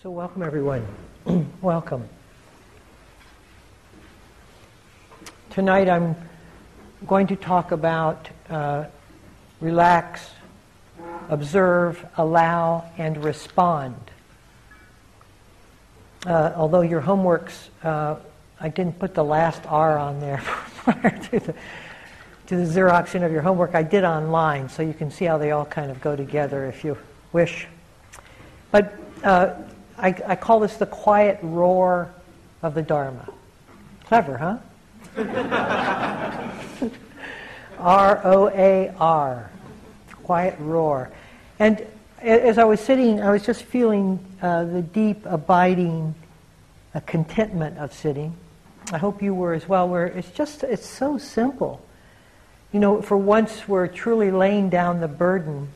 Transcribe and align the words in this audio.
So, 0.00 0.12
welcome 0.12 0.44
everyone. 0.44 0.86
welcome. 1.60 2.08
Tonight 5.50 5.88
I'm 5.88 6.14
going 7.04 7.26
to 7.26 7.34
talk 7.34 7.72
about 7.72 8.28
uh, 8.48 8.84
relax, 9.60 10.30
observe, 11.28 12.06
allow, 12.16 12.88
and 12.96 13.24
respond. 13.24 13.96
Uh, 16.24 16.52
although 16.54 16.82
your 16.82 17.00
homeworks, 17.00 17.66
uh, 17.82 18.20
I 18.60 18.68
didn't 18.68 19.00
put 19.00 19.14
the 19.14 19.24
last 19.24 19.66
R 19.66 19.98
on 19.98 20.20
there 20.20 20.40
prior 20.44 21.18
to 21.18 21.40
the, 21.40 21.54
to 22.46 22.56
the 22.56 22.62
Xeroxing 22.62 23.26
of 23.26 23.32
your 23.32 23.42
homework. 23.42 23.74
I 23.74 23.82
did 23.82 24.04
online, 24.04 24.68
so 24.68 24.84
you 24.84 24.94
can 24.94 25.10
see 25.10 25.24
how 25.24 25.38
they 25.38 25.50
all 25.50 25.66
kind 25.66 25.90
of 25.90 26.00
go 26.00 26.14
together 26.14 26.66
if 26.66 26.84
you 26.84 26.96
wish. 27.32 27.66
But 28.70 28.94
uh, 29.24 29.54
I, 29.98 30.14
I 30.26 30.36
call 30.36 30.60
this 30.60 30.76
the 30.76 30.86
quiet 30.86 31.38
roar 31.42 32.12
of 32.62 32.74
the 32.74 32.82
Dharma. 32.82 33.28
Clever, 34.04 34.38
huh? 34.38 34.58
R 37.78 38.20
O 38.24 38.48
A 38.48 38.94
R. 38.98 39.50
Quiet 40.22 40.56
roar. 40.60 41.10
And 41.58 41.84
as 42.20 42.58
I 42.58 42.64
was 42.64 42.80
sitting, 42.80 43.20
I 43.20 43.30
was 43.30 43.44
just 43.44 43.64
feeling 43.64 44.24
uh, 44.40 44.64
the 44.64 44.82
deep, 44.82 45.24
abiding 45.24 46.14
uh, 46.94 47.00
contentment 47.00 47.78
of 47.78 47.92
sitting. 47.92 48.34
I 48.92 48.98
hope 48.98 49.22
you 49.22 49.34
were 49.34 49.52
as 49.52 49.68
well, 49.68 49.88
where 49.88 50.06
it's 50.06 50.30
just, 50.30 50.62
it's 50.62 50.86
so 50.86 51.18
simple. 51.18 51.84
You 52.72 52.80
know, 52.80 53.02
for 53.02 53.16
once 53.16 53.68
we're 53.68 53.88
truly 53.88 54.30
laying 54.30 54.70
down 54.70 55.00
the 55.00 55.08
burden 55.08 55.68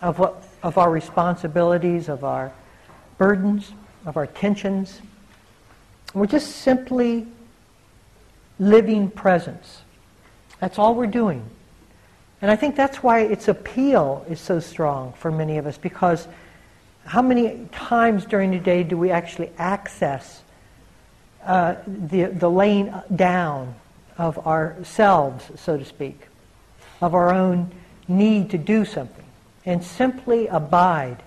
of, 0.00 0.18
what, 0.18 0.42
of 0.62 0.78
our 0.78 0.90
responsibilities, 0.90 2.08
of 2.08 2.24
our 2.24 2.52
burdens, 3.18 3.72
of 4.06 4.16
our 4.16 4.26
tensions. 4.26 5.00
We're 6.14 6.26
just 6.26 6.56
simply 6.56 7.26
living 8.58 9.10
presence. 9.10 9.82
That's 10.60 10.78
all 10.78 10.94
we're 10.94 11.06
doing. 11.06 11.44
And 12.40 12.50
I 12.50 12.56
think 12.56 12.76
that's 12.76 13.02
why 13.02 13.20
its 13.20 13.48
appeal 13.48 14.24
is 14.28 14.40
so 14.40 14.60
strong 14.60 15.12
for 15.14 15.30
many 15.30 15.58
of 15.58 15.66
us, 15.66 15.76
because 15.76 16.26
how 17.04 17.20
many 17.20 17.68
times 17.72 18.24
during 18.24 18.52
the 18.52 18.58
day 18.58 18.82
do 18.82 18.96
we 18.96 19.10
actually 19.10 19.50
access 19.58 20.42
uh, 21.44 21.76
the, 21.86 22.24
the 22.24 22.48
laying 22.48 22.94
down 23.14 23.74
of 24.16 24.46
ourselves, 24.46 25.50
so 25.56 25.76
to 25.76 25.84
speak, 25.84 26.20
of 27.00 27.14
our 27.14 27.32
own 27.32 27.70
need 28.06 28.50
to 28.50 28.58
do 28.58 28.84
something, 28.84 29.24
and 29.64 29.82
simply 29.82 30.46
abide 30.48 31.22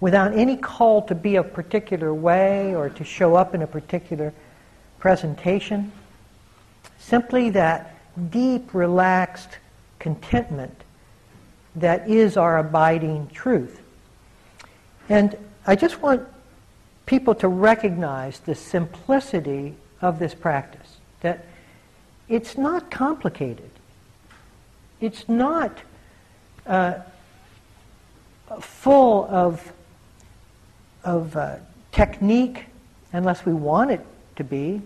without 0.00 0.36
any 0.36 0.56
call 0.56 1.02
to 1.02 1.14
be 1.14 1.36
a 1.36 1.42
particular 1.42 2.12
way 2.12 2.74
or 2.74 2.88
to 2.90 3.04
show 3.04 3.34
up 3.34 3.54
in 3.54 3.62
a 3.62 3.66
particular 3.66 4.32
presentation. 4.98 5.90
Simply 6.98 7.50
that 7.50 7.96
deep, 8.30 8.74
relaxed 8.74 9.58
contentment 9.98 10.82
that 11.74 12.08
is 12.08 12.36
our 12.36 12.58
abiding 12.58 13.28
truth. 13.28 13.80
And 15.08 15.36
I 15.66 15.76
just 15.76 16.00
want 16.00 16.26
people 17.04 17.34
to 17.36 17.48
recognize 17.48 18.40
the 18.40 18.54
simplicity 18.54 19.74
of 20.00 20.18
this 20.18 20.34
practice, 20.34 20.96
that 21.20 21.44
it's 22.28 22.58
not 22.58 22.90
complicated. 22.90 23.70
It's 25.00 25.28
not 25.28 25.78
uh, 26.66 26.94
full 28.60 29.26
of 29.30 29.72
of 31.06 31.34
uh, 31.36 31.56
technique 31.92 32.66
unless 33.12 33.46
we 33.46 33.54
want 33.54 33.90
it 33.90 34.04
to 34.36 34.44
be. 34.44 34.82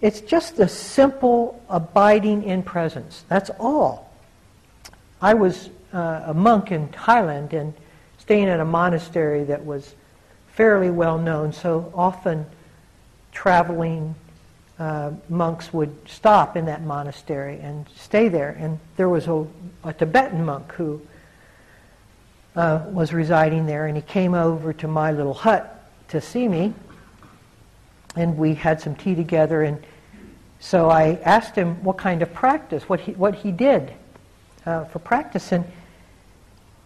It's 0.00 0.20
just 0.20 0.58
a 0.58 0.68
simple 0.68 1.62
abiding 1.68 2.44
in 2.44 2.62
presence. 2.62 3.24
That's 3.28 3.50
all. 3.58 4.10
I 5.20 5.34
was 5.34 5.68
uh, 5.92 6.22
a 6.26 6.34
monk 6.34 6.72
in 6.72 6.88
Thailand 6.88 7.52
and 7.52 7.74
staying 8.18 8.48
at 8.48 8.60
a 8.60 8.64
monastery 8.64 9.44
that 9.44 9.64
was 9.64 9.94
fairly 10.52 10.90
well 10.90 11.18
known, 11.18 11.52
so 11.52 11.92
often 11.94 12.46
traveling 13.32 14.14
uh, 14.78 15.10
monks 15.28 15.72
would 15.72 15.94
stop 16.08 16.56
in 16.56 16.66
that 16.66 16.82
monastery 16.82 17.58
and 17.60 17.86
stay 17.96 18.28
there. 18.28 18.56
And 18.58 18.78
there 18.96 19.08
was 19.08 19.26
a, 19.26 19.46
a 19.84 19.92
Tibetan 19.92 20.44
monk 20.44 20.72
who 20.72 21.00
uh, 22.56 22.80
was 22.88 23.12
residing 23.12 23.66
there, 23.66 23.86
and 23.86 23.96
he 23.96 24.02
came 24.02 24.34
over 24.34 24.72
to 24.72 24.88
my 24.88 25.12
little 25.12 25.34
hut 25.34 25.84
to 26.08 26.20
see 26.20 26.48
me, 26.48 26.72
and 28.16 28.36
we 28.36 28.54
had 28.54 28.80
some 28.80 28.96
tea 28.96 29.14
together. 29.14 29.62
And 29.62 29.82
so 30.58 30.88
I 30.88 31.18
asked 31.22 31.54
him 31.54 31.84
what 31.84 31.98
kind 31.98 32.22
of 32.22 32.32
practice, 32.32 32.88
what 32.88 33.00
he 33.00 33.12
what 33.12 33.34
he 33.34 33.52
did 33.52 33.92
uh, 34.64 34.84
for 34.86 34.98
practice, 34.98 35.52
and 35.52 35.64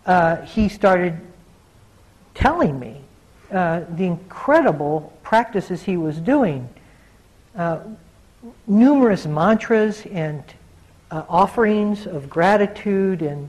uh, 0.06 0.36
he 0.42 0.68
started 0.68 1.18
telling 2.34 2.78
me 2.78 3.00
uh, 3.52 3.82
the 3.90 4.04
incredible 4.04 5.12
practices 5.22 5.82
he 5.82 5.96
was 5.96 6.16
doing, 6.18 6.68
uh, 7.56 7.78
numerous 8.66 9.24
mantras 9.24 10.04
and 10.06 10.42
uh, 11.10 11.22
offerings 11.28 12.06
of 12.06 12.28
gratitude 12.28 13.22
and 13.22 13.48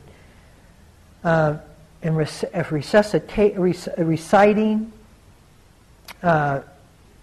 and 2.03 2.15
resuscita- 2.15 3.57
reciting, 3.97 4.91
uh, 6.23 6.61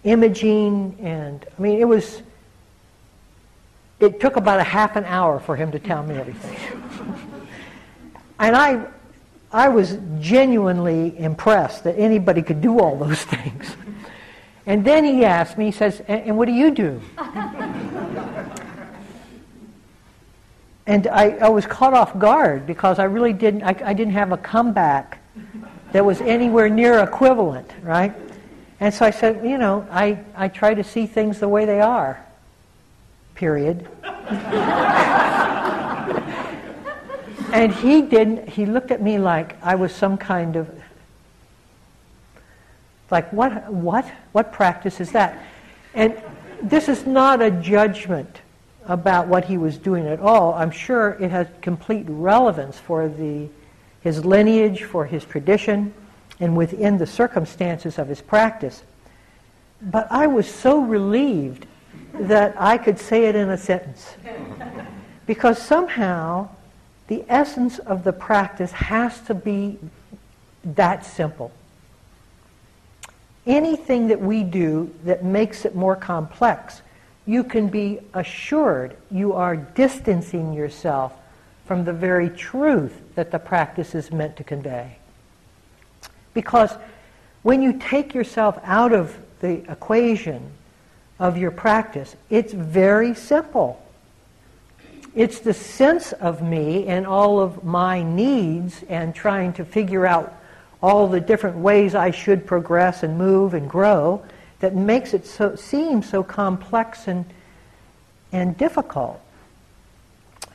imaging, 0.03 0.97
and 1.01 1.45
I 1.57 1.61
mean, 1.61 1.79
it 1.79 1.87
was. 1.87 2.21
It 3.99 4.21
took 4.21 4.37
about 4.37 4.61
a 4.61 4.63
half 4.63 4.95
an 4.95 5.03
hour 5.03 5.41
for 5.41 5.57
him 5.57 5.71
to 5.73 5.79
tell 5.79 6.03
me 6.03 6.15
everything, 6.15 6.55
and 8.39 8.55
I, 8.55 8.85
I 9.51 9.67
was 9.67 9.97
genuinely 10.19 11.17
impressed 11.19 11.83
that 11.83 11.99
anybody 11.99 12.41
could 12.41 12.61
do 12.61 12.79
all 12.79 12.97
those 12.97 13.23
things. 13.25 13.75
And 14.65 14.85
then 14.85 15.03
he 15.03 15.25
asked 15.25 15.57
me, 15.57 15.65
he 15.65 15.71
says, 15.71 16.01
"And, 16.07 16.37
what 16.37 16.45
do 16.45 16.53
you 16.53 16.71
do?" 16.71 17.01
And 20.89 21.05
I, 21.05 21.37
I 21.37 21.49
was 21.49 21.67
caught 21.67 21.93
off 21.93 22.17
guard 22.17 22.65
because 22.65 22.97
I 22.97 23.03
really 23.03 23.31
didn't, 23.31 23.61
I, 23.61 23.75
I 23.85 23.93
didn't 23.93 24.13
have 24.13 24.31
a 24.31 24.37
comeback 24.37 25.19
that 25.91 26.03
was 26.03 26.19
anywhere 26.19 26.67
near 26.67 27.03
equivalent, 27.03 27.71
right? 27.83 28.11
And 28.79 28.91
so 28.91 29.05
I 29.05 29.11
said, 29.11 29.45
you 29.45 29.59
know, 29.59 29.87
I, 29.91 30.17
I 30.35 30.47
try 30.47 30.73
to 30.73 30.83
see 30.83 31.05
things 31.05 31.39
the 31.39 31.47
way 31.47 31.65
they 31.65 31.79
are, 31.79 32.25
period. 33.35 33.87
and 37.53 37.71
he 37.71 38.01
didn't, 38.01 38.49
he 38.49 38.65
looked 38.65 38.89
at 38.89 38.99
me 38.99 39.19
like 39.19 39.63
I 39.63 39.75
was 39.75 39.93
some 39.93 40.17
kind 40.17 40.55
of, 40.55 40.67
like, 43.11 43.31
what, 43.31 43.71
what, 43.71 44.11
what 44.31 44.51
practice 44.51 44.99
is 44.99 45.11
that? 45.11 45.39
And 45.93 46.19
this 46.63 46.89
is 46.89 47.05
not 47.05 47.43
a 47.43 47.51
judgment 47.51 48.41
about 48.89 49.27
what 49.27 49.45
he 49.45 49.57
was 49.57 49.77
doing 49.77 50.07
at 50.07 50.19
all, 50.19 50.55
I'm 50.55 50.71
sure 50.71 51.11
it 51.21 51.29
has 51.29 51.47
complete 51.61 52.05
relevance 52.09 52.79
for 52.79 53.07
the, 53.07 53.47
his 54.01 54.25
lineage, 54.25 54.83
for 54.83 55.05
his 55.05 55.23
tradition, 55.23 55.93
and 56.39 56.57
within 56.57 56.97
the 56.97 57.05
circumstances 57.05 57.99
of 57.99 58.07
his 58.07 58.19
practice. 58.19 58.81
But 59.79 60.07
I 60.09 60.25
was 60.25 60.49
so 60.49 60.81
relieved 60.81 61.67
that 62.13 62.59
I 62.59 62.79
could 62.79 62.97
say 62.97 63.25
it 63.25 63.35
in 63.35 63.49
a 63.51 63.57
sentence. 63.57 64.15
Because 65.27 65.61
somehow 65.61 66.49
the 67.07 67.23
essence 67.29 67.77
of 67.77 68.03
the 68.03 68.11
practice 68.11 68.71
has 68.71 69.21
to 69.21 69.35
be 69.35 69.77
that 70.63 71.05
simple. 71.05 71.51
Anything 73.45 74.07
that 74.07 74.19
we 74.19 74.43
do 74.43 74.91
that 75.03 75.23
makes 75.23 75.63
it 75.63 75.75
more 75.75 75.95
complex 75.95 76.81
you 77.29 77.43
can 77.43 77.67
be 77.67 77.99
assured 78.15 78.97
you 79.11 79.33
are 79.33 79.55
distancing 79.55 80.51
yourself 80.51 81.13
from 81.67 81.85
the 81.85 81.93
very 81.93 82.27
truth 82.27 82.99
that 83.13 83.29
the 83.29 83.37
practice 83.37 83.93
is 83.93 84.11
meant 84.11 84.35
to 84.35 84.43
convey. 84.43 84.97
Because 86.33 86.73
when 87.43 87.61
you 87.61 87.73
take 87.73 88.15
yourself 88.15 88.57
out 88.63 88.93
of 88.93 89.15
the 89.41 89.61
equation 89.71 90.41
of 91.19 91.37
your 91.37 91.51
practice, 91.51 92.15
it's 92.31 92.51
very 92.51 93.13
simple. 93.13 93.79
It's 95.13 95.37
the 95.37 95.53
sense 95.53 96.13
of 96.13 96.41
me 96.41 96.87
and 96.87 97.05
all 97.05 97.39
of 97.39 97.63
my 97.63 98.01
needs 98.01 98.83
and 98.89 99.13
trying 99.13 99.53
to 99.53 99.65
figure 99.65 100.07
out 100.07 100.33
all 100.81 101.07
the 101.07 101.21
different 101.21 101.57
ways 101.57 101.93
I 101.93 102.09
should 102.09 102.47
progress 102.47 103.03
and 103.03 103.19
move 103.19 103.53
and 103.53 103.69
grow 103.69 104.25
that 104.59 104.75
makes 104.75 105.13
it 105.13 105.25
so, 105.25 105.55
seem 105.55 106.03
so 106.03 106.23
complex 106.23 107.07
and, 107.07 107.25
and 108.31 108.57
difficult. 108.57 109.21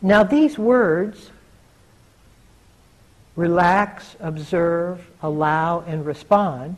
Now, 0.02 0.22
these 0.22 0.58
words 0.58 1.30
relax, 3.36 4.16
observe, 4.20 5.04
allow, 5.22 5.80
and 5.80 6.06
respond, 6.06 6.76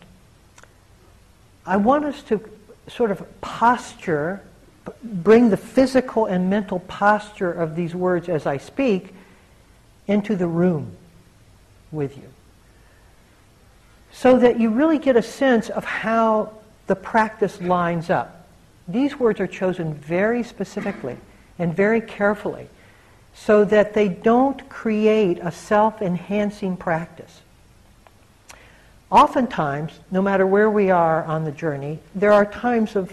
I 1.66 1.76
want 1.76 2.04
us 2.04 2.22
to 2.24 2.40
sort 2.88 3.10
of 3.10 3.40
posture, 3.40 4.42
bring 5.02 5.50
the 5.50 5.56
physical 5.56 6.26
and 6.26 6.48
mental 6.48 6.78
posture 6.80 7.52
of 7.52 7.74
these 7.74 7.94
words 7.94 8.28
as 8.28 8.46
I 8.46 8.56
speak 8.56 9.12
into 10.06 10.36
the 10.36 10.46
room 10.46 10.96
with 11.90 12.16
you. 12.16 12.28
So 14.12 14.38
that 14.38 14.58
you 14.60 14.70
really 14.70 14.98
get 14.98 15.16
a 15.16 15.22
sense 15.22 15.68
of 15.68 15.84
how 15.84 16.52
the 16.86 16.96
practice 16.96 17.60
lines 17.60 18.10
up. 18.10 18.46
These 18.88 19.18
words 19.18 19.40
are 19.40 19.46
chosen 19.46 19.94
very 19.94 20.42
specifically 20.42 21.16
and 21.58 21.74
very 21.74 22.00
carefully 22.00 22.68
so 23.34 23.64
that 23.64 23.94
they 23.94 24.08
don't 24.08 24.68
create 24.68 25.38
a 25.42 25.52
self-enhancing 25.52 26.76
practice. 26.76 27.42
Oftentimes, 29.10 29.92
no 30.10 30.22
matter 30.22 30.46
where 30.46 30.70
we 30.70 30.90
are 30.90 31.22
on 31.24 31.44
the 31.44 31.52
journey, 31.52 31.98
there 32.14 32.32
are 32.32 32.44
times 32.44 32.96
of, 32.96 33.12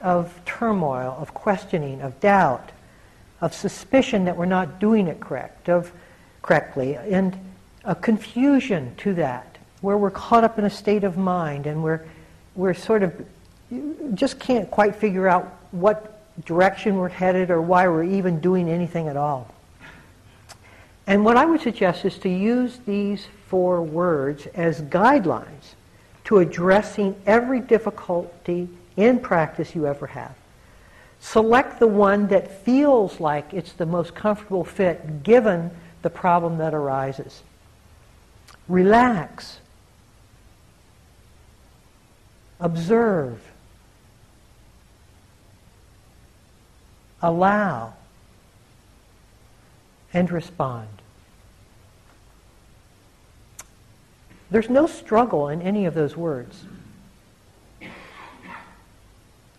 of 0.00 0.38
turmoil, 0.44 1.16
of 1.18 1.34
questioning, 1.34 2.02
of 2.02 2.20
doubt, 2.20 2.70
of 3.40 3.54
suspicion 3.54 4.24
that 4.26 4.36
we're 4.36 4.46
not 4.46 4.78
doing 4.78 5.06
it 5.06 5.18
correct, 5.18 5.68
of 5.68 5.92
correctly, 6.42 6.96
and 6.96 7.36
a 7.84 7.94
confusion 7.94 8.94
to 8.96 9.14
that, 9.14 9.58
where 9.80 9.96
we're 9.96 10.10
caught 10.10 10.44
up 10.44 10.58
in 10.58 10.64
a 10.64 10.70
state 10.70 11.04
of 11.04 11.16
mind 11.16 11.66
and 11.66 11.82
we're, 11.82 12.04
we're 12.58 12.74
sort 12.74 13.04
of 13.04 13.14
just 14.14 14.40
can't 14.40 14.68
quite 14.68 14.96
figure 14.96 15.28
out 15.28 15.44
what 15.70 16.20
direction 16.44 16.96
we're 16.96 17.08
headed 17.08 17.50
or 17.50 17.62
why 17.62 17.86
we're 17.86 18.02
even 18.02 18.40
doing 18.40 18.68
anything 18.68 19.06
at 19.06 19.16
all. 19.16 19.54
And 21.06 21.24
what 21.24 21.36
I 21.36 21.46
would 21.46 21.60
suggest 21.60 22.04
is 22.04 22.18
to 22.18 22.28
use 22.28 22.80
these 22.84 23.28
four 23.46 23.80
words 23.80 24.46
as 24.54 24.82
guidelines 24.82 25.76
to 26.24 26.38
addressing 26.38 27.14
every 27.26 27.60
difficulty 27.60 28.68
in 28.96 29.20
practice 29.20 29.76
you 29.76 29.86
ever 29.86 30.08
have. 30.08 30.34
Select 31.20 31.78
the 31.78 31.86
one 31.86 32.26
that 32.26 32.64
feels 32.64 33.20
like 33.20 33.54
it's 33.54 33.72
the 33.72 33.86
most 33.86 34.16
comfortable 34.16 34.64
fit 34.64 35.22
given 35.22 35.70
the 36.02 36.10
problem 36.10 36.58
that 36.58 36.74
arises. 36.74 37.42
Relax. 38.68 39.58
Observe. 42.60 43.40
allow, 47.22 47.94
and 50.12 50.30
respond. 50.30 50.88
There's 54.50 54.70
no 54.70 54.86
struggle 54.86 55.48
in 55.48 55.60
any 55.60 55.84
of 55.84 55.94
those 55.94 56.16
words. 56.16 56.64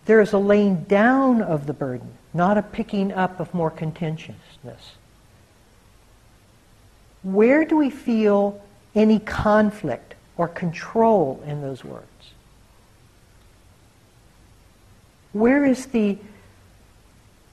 There 0.06 0.20
is 0.20 0.32
a 0.32 0.38
laying 0.38 0.84
down 0.84 1.42
of 1.42 1.66
the 1.66 1.72
burden, 1.72 2.14
not 2.34 2.58
a 2.58 2.62
picking 2.62 3.12
up 3.12 3.38
of 3.38 3.54
more 3.54 3.70
contentiousness. 3.70 4.92
Where 7.22 7.64
do 7.64 7.76
we 7.76 7.90
feel 7.90 8.60
any 8.94 9.20
conflict 9.20 10.14
or 10.36 10.48
control 10.48 11.40
in 11.46 11.60
those 11.60 11.84
words? 11.84 12.06
Where 15.32 15.64
is 15.64 15.86
the 15.86 16.18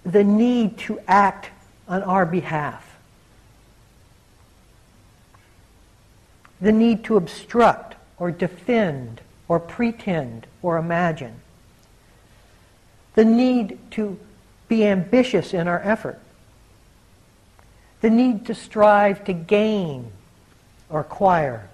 the 0.08 0.24
need 0.24 0.78
to 0.78 1.00
act 1.06 1.50
on 1.88 2.02
our 2.04 2.26
behalf, 2.26 2.98
the 6.62 6.72
need 6.72 7.04
to 7.04 7.18
obstruct 7.18 7.96
or 8.18 8.32
defend 8.32 9.20
or 9.50 9.60
pretend 9.60 10.48
or 10.62 10.78
imagine, 10.78 11.36
the 13.16 13.26
need 13.26 13.78
to 13.92 14.18
be 14.70 14.86
ambitious 14.86 15.54
in 15.54 15.68
our 15.68 15.82
effort, 15.82 16.20
the 18.00 18.10
need 18.10 18.46
to 18.46 18.56
strive 18.56 19.26
to 19.26 19.34
gain 19.34 20.12
or 20.90 21.02
acquire. 21.02 21.70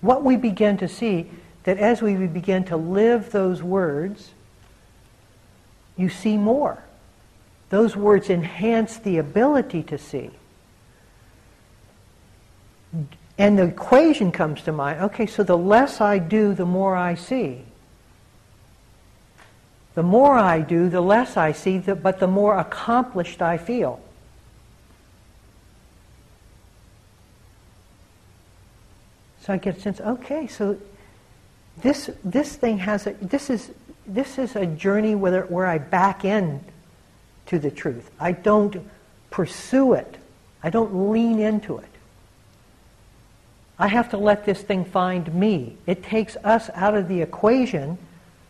What 0.00 0.24
we 0.24 0.36
begin 0.36 0.76
to 0.78 0.88
see 0.88 1.30
that 1.64 1.78
as 1.78 2.00
we 2.00 2.14
begin 2.26 2.64
to 2.64 2.76
live 2.76 3.30
those 3.32 3.62
words, 3.62 4.30
you 5.96 6.08
see 6.08 6.36
more. 6.36 6.82
Those 7.68 7.96
words 7.96 8.30
enhance 8.30 8.96
the 8.96 9.18
ability 9.18 9.82
to 9.84 9.98
see. 9.98 10.30
And 13.38 13.58
the 13.58 13.64
equation 13.64 14.32
comes 14.32 14.62
to 14.62 14.72
mind 14.72 15.00
okay, 15.02 15.26
so 15.26 15.42
the 15.42 15.56
less 15.56 16.00
I 16.00 16.18
do, 16.18 16.54
the 16.54 16.66
more 16.66 16.96
I 16.96 17.14
see. 17.14 17.62
The 19.94 20.02
more 20.02 20.34
I 20.34 20.60
do, 20.60 20.88
the 20.88 21.00
less 21.00 21.36
I 21.36 21.52
see, 21.52 21.78
but 21.78 22.20
the 22.20 22.26
more 22.26 22.58
accomplished 22.58 23.42
I 23.42 23.58
feel. 23.58 24.00
So 29.40 29.52
I 29.52 29.56
get 29.56 29.76
a 29.76 29.80
sense, 29.80 30.00
okay, 30.00 30.46
so 30.46 30.78
this, 31.82 32.10
this 32.22 32.56
thing 32.56 32.78
has 32.78 33.06
a, 33.06 33.12
this 33.14 33.48
is, 33.48 33.70
this 34.06 34.38
is 34.38 34.54
a 34.56 34.66
journey 34.66 35.14
where, 35.14 35.42
where 35.44 35.66
I 35.66 35.78
back 35.78 36.24
in 36.24 36.60
to 37.46 37.58
the 37.58 37.70
truth. 37.70 38.10
I 38.20 38.32
don't 38.32 38.76
pursue 39.30 39.94
it. 39.94 40.18
I 40.62 40.70
don't 40.70 41.10
lean 41.10 41.38
into 41.38 41.78
it. 41.78 41.84
I 43.78 43.88
have 43.88 44.10
to 44.10 44.18
let 44.18 44.44
this 44.44 44.60
thing 44.60 44.84
find 44.84 45.32
me. 45.32 45.78
It 45.86 46.02
takes 46.02 46.36
us 46.44 46.68
out 46.74 46.94
of 46.94 47.08
the 47.08 47.22
equation 47.22 47.96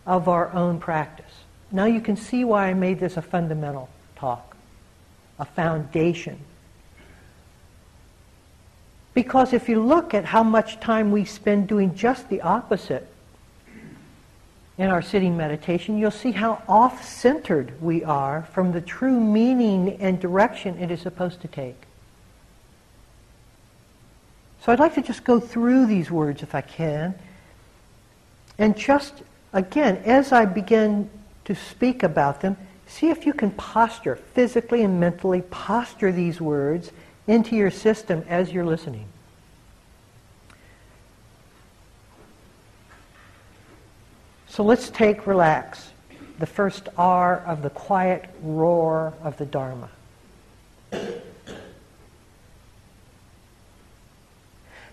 of 0.05 0.29
our 0.29 0.53
own 0.53 0.81
practice. 0.81 1.33
Now 1.71 1.85
you 1.85 2.01
can 2.01 2.17
see 2.17 2.43
why 2.45 2.67
I 2.67 2.75
made 2.75 2.99
this 2.99 3.17
a 3.17 3.23
fundamental 3.23 3.89
talk, 4.17 4.57
a 5.39 5.45
foundation. 5.45 6.41
Because 9.21 9.53
if 9.53 9.69
you 9.69 9.83
look 9.83 10.15
at 10.15 10.25
how 10.25 10.43
much 10.43 10.81
time 10.81 11.13
we 11.13 11.27
spend 11.27 11.69
doing 11.69 11.95
just 11.95 12.31
the 12.31 12.41
opposite, 12.41 13.07
in 14.79 14.89
our 14.89 15.03
sitting 15.03 15.37
meditation, 15.37 15.99
you'll 15.99 16.11
see 16.11 16.33
how 16.33 16.63
off 16.67 17.07
centered 17.07 17.71
we 17.83 18.03
are 18.03 18.49
from 18.55 18.73
the 18.73 18.81
true 18.81 19.21
meaning 19.21 19.99
and 20.01 20.19
direction 20.19 20.79
it 20.79 20.91
is 20.91 21.03
supposed 21.03 21.43
to 21.43 21.49
take. 21.49 21.77
So 24.63 24.73
I'd 24.73 24.79
like 24.79 24.95
to 24.95 25.03
just 25.03 25.23
go 25.23 25.39
through 25.39 25.85
these 25.85 26.11
words 26.11 26.43
if 26.43 26.55
I 26.55 26.63
can. 26.63 27.15
And 28.57 28.75
just, 28.75 29.23
again, 29.53 29.99
as 30.07 30.33
I 30.33 30.47
begin 30.47 31.11
to 31.45 31.55
speak 31.55 32.03
about 32.03 32.41
them, 32.41 32.57
see 32.87 33.11
if 33.11 33.27
you 33.27 33.35
can 33.35 33.51
posture, 33.51 34.17
physically 34.17 34.83
and 34.83 34.99
mentally, 34.99 35.43
posture 35.43 36.11
these 36.11 36.41
words 36.41 36.91
into 37.27 37.55
your 37.55 37.71
system 37.71 38.25
as 38.31 38.51
you're 38.51 38.65
listening. 38.65 39.10
So 44.51 44.65
let's 44.65 44.91
take 44.91 45.29
relax, 45.29 45.93
the 46.41 46.47
first 46.47 46.89
R 46.99 47.39
of 47.47 47.63
the 47.63 47.71
quiet 47.71 48.29
roar 48.43 49.15
of 49.23 49.37
the 49.37 49.47
Dharma. 49.47 49.89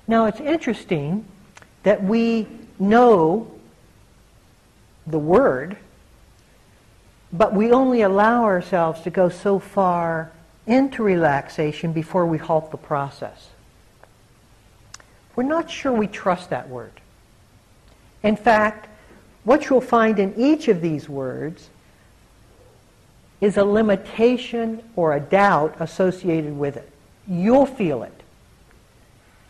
Now 0.08 0.26
it's 0.26 0.40
interesting 0.40 1.26
that 1.82 2.04
we 2.04 2.46
know 2.78 3.52
the 5.08 5.18
word, 5.18 5.78
but 7.34 7.52
we 7.56 7.72
only 7.72 8.04
allow 8.04 8.44
ourselves 8.44 9.02
to 9.02 9.10
go 9.10 9.28
so 9.28 9.58
far 9.58 10.32
into 10.68 11.02
relaxation 11.02 11.94
before 11.94 12.28
we 12.28 12.38
halt 12.38 12.70
the 12.70 12.78
process. 12.78 13.50
We're 15.36 15.44
not 15.44 15.72
sure 15.72 15.92
we 15.92 16.06
trust 16.06 16.52
that 16.52 16.70
word. 16.70 17.02
In 18.22 18.36
fact, 18.36 18.90
what 19.48 19.70
you'll 19.70 19.80
find 19.80 20.20
in 20.20 20.34
each 20.36 20.68
of 20.68 20.82
these 20.82 21.08
words 21.08 21.70
is 23.40 23.56
a 23.56 23.64
limitation 23.64 24.84
or 24.98 25.14
a 25.14 25.22
doubt 25.22 25.74
associated 25.80 26.58
with 26.58 26.76
it. 26.76 26.92
You'll 27.30 27.66
feel 27.66 28.04
it. 28.04 28.12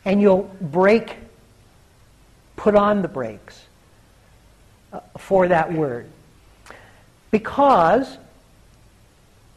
And 0.05 0.21
you'll 0.21 0.51
break, 0.61 1.15
put 2.55 2.75
on 2.75 3.01
the 3.01 3.07
brakes 3.07 3.65
uh, 4.93 4.99
for 5.17 5.47
that 5.47 5.73
word. 5.73 6.07
Because 7.31 8.19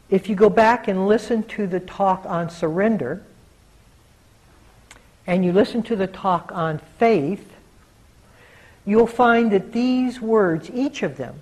if 0.09 0.27
you 0.27 0.33
go 0.33 0.49
back 0.49 0.87
and 0.87 1.07
listen 1.07 1.43
to 1.49 1.67
the 1.67 1.81
talk 1.81 2.25
on 2.25 2.49
surrender, 2.49 3.21
and 5.27 5.45
you 5.45 5.53
listen 5.53 5.83
to 5.83 5.95
the 5.95 6.07
talk 6.07 6.51
on 6.51 6.79
faith, 6.97 7.47
you'll 8.85 9.07
find 9.07 9.51
that 9.51 9.71
these 9.71 10.19
words, 10.19 10.69
each 10.73 11.03
of 11.03 11.17
them, 11.17 11.41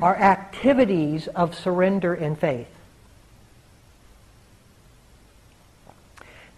are 0.00 0.16
activities 0.16 1.26
of 1.28 1.54
surrender 1.54 2.14
and 2.14 2.38
faith. 2.38 2.68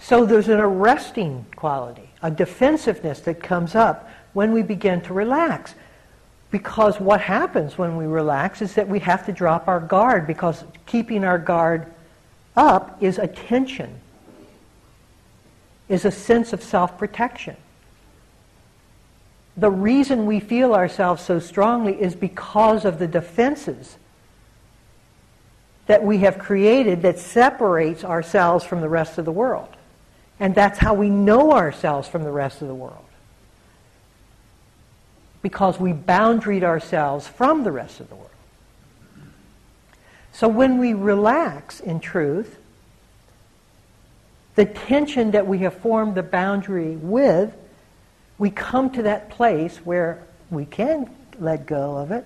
So 0.01 0.25
there's 0.25 0.49
an 0.49 0.61
arresting 0.61 1.47
quality, 1.57 2.09
a 2.23 2.31
defensiveness 2.31 3.21
that 3.21 3.43
comes 3.43 3.75
up 3.75 4.09
when 4.33 4.53
we 4.53 4.63
begin 4.63 5.01
to 5.03 5.15
relax. 5.15 5.75
Because 6.51 6.99
what 6.99 7.21
happens 7.21 7.77
when 7.77 7.97
we 7.97 8.07
relax 8.07 8.63
is 8.63 8.75
that 8.75 8.89
we 8.89 9.01
have 9.01 9.27
to 9.27 9.33
drop 9.33 9.69
our 9.69 9.81
guard 9.81 10.27
because 10.27 10.65
keeping 10.87 11.25
our 11.25 11.39
guard 11.39 11.93
up 12.57 13.03
is 13.03 13.19
attention, 13.19 14.01
is 15.89 16.05
a 16.05 16.11
sense 16.11 16.53
of 16.53 16.63
self-protection. 16.63 17.57
The 19.59 19.71
reason 19.71 20.27
we 20.27 20.41
feel 20.41 20.73
ourselves 20.73 21.23
so 21.23 21.41
strongly 21.41 22.01
is 22.01 22.15
because 22.15 22.85
of 22.85 22.99
the 22.99 23.09
defenses 23.09 23.97
that 25.87 26.05
we 26.05 26.19
have 26.19 26.39
created 26.39 27.03
that 27.03 27.19
separates 27.19 28.05
ourselves 28.05 28.65
from 28.65 28.81
the 28.81 28.89
rest 28.89 29.19
of 29.19 29.25
the 29.25 29.33
world. 29.33 29.69
And 30.39 30.55
that's 30.55 30.79
how 30.79 30.95
we 30.95 31.11
know 31.11 31.53
ourselves 31.53 32.07
from 32.09 32.23
the 32.23 32.31
rest 32.31 32.63
of 32.63 32.69
the 32.69 32.75
world 32.75 33.05
because 35.43 35.79
we 35.79 35.93
boundaried 35.93 36.63
ourselves 36.63 37.27
from 37.27 37.65
the 37.65 37.73
rest 37.73 38.01
of 38.01 38.09
the 38.09 38.15
world. 38.15 38.31
So 40.33 40.49
when 40.49 40.79
we 40.79 40.95
relax 40.95 41.81
in 41.81 42.01
truth, 42.01 42.59
the 44.57 44.65
tension 44.65 45.33
that 45.33 45.47
we 45.47 45.59
have 45.59 45.75
formed 45.75 46.15
the 46.15 46.23
boundary 46.23 46.97
with, 46.97 47.55
we 48.39 48.51
come 48.51 48.91
to 48.91 49.03
that 49.03 49.31
place 49.31 49.77
where 49.79 50.23
we 50.51 50.65
can 50.65 51.11
let 51.39 51.67
go 51.67 51.97
of 51.97 52.11
it, 52.11 52.25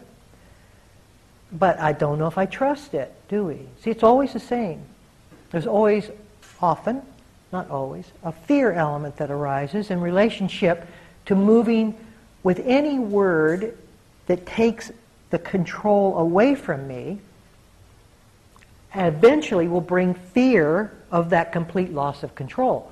but 1.50 1.78
I 1.78 1.92
don't 1.92 2.18
know 2.18 2.26
if 2.26 2.38
I 2.38 2.46
trust 2.46 2.94
it, 2.94 3.12
do 3.28 3.44
we? 3.44 3.58
See, 3.80 3.90
it's 3.90 4.02
always 4.02 4.32
the 4.32 4.40
same. 4.40 4.82
There's 5.50 5.66
always, 5.66 6.10
often, 6.60 7.02
not 7.52 7.70
always, 7.70 8.06
a 8.22 8.32
fear 8.32 8.72
element 8.72 9.16
that 9.16 9.30
arises 9.30 9.90
in 9.90 10.00
relationship 10.00 10.86
to 11.26 11.34
moving 11.34 11.94
with 12.42 12.60
any 12.64 12.98
word 12.98 13.76
that 14.26 14.46
takes 14.46 14.90
the 15.30 15.38
control 15.38 16.18
away 16.18 16.54
from 16.54 16.86
me, 16.86 17.20
and 18.94 19.14
eventually 19.14 19.68
will 19.68 19.80
bring 19.80 20.14
fear 20.14 20.92
of 21.10 21.30
that 21.30 21.52
complete 21.52 21.92
loss 21.92 22.22
of 22.22 22.34
control. 22.34 22.91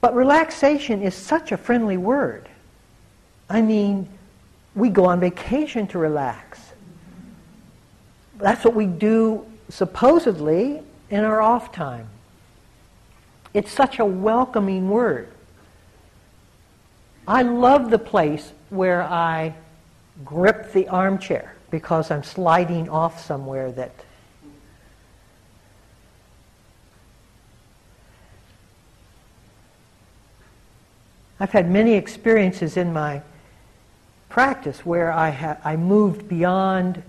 But 0.00 0.14
relaxation 0.14 1.02
is 1.02 1.14
such 1.14 1.52
a 1.52 1.56
friendly 1.56 1.96
word. 1.96 2.48
I 3.48 3.60
mean, 3.60 4.08
we 4.74 4.88
go 4.88 5.06
on 5.06 5.20
vacation 5.20 5.86
to 5.88 5.98
relax. 5.98 6.60
That's 8.38 8.64
what 8.64 8.74
we 8.74 8.86
do 8.86 9.44
supposedly 9.68 10.82
in 11.10 11.24
our 11.24 11.40
off 11.40 11.72
time. 11.72 12.08
It's 13.52 13.72
such 13.72 13.98
a 13.98 14.04
welcoming 14.04 14.88
word. 14.88 15.28
I 17.26 17.42
love 17.42 17.90
the 17.90 17.98
place 17.98 18.52
where 18.70 19.02
I 19.02 19.54
grip 20.24 20.72
the 20.72 20.88
armchair 20.88 21.54
because 21.70 22.10
I'm 22.10 22.22
sliding 22.22 22.88
off 22.88 23.24
somewhere 23.24 23.72
that 23.72 23.92
I've 31.40 31.52
had 31.52 31.70
many 31.70 31.94
experiences 31.94 32.76
in 32.76 32.92
my 32.92 33.22
practice 34.28 34.84
where 34.84 35.10
I, 35.10 35.30
ha- 35.30 35.56
I 35.64 35.76
moved 35.76 36.28
beyond 36.28 37.02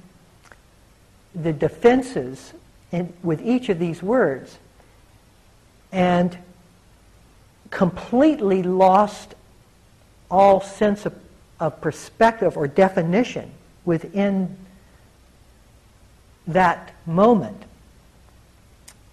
the 1.36 1.52
defenses 1.52 2.54
in, 2.94 3.12
with 3.24 3.42
each 3.42 3.68
of 3.68 3.78
these 3.78 4.02
words 4.02 4.58
and 5.92 6.38
completely 7.70 8.64
lost 8.64 9.36
all 10.30 10.62
sense 10.62 11.06
of, 11.06 11.14
of 11.60 11.82
perspective 11.82 12.56
or 12.56 12.70
definition 12.70 13.52
within 13.84 14.58
that 16.48 16.94
moment 17.06 17.64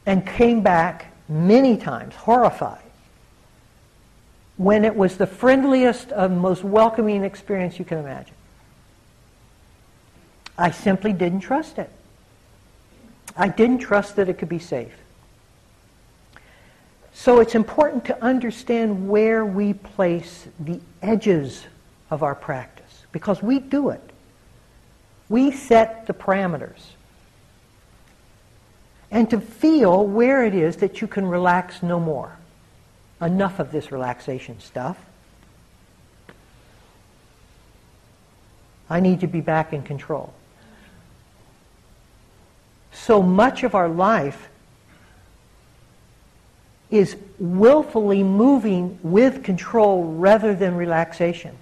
and 0.06 0.25
came 0.25 0.62
back 0.62 1.12
many 1.28 1.76
times 1.76 2.14
horrified 2.14 2.88
when 4.58 4.84
it 4.84 4.94
was 4.94 5.16
the 5.16 5.26
friendliest 5.26 6.10
and 6.10 6.38
most 6.38 6.62
welcoming 6.62 7.24
experience 7.24 7.78
you 7.78 7.84
can 7.84 7.98
imagine. 7.98 8.34
I 10.58 10.72
simply 10.72 11.12
didn't 11.12 11.40
trust 11.40 11.78
it. 11.78 11.90
I 13.36 13.48
didn't 13.48 13.78
trust 13.78 14.16
that 14.16 14.28
it 14.28 14.34
could 14.34 14.48
be 14.48 14.58
safe. 14.58 14.92
So 17.12 17.40
it's 17.40 17.54
important 17.54 18.04
to 18.06 18.24
understand 18.24 19.08
where 19.08 19.44
we 19.44 19.74
place 19.74 20.48
the 20.58 20.80
edges 21.02 21.64
of 22.10 22.24
our 22.24 22.34
practice 22.34 23.06
because 23.12 23.42
we 23.42 23.60
do 23.60 23.90
it. 23.90 24.10
We 25.28 25.52
set 25.52 26.06
the 26.06 26.14
parameters. 26.14 26.80
And 29.10 29.30
to 29.30 29.40
feel 29.40 30.06
where 30.06 30.44
it 30.44 30.54
is 30.54 30.76
that 30.76 31.00
you 31.00 31.06
can 31.06 31.26
relax 31.26 31.82
no 31.82 32.00
more. 32.00 32.36
Enough 33.20 33.58
of 33.58 33.72
this 33.72 33.90
relaxation 33.90 34.60
stuff. 34.60 34.98
I 38.90 39.00
need 39.00 39.20
to 39.20 39.26
be 39.26 39.40
back 39.40 39.72
in 39.72 39.82
control. 39.82 40.32
So 42.92 43.22
much 43.22 43.62
of 43.62 43.75
our 43.75 43.88
life 43.88 44.48
is 46.90 47.16
willfully 47.38 48.22
moving 48.22 48.98
with 49.02 49.44
control 49.44 50.04
rather 50.04 50.54
than 50.54 50.75
relaxation. 50.75 51.56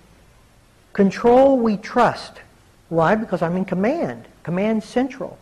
Control 0.92 1.58
we 1.58 1.76
trust. 1.76 2.40
Why? 2.88 3.16
Because 3.16 3.42
I'm 3.42 3.56
in 3.56 3.64
command. 3.64 4.26
Command 4.44 4.84
central. 4.84 5.36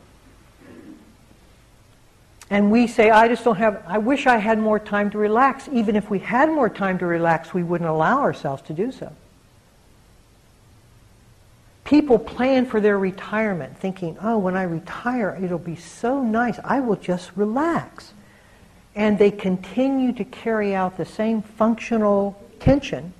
And 2.54 2.70
we 2.70 2.87
say, 2.87 3.11
I 3.11 3.26
just 3.26 3.42
don't 3.42 3.56
have, 3.56 3.82
I 3.84 3.99
wish 3.99 4.28
I 4.28 4.37
had 4.37 4.61
more 4.61 4.78
time 4.78 5.11
to 5.11 5.18
relax. 5.18 5.68
Even 5.73 5.96
if 5.96 6.08
we 6.08 6.20
had 6.20 6.49
more 6.49 6.68
time 6.68 7.00
to 7.00 7.04
relax, 7.04 7.52
we 7.52 7.64
wouldn't 7.64 7.90
allow 7.90 8.20
ourselves 8.20 8.62
to 8.68 8.73
do 8.73 8.92
so. 8.92 9.11
People 11.82 12.16
plan 12.16 12.64
for 12.64 12.80
their 12.80 12.96
retirement 12.96 13.76
thinking, 13.76 14.16
oh, 14.23 14.38
when 14.38 14.56
I 14.56 14.62
retire, 14.62 15.37
it'll 15.42 15.58
be 15.58 15.75
so 15.75 16.23
nice. 16.23 16.61
I 16.62 16.78
will 16.78 16.94
just 16.94 17.32
relax 17.34 18.12
and 18.94 19.18
they 19.18 19.32
continue 19.32 20.12
to 20.12 20.25
carry 20.25 20.76
out 20.76 20.96
the 20.96 21.04
same 21.04 21.42
functional 21.42 22.40
tension 22.61 23.14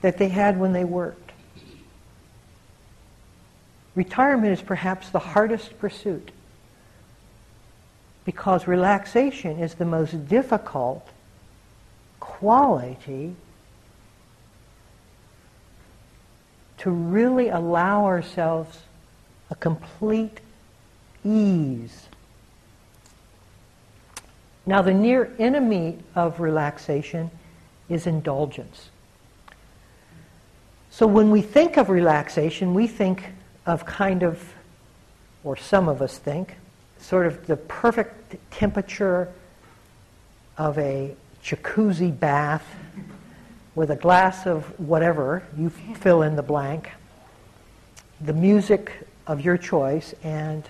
that 0.00 0.16
they 0.16 0.28
had 0.28 0.60
when 0.60 0.72
they 0.72 0.84
worked. 0.84 1.32
Retirement 3.96 4.52
is 4.52 4.62
perhaps 4.62 5.10
the 5.10 5.18
hardest 5.18 5.76
pursuit 5.80 6.30
because 8.28 8.68
relaxation 8.68 9.58
is 9.58 9.72
the 9.76 9.86
most 9.86 10.28
difficult 10.28 11.08
quality 12.20 13.34
to 16.76 16.90
really 16.90 17.48
allow 17.48 18.04
ourselves 18.04 18.80
a 19.50 19.54
complete 19.54 20.40
ease 21.24 22.08
now, 24.68 24.82
the 24.82 24.92
near 24.92 25.34
enemy 25.38 25.96
of 26.14 26.40
relaxation 26.40 27.30
is 27.88 28.06
indulgence. 28.06 28.90
So 30.90 31.06
when 31.06 31.30
we 31.30 31.40
think 31.40 31.78
of 31.78 31.88
relaxation, 31.88 32.74
we 32.74 32.86
think 32.86 33.32
of 33.64 33.86
kind 33.86 34.22
of, 34.22 34.52
or 35.42 35.56
some 35.56 35.88
of 35.88 36.02
us 36.02 36.18
think, 36.18 36.57
sort 37.00 37.26
of 37.26 37.46
the 37.46 37.56
perfect 37.56 38.36
temperature 38.50 39.28
of 40.56 40.78
a 40.78 41.14
jacuzzi 41.42 42.16
bath 42.18 42.64
with 43.74 43.90
a 43.90 43.96
glass 43.96 44.46
of 44.46 44.64
whatever, 44.80 45.42
you 45.56 45.70
fill 45.70 46.22
in 46.22 46.36
the 46.36 46.42
blank, 46.42 46.90
the 48.20 48.32
music 48.32 48.92
of 49.26 49.40
your 49.40 49.56
choice, 49.56 50.14
and, 50.24 50.68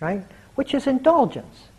right, 0.00 0.22
which 0.54 0.74
is 0.74 0.86
indulgence 0.86 1.70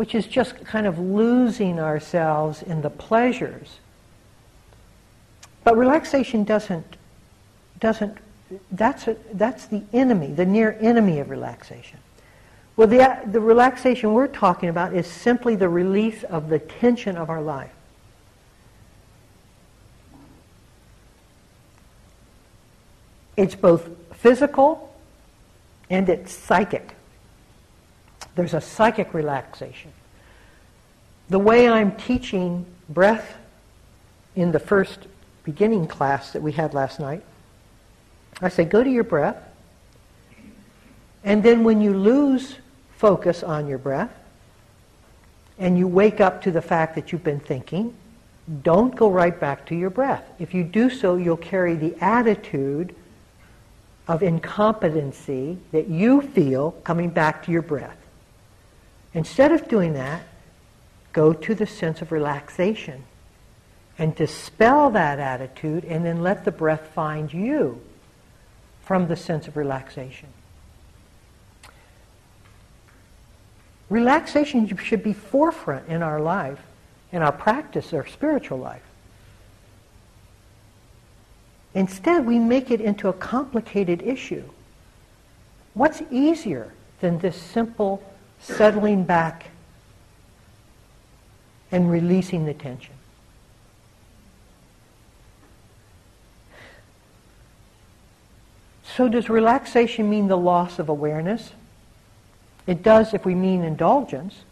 which 0.00 0.14
is 0.14 0.26
just 0.26 0.64
kind 0.64 0.86
of 0.86 0.98
losing 0.98 1.78
ourselves 1.78 2.62
in 2.62 2.80
the 2.80 2.88
pleasures. 2.88 3.80
But 5.62 5.76
relaxation 5.76 6.42
doesn't, 6.42 6.96
doesn't 7.80 8.16
that's, 8.72 9.08
a, 9.08 9.16
that's 9.34 9.66
the 9.66 9.82
enemy, 9.92 10.28
the 10.28 10.46
near 10.46 10.78
enemy 10.80 11.18
of 11.18 11.28
relaxation. 11.28 11.98
Well, 12.80 12.88
the, 12.88 13.30
the 13.30 13.42
relaxation 13.42 14.14
we're 14.14 14.26
talking 14.26 14.70
about 14.70 14.94
is 14.94 15.06
simply 15.06 15.54
the 15.54 15.68
release 15.68 16.24
of 16.24 16.48
the 16.48 16.58
tension 16.58 17.14
of 17.14 17.28
our 17.28 17.42
life. 17.42 17.74
It's 23.36 23.54
both 23.54 23.86
physical 24.14 24.96
and 25.90 26.08
it's 26.08 26.32
psychic. 26.32 26.96
There's 28.34 28.54
a 28.54 28.62
psychic 28.62 29.12
relaxation. 29.12 29.92
the 31.28 31.38
way 31.38 31.68
I'm 31.68 31.94
teaching 31.96 32.64
breath 32.88 33.36
in 34.34 34.52
the 34.52 34.58
first 34.58 35.00
beginning 35.44 35.86
class 35.86 36.32
that 36.32 36.40
we 36.40 36.52
had 36.52 36.72
last 36.72 36.98
night, 36.98 37.22
I 38.40 38.48
say, 38.48 38.64
go 38.64 38.82
to 38.82 38.88
your 38.88 39.04
breath. 39.04 39.36
And 41.22 41.42
then 41.42 41.62
when 41.62 41.82
you 41.82 41.92
lose 41.92 42.56
focus 43.00 43.42
on 43.42 43.66
your 43.66 43.78
breath, 43.78 44.12
and 45.58 45.78
you 45.78 45.88
wake 45.88 46.20
up 46.20 46.42
to 46.42 46.50
the 46.50 46.60
fact 46.60 46.94
that 46.94 47.10
you've 47.10 47.24
been 47.24 47.40
thinking, 47.40 47.94
don't 48.62 48.94
go 48.94 49.10
right 49.10 49.40
back 49.40 49.64
to 49.66 49.74
your 49.74 49.88
breath. 49.88 50.24
If 50.38 50.52
you 50.52 50.64
do 50.64 50.90
so, 50.90 51.16
you'll 51.16 51.38
carry 51.38 51.76
the 51.76 51.96
attitude 52.02 52.94
of 54.06 54.22
incompetency 54.22 55.56
that 55.72 55.88
you 55.88 56.20
feel 56.20 56.72
coming 56.84 57.08
back 57.08 57.42
to 57.46 57.52
your 57.52 57.62
breath. 57.62 57.96
Instead 59.14 59.50
of 59.52 59.66
doing 59.66 59.94
that, 59.94 60.22
go 61.14 61.32
to 61.32 61.54
the 61.54 61.66
sense 61.66 62.02
of 62.02 62.12
relaxation 62.12 63.02
and 63.98 64.14
dispel 64.14 64.90
that 64.90 65.18
attitude 65.18 65.86
and 65.86 66.04
then 66.04 66.22
let 66.22 66.44
the 66.44 66.52
breath 66.52 66.88
find 66.94 67.32
you 67.32 67.80
from 68.82 69.08
the 69.08 69.16
sense 69.16 69.48
of 69.48 69.56
relaxation. 69.56 70.28
Relaxation 73.90 74.74
should 74.78 75.02
be 75.02 75.12
forefront 75.12 75.88
in 75.88 76.02
our 76.02 76.20
life, 76.20 76.60
in 77.12 77.22
our 77.22 77.32
practice, 77.32 77.92
our 77.92 78.06
spiritual 78.06 78.58
life. 78.58 78.82
Instead, 81.74 82.24
we 82.24 82.38
make 82.38 82.70
it 82.70 82.80
into 82.80 83.08
a 83.08 83.12
complicated 83.12 84.00
issue. 84.02 84.44
What's 85.74 86.02
easier 86.10 86.72
than 87.00 87.18
this 87.18 87.36
simple 87.36 88.02
settling 88.40 89.04
back 89.04 89.46
and 91.72 91.90
releasing 91.90 92.46
the 92.46 92.54
tension? 92.54 92.94
So 98.84 99.08
does 99.08 99.28
relaxation 99.28 100.10
mean 100.10 100.28
the 100.28 100.36
loss 100.36 100.78
of 100.78 100.88
awareness? 100.88 101.52
It 102.70 102.84
does 102.84 103.14
if 103.14 103.26
we 103.26 103.34
mean 103.34 103.64
indulgence. 103.64 104.44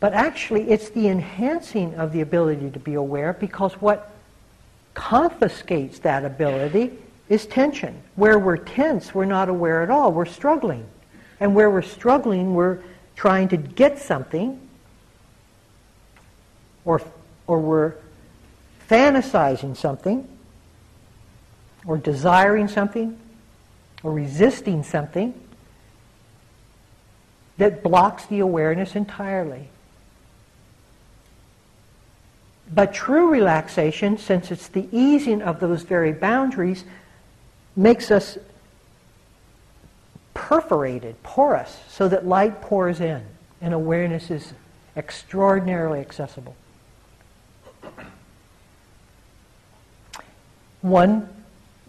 But 0.00 0.14
actually, 0.14 0.70
it's 0.70 0.88
the 0.88 1.08
enhancing 1.08 1.94
of 1.96 2.10
the 2.10 2.22
ability 2.22 2.70
to 2.70 2.78
be 2.78 2.94
aware 2.94 3.34
because 3.34 3.74
what 3.82 4.10
confiscates 4.94 5.98
that 5.98 6.24
ability 6.24 6.96
is 7.28 7.44
tension. 7.44 8.02
Where 8.16 8.38
we're 8.38 8.56
tense, 8.56 9.14
we're 9.14 9.26
not 9.26 9.50
aware 9.50 9.82
at 9.82 9.90
all. 9.90 10.10
We're 10.10 10.24
struggling. 10.24 10.86
And 11.38 11.54
where 11.54 11.70
we're 11.70 11.82
struggling, 11.82 12.54
we're 12.54 12.78
trying 13.14 13.48
to 13.48 13.58
get 13.58 13.98
something 13.98 14.58
or, 16.86 17.02
or 17.46 17.60
we're 17.60 17.92
fantasizing 18.88 19.76
something 19.76 20.26
or 21.84 21.98
desiring 21.98 22.68
something 22.68 23.18
or 24.02 24.14
resisting 24.14 24.82
something 24.82 25.34
that 27.60 27.82
blocks 27.82 28.24
the 28.26 28.40
awareness 28.40 28.96
entirely. 28.96 29.68
But 32.72 32.94
true 32.94 33.30
relaxation, 33.30 34.16
since 34.16 34.50
it's 34.50 34.68
the 34.68 34.88
easing 34.90 35.42
of 35.42 35.60
those 35.60 35.82
very 35.82 36.12
boundaries, 36.12 36.84
makes 37.76 38.10
us 38.10 38.38
perforated, 40.32 41.22
porous, 41.22 41.80
so 41.88 42.08
that 42.08 42.26
light 42.26 42.62
pours 42.62 42.98
in 42.98 43.22
and 43.60 43.74
awareness 43.74 44.30
is 44.30 44.54
extraordinarily 44.96 46.00
accessible. 46.00 46.56
One 50.80 51.28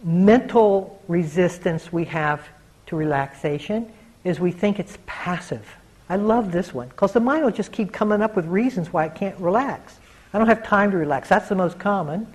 mental 0.04 1.00
resistance 1.08 1.90
we 1.90 2.04
have 2.06 2.46
to 2.86 2.96
relaxation 2.96 3.90
is 4.24 4.38
we 4.38 4.52
think 4.52 4.78
it's 4.78 4.98
passive. 5.06 5.76
I 6.08 6.16
love 6.16 6.52
this 6.52 6.74
one 6.74 6.88
because 6.88 7.12
the 7.12 7.20
mind 7.20 7.44
will 7.44 7.52
just 7.52 7.72
keep 7.72 7.92
coming 7.92 8.22
up 8.22 8.36
with 8.36 8.46
reasons 8.46 8.92
why 8.92 9.06
it 9.06 9.14
can't 9.14 9.38
relax. 9.38 9.98
I 10.32 10.38
don't 10.38 10.48
have 10.48 10.62
time 10.62 10.90
to 10.90 10.96
relax. 10.96 11.28
That's 11.28 11.48
the 11.48 11.54
most 11.54 11.78
common. 11.78 12.26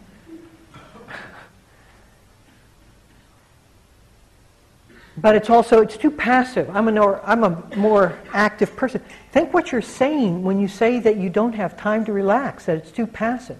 but 5.17 5.35
it's 5.35 5.49
also 5.49 5.81
it's 5.81 5.97
too 5.97 6.11
passive. 6.11 6.69
I'm 6.75 6.87
a 6.87 6.91
more, 6.91 7.21
I'm 7.25 7.43
a 7.43 7.63
more 7.75 8.17
active 8.33 8.75
person. 8.75 9.01
Think 9.31 9.53
what 9.53 9.71
you're 9.71 9.81
saying 9.81 10.43
when 10.43 10.59
you 10.59 10.67
say 10.67 10.99
that 10.99 11.17
you 11.17 11.29
don't 11.29 11.53
have 11.53 11.75
time 11.75 12.05
to 12.05 12.13
relax. 12.13 12.65
That 12.65 12.77
it's 12.77 12.91
too 12.91 13.07
passive. 13.07 13.57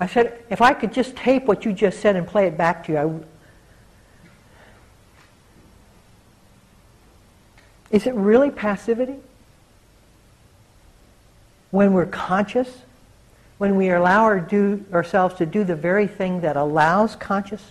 I 0.00 0.06
said, 0.06 0.44
if 0.50 0.60
I 0.60 0.74
could 0.74 0.92
just 0.92 1.16
tape 1.16 1.44
what 1.44 1.64
you 1.64 1.72
just 1.72 2.00
said 2.00 2.16
and 2.16 2.26
play 2.26 2.46
it 2.46 2.56
back 2.56 2.84
to 2.86 2.92
you, 2.92 2.98
I, 2.98 3.33
Is 7.94 8.08
it 8.08 8.14
really 8.14 8.50
passivity? 8.50 9.14
When 11.70 11.92
we're 11.92 12.06
conscious, 12.06 12.78
when 13.58 13.76
we 13.76 13.88
allow 13.88 14.24
our 14.24 14.40
do, 14.40 14.84
ourselves 14.92 15.36
to 15.36 15.46
do 15.46 15.62
the 15.62 15.76
very 15.76 16.08
thing 16.08 16.40
that 16.40 16.56
allows 16.56 17.14
conscious 17.14 17.62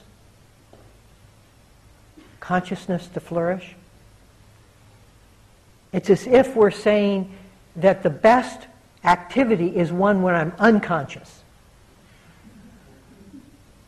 consciousness 2.39 3.07
to 3.07 3.19
flourish. 3.19 3.75
It's 5.91 6.09
as 6.09 6.25
if 6.25 6.55
we're 6.55 6.71
saying 6.71 7.29
that 7.75 8.01
the 8.01 8.09
best 8.09 8.67
activity 9.03 9.75
is 9.75 9.91
one 9.91 10.21
when 10.21 10.35
I'm 10.35 10.53
unconscious. 10.57 11.43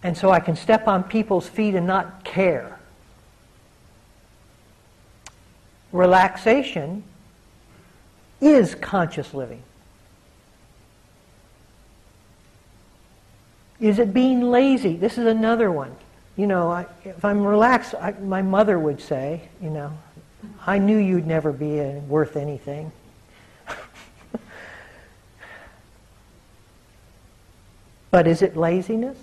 And 0.04 0.18
so 0.18 0.32
I 0.32 0.42
can 0.42 0.58
step 0.58 0.86
on 0.90 1.04
people's 1.04 1.48
feet 1.48 1.76
and 1.76 1.88
not 1.88 2.26
care. 2.26 2.75
Relaxation 5.96 7.04
is 8.42 8.76
conscious 8.76 9.34
living. 9.34 9.64
Is 13.80 13.98
it 14.00 14.14
being 14.14 14.42
lazy? 14.42 14.98
This 14.98 15.18
is 15.18 15.26
another 15.26 15.72
one. 15.72 15.96
You 16.38 16.48
know, 16.48 16.70
I, 16.70 16.86
if 17.04 17.24
I'm 17.24 17.46
relaxed, 17.46 17.96
I, 17.96 18.12
my 18.12 18.42
mother 18.42 18.78
would 18.78 19.00
say, 19.02 19.48
you 19.62 19.70
know, 19.70 19.98
I 20.68 20.80
knew 20.80 20.98
you'd 20.98 21.28
never 21.28 21.54
be 21.54 21.80
a, 21.80 22.00
worth 22.08 22.36
anything. 22.36 22.92
but 28.12 28.28
is 28.28 28.42
it 28.42 28.58
laziness? 28.58 29.18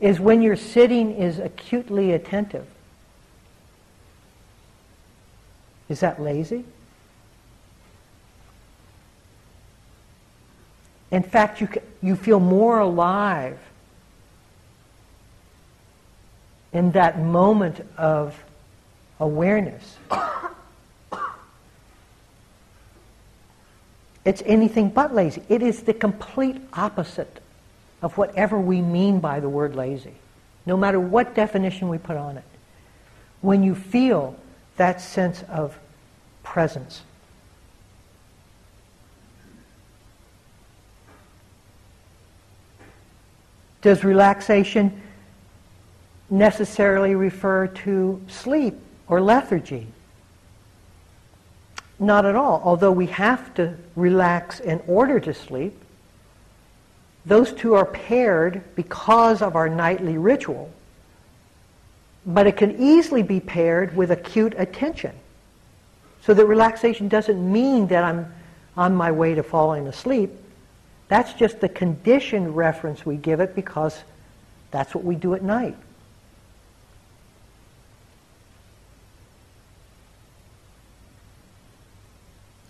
Is 0.00 0.18
when 0.20 0.40
you're 0.42 0.56
sitting 0.56 1.14
is 1.14 1.38
acutely 1.38 2.12
attentive. 2.12 2.66
Is 5.88 6.00
that 6.00 6.20
lazy? 6.20 6.64
In 11.10 11.22
fact, 11.22 11.60
you, 11.60 11.68
you 12.02 12.16
feel 12.16 12.40
more 12.40 12.80
alive 12.80 13.58
in 16.72 16.92
that 16.92 17.20
moment 17.20 17.86
of 17.96 18.42
awareness. 19.20 19.96
It's 24.26 24.42
anything 24.44 24.88
but 24.88 25.14
lazy. 25.14 25.40
It 25.48 25.62
is 25.62 25.84
the 25.84 25.94
complete 25.94 26.56
opposite 26.72 27.38
of 28.02 28.18
whatever 28.18 28.58
we 28.58 28.82
mean 28.82 29.20
by 29.20 29.38
the 29.38 29.48
word 29.48 29.76
lazy, 29.76 30.14
no 30.66 30.76
matter 30.76 30.98
what 30.98 31.36
definition 31.36 31.88
we 31.88 31.98
put 31.98 32.16
on 32.16 32.36
it. 32.36 32.44
When 33.40 33.62
you 33.62 33.76
feel 33.76 34.34
that 34.76 35.00
sense 35.00 35.42
of 35.48 35.78
presence. 36.42 37.02
Does 43.82 44.02
relaxation 44.02 45.00
necessarily 46.28 47.14
refer 47.14 47.68
to 47.68 48.20
sleep 48.26 48.74
or 49.06 49.20
lethargy? 49.20 49.86
Not 51.98 52.26
at 52.26 52.34
all. 52.34 52.60
Although 52.64 52.92
we 52.92 53.06
have 53.06 53.54
to 53.54 53.76
relax 53.94 54.60
in 54.60 54.82
order 54.86 55.20
to 55.20 55.32
sleep, 55.32 55.80
those 57.24 57.52
two 57.52 57.74
are 57.74 57.86
paired 57.86 58.62
because 58.74 59.40
of 59.40 59.56
our 59.56 59.68
nightly 59.68 60.18
ritual. 60.18 60.70
But 62.26 62.48
it 62.48 62.56
can 62.56 62.80
easily 62.80 63.22
be 63.22 63.38
paired 63.38 63.96
with 63.96 64.10
acute 64.10 64.54
attention. 64.58 65.12
So 66.22 66.34
that 66.34 66.46
relaxation 66.46 67.06
doesn't 67.06 67.52
mean 67.52 67.86
that 67.86 68.02
I'm 68.02 68.34
on 68.76 68.96
my 68.96 69.12
way 69.12 69.34
to 69.34 69.44
falling 69.44 69.86
asleep. 69.86 70.30
That's 71.08 71.32
just 71.34 71.60
the 71.60 71.68
conditioned 71.68 72.56
reference 72.56 73.06
we 73.06 73.16
give 73.16 73.38
it 73.38 73.54
because 73.54 74.02
that's 74.72 74.92
what 74.92 75.04
we 75.04 75.14
do 75.14 75.34
at 75.34 75.42
night. 75.42 75.76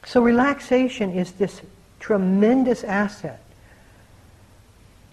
So 0.05 0.21
relaxation 0.23 1.13
is 1.13 1.33
this 1.33 1.63
tremendous 1.99 2.85
asset. 2.85 3.41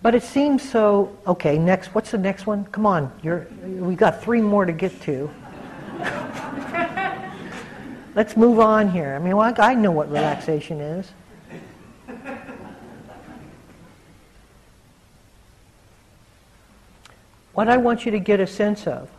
But 0.04 0.16
it 0.16 0.24
seems 0.24 0.70
so, 0.70 1.18
okay, 1.26 1.58
next, 1.58 1.96
what's 1.96 2.12
the 2.12 2.18
next 2.18 2.46
one? 2.46 2.66
Come 2.66 2.86
on, 2.86 3.10
you're, 3.24 3.48
we 3.64 3.96
got 3.96 4.22
three 4.22 4.42
more 4.42 4.66
to 4.66 4.74
get 4.74 5.02
to. 5.04 5.30
Let's 8.14 8.36
move 8.36 8.60
on 8.60 8.92
here. 8.92 9.16
I 9.16 9.20
mean, 9.20 9.38
well, 9.38 9.54
I 9.58 9.76
know 9.76 9.92
what 9.92 10.12
relaxation 10.12 10.82
is. 10.82 11.10
What 17.54 17.70
I 17.70 17.78
want 17.78 18.04
you 18.04 18.12
to 18.12 18.20
get 18.20 18.42
a 18.42 18.48
sense 18.48 18.88
of 18.88 19.10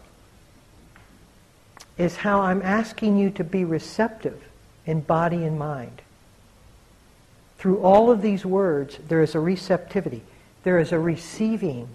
is 1.97 2.17
how 2.17 2.43
I'm 2.43 2.61
asking 2.61 3.17
you 3.17 3.31
to 3.31 3.45
be 3.45 3.65
receptive 3.65 4.43
in 4.85 5.01
body 5.01 5.45
and 5.45 5.59
mind. 5.59 6.03
Through 7.57 7.81
all 7.81 8.11
of 8.11 8.21
these 8.21 8.45
words, 8.45 8.99
there 9.09 9.23
is 9.23 9.35
a 9.35 9.41
receptivity. 9.41 10.23
There 10.65 10.79
is 10.79 10.93
a 10.93 10.99
receiving, 10.99 11.89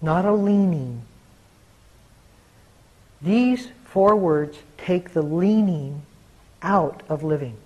not 0.00 0.24
a 0.24 0.32
leaning. 0.32 1.02
These 3.20 3.68
four 3.84 4.16
words 4.16 4.58
take 4.78 5.12
the 5.12 5.22
leaning 5.22 6.02
out 6.62 7.02
of 7.08 7.22
living. 7.22 7.56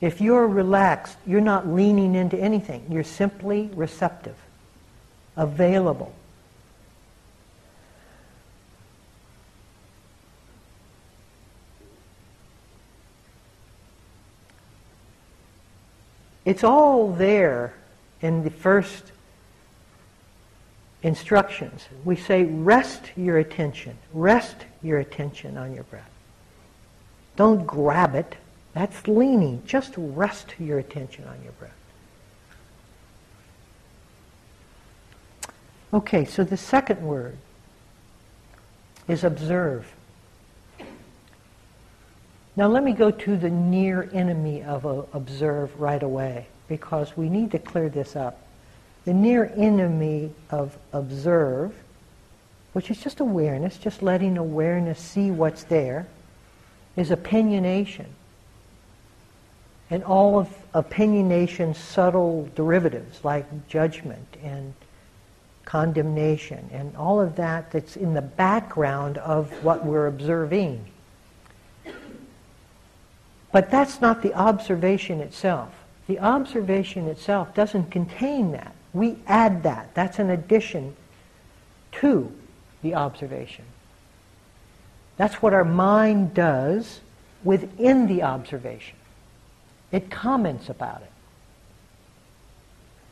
If 0.00 0.20
you're 0.20 0.48
relaxed, 0.48 1.18
you're 1.26 1.42
not 1.42 1.68
leaning 1.68 2.14
into 2.14 2.38
anything. 2.38 2.86
You're 2.90 3.04
simply 3.04 3.70
receptive, 3.74 4.36
available. 5.36 6.14
It's 16.44 16.64
all 16.64 17.12
there 17.12 17.74
in 18.22 18.44
the 18.44 18.50
first 18.50 19.12
instructions. 21.02 21.86
We 22.04 22.16
say, 22.16 22.44
rest 22.44 23.10
your 23.16 23.38
attention. 23.38 23.96
Rest 24.12 24.56
your 24.82 24.98
attention 24.98 25.56
on 25.56 25.74
your 25.74 25.84
breath. 25.84 26.10
Don't 27.36 27.66
grab 27.66 28.14
it. 28.14 28.36
That's 28.74 29.08
leaning. 29.08 29.62
Just 29.66 29.94
rest 29.96 30.54
your 30.58 30.78
attention 30.78 31.24
on 31.26 31.42
your 31.42 31.52
breath. 31.52 31.72
Okay, 35.92 36.24
so 36.24 36.44
the 36.44 36.56
second 36.56 37.02
word 37.02 37.36
is 39.08 39.24
observe. 39.24 39.92
Now 42.60 42.66
let 42.66 42.84
me 42.84 42.92
go 42.92 43.10
to 43.10 43.38
the 43.38 43.48
near 43.48 44.10
enemy 44.12 44.62
of 44.62 44.84
observe 45.14 45.80
right 45.80 46.02
away 46.02 46.46
because 46.68 47.16
we 47.16 47.30
need 47.30 47.52
to 47.52 47.58
clear 47.58 47.88
this 47.88 48.16
up. 48.16 48.38
The 49.06 49.14
near 49.14 49.50
enemy 49.56 50.30
of 50.50 50.76
observe, 50.92 51.72
which 52.74 52.90
is 52.90 53.02
just 53.02 53.20
awareness, 53.20 53.78
just 53.78 54.02
letting 54.02 54.36
awareness 54.36 54.98
see 54.98 55.30
what's 55.30 55.62
there, 55.62 56.06
is 56.96 57.08
opinionation. 57.08 58.08
And 59.88 60.04
all 60.04 60.38
of 60.38 60.54
opinionation's 60.74 61.78
subtle 61.78 62.46
derivatives 62.54 63.24
like 63.24 63.68
judgment 63.68 64.36
and 64.42 64.74
condemnation 65.64 66.68
and 66.74 66.94
all 66.94 67.22
of 67.22 67.36
that 67.36 67.70
that's 67.72 67.96
in 67.96 68.12
the 68.12 68.20
background 68.20 69.16
of 69.16 69.50
what 69.64 69.86
we're 69.86 70.08
observing. 70.08 70.84
But 73.52 73.70
that's 73.70 74.00
not 74.00 74.22
the 74.22 74.34
observation 74.34 75.20
itself. 75.20 75.72
The 76.06 76.18
observation 76.18 77.08
itself 77.08 77.54
doesn't 77.54 77.90
contain 77.90 78.52
that. 78.52 78.74
We 78.92 79.18
add 79.26 79.62
that. 79.64 79.94
That's 79.94 80.18
an 80.18 80.30
addition 80.30 80.96
to 81.92 82.32
the 82.82 82.94
observation. 82.94 83.64
That's 85.16 85.42
what 85.42 85.52
our 85.52 85.64
mind 85.64 86.34
does 86.34 87.00
within 87.44 88.06
the 88.06 88.22
observation. 88.22 88.96
It 89.92 90.10
comments 90.10 90.68
about 90.68 91.02
it. 91.02 91.10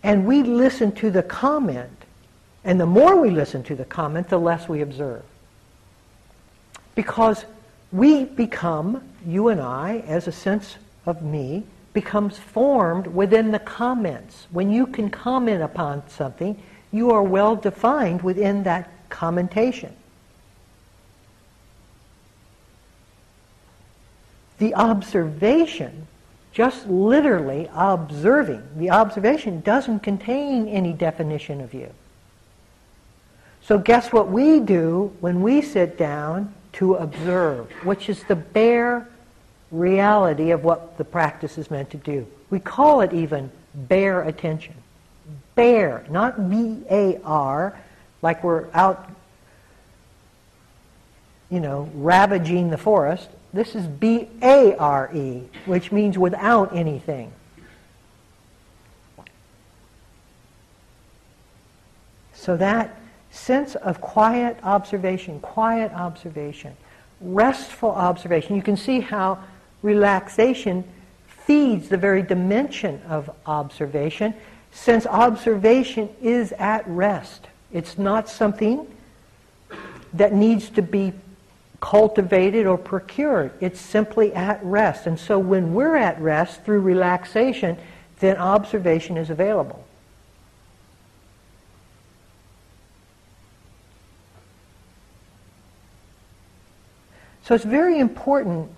And 0.03 0.27
we 0.27 0.43
listen 0.43 0.93
to 0.93 1.11
the 1.11 1.23
comment, 1.23 2.05
and 2.65 2.81
the 2.81 2.87
more 2.87 3.21
we 3.21 3.31
listen 3.31 3.63
to 3.65 3.75
the 3.75 3.85
comment, 3.85 4.29
the 4.29 4.39
less 4.39 4.69
we 4.69 4.81
observe. 4.81 5.23
Because 6.95 7.45
we 7.91 8.25
become, 8.25 9.03
you 9.27 9.49
and 9.49 9.61
I, 9.61 9.99
as 10.07 10.27
a 10.27 10.33
sense 10.33 10.77
of 11.07 11.23
me, 11.23 11.65
becomes 11.93 12.39
formed 12.39 13.07
within 13.07 13.51
the 13.51 13.59
comments. 13.59 14.47
When 14.51 14.71
you 14.71 14.87
can 14.87 15.11
comment 15.11 15.63
upon 15.63 16.09
something, 16.09 16.61
you 16.93 17.11
are 17.11 17.23
well 17.23 17.57
defined 17.57 18.23
within 18.23 18.63
that 18.65 18.91
commentation. 19.09 19.95
The 24.59 24.75
observation, 24.75 26.07
just 26.53 26.87
literally 26.89 27.71
observing, 27.73 28.63
the 28.77 28.91
observation 28.91 29.61
doesn't 29.61 30.01
contain 30.01 30.69
any 30.69 30.93
definition 30.93 31.61
of 31.61 31.73
you. 31.73 31.93
So 33.63 33.79
guess 33.79 34.13
what 34.13 34.29
we 34.29 34.61
do 34.61 35.15
when 35.21 35.43
we 35.43 35.63
sit 35.63 35.97
down 35.97 36.55
to 36.75 36.95
observe, 36.95 37.71
which 37.85 38.09
is 38.09 38.23
the 38.25 38.37
bare 38.37 39.09
reality 39.71 40.51
of 40.51 40.65
what 40.65 40.97
the 40.99 41.05
practice 41.05 41.59
is 41.59 41.71
meant 41.71 41.91
to 41.91 41.97
do. 41.97 42.27
We 42.51 42.61
call 42.61 43.01
it 43.01 43.13
even 43.13 43.51
bare 43.75 44.23
attention. 44.23 44.75
Bare, 45.55 46.05
not 46.09 46.51
B-A-R, 46.51 47.79
like 48.23 48.45
we're 48.45 48.67
out, 48.73 49.11
you 51.51 51.61
know, 51.61 51.91
ravaging 51.95 52.71
the 52.71 52.79
forest. 52.79 53.29
This 53.53 53.75
is 53.75 53.87
B-A-R-E, 53.87 55.43
which 55.67 55.91
means 55.91 56.17
without 56.19 56.75
anything. 56.75 57.33
So 62.35 62.57
that 62.57 62.98
sense 63.31 63.75
of 63.75 64.01
quiet 64.01 64.59
observation, 64.63 65.41
quiet 65.41 65.93
observation, 65.93 66.77
restful 67.21 67.91
observation. 67.91 68.57
You 68.57 68.63
can 68.63 68.77
see 68.77 69.01
how 69.01 69.39
relaxation 69.83 70.85
feeds 71.27 71.89
the 71.89 71.97
very 71.97 72.23
dimension 72.23 73.01
of 73.09 73.31
observation, 73.47 74.35
since 74.71 75.07
observation 75.07 76.09
is 76.21 76.53
at 76.53 76.87
rest. 76.87 77.47
It's 77.73 77.99
not 77.99 78.29
something 78.29 78.87
that 80.15 80.33
needs 80.33 80.71
to 80.71 80.83
be 80.83 81.13
cultivated 81.81 82.67
or 82.67 82.77
procured. 82.77 83.53
It's 83.61 83.81
simply 83.81 84.33
at 84.35 84.63
rest. 84.65 85.07
And 85.07 85.19
so 85.19 85.39
when 85.39 85.75
we're 85.75 85.97
at 85.97 86.21
rest 86.21 86.65
through 86.65 86.81
relaxation, 86.81 87.77
then 88.21 88.37
observation 88.37 89.17
is 89.17 89.31
available. 89.31 89.85
So 97.49 97.55
it's 97.55 97.65
very 97.65 97.99
important 97.99 98.71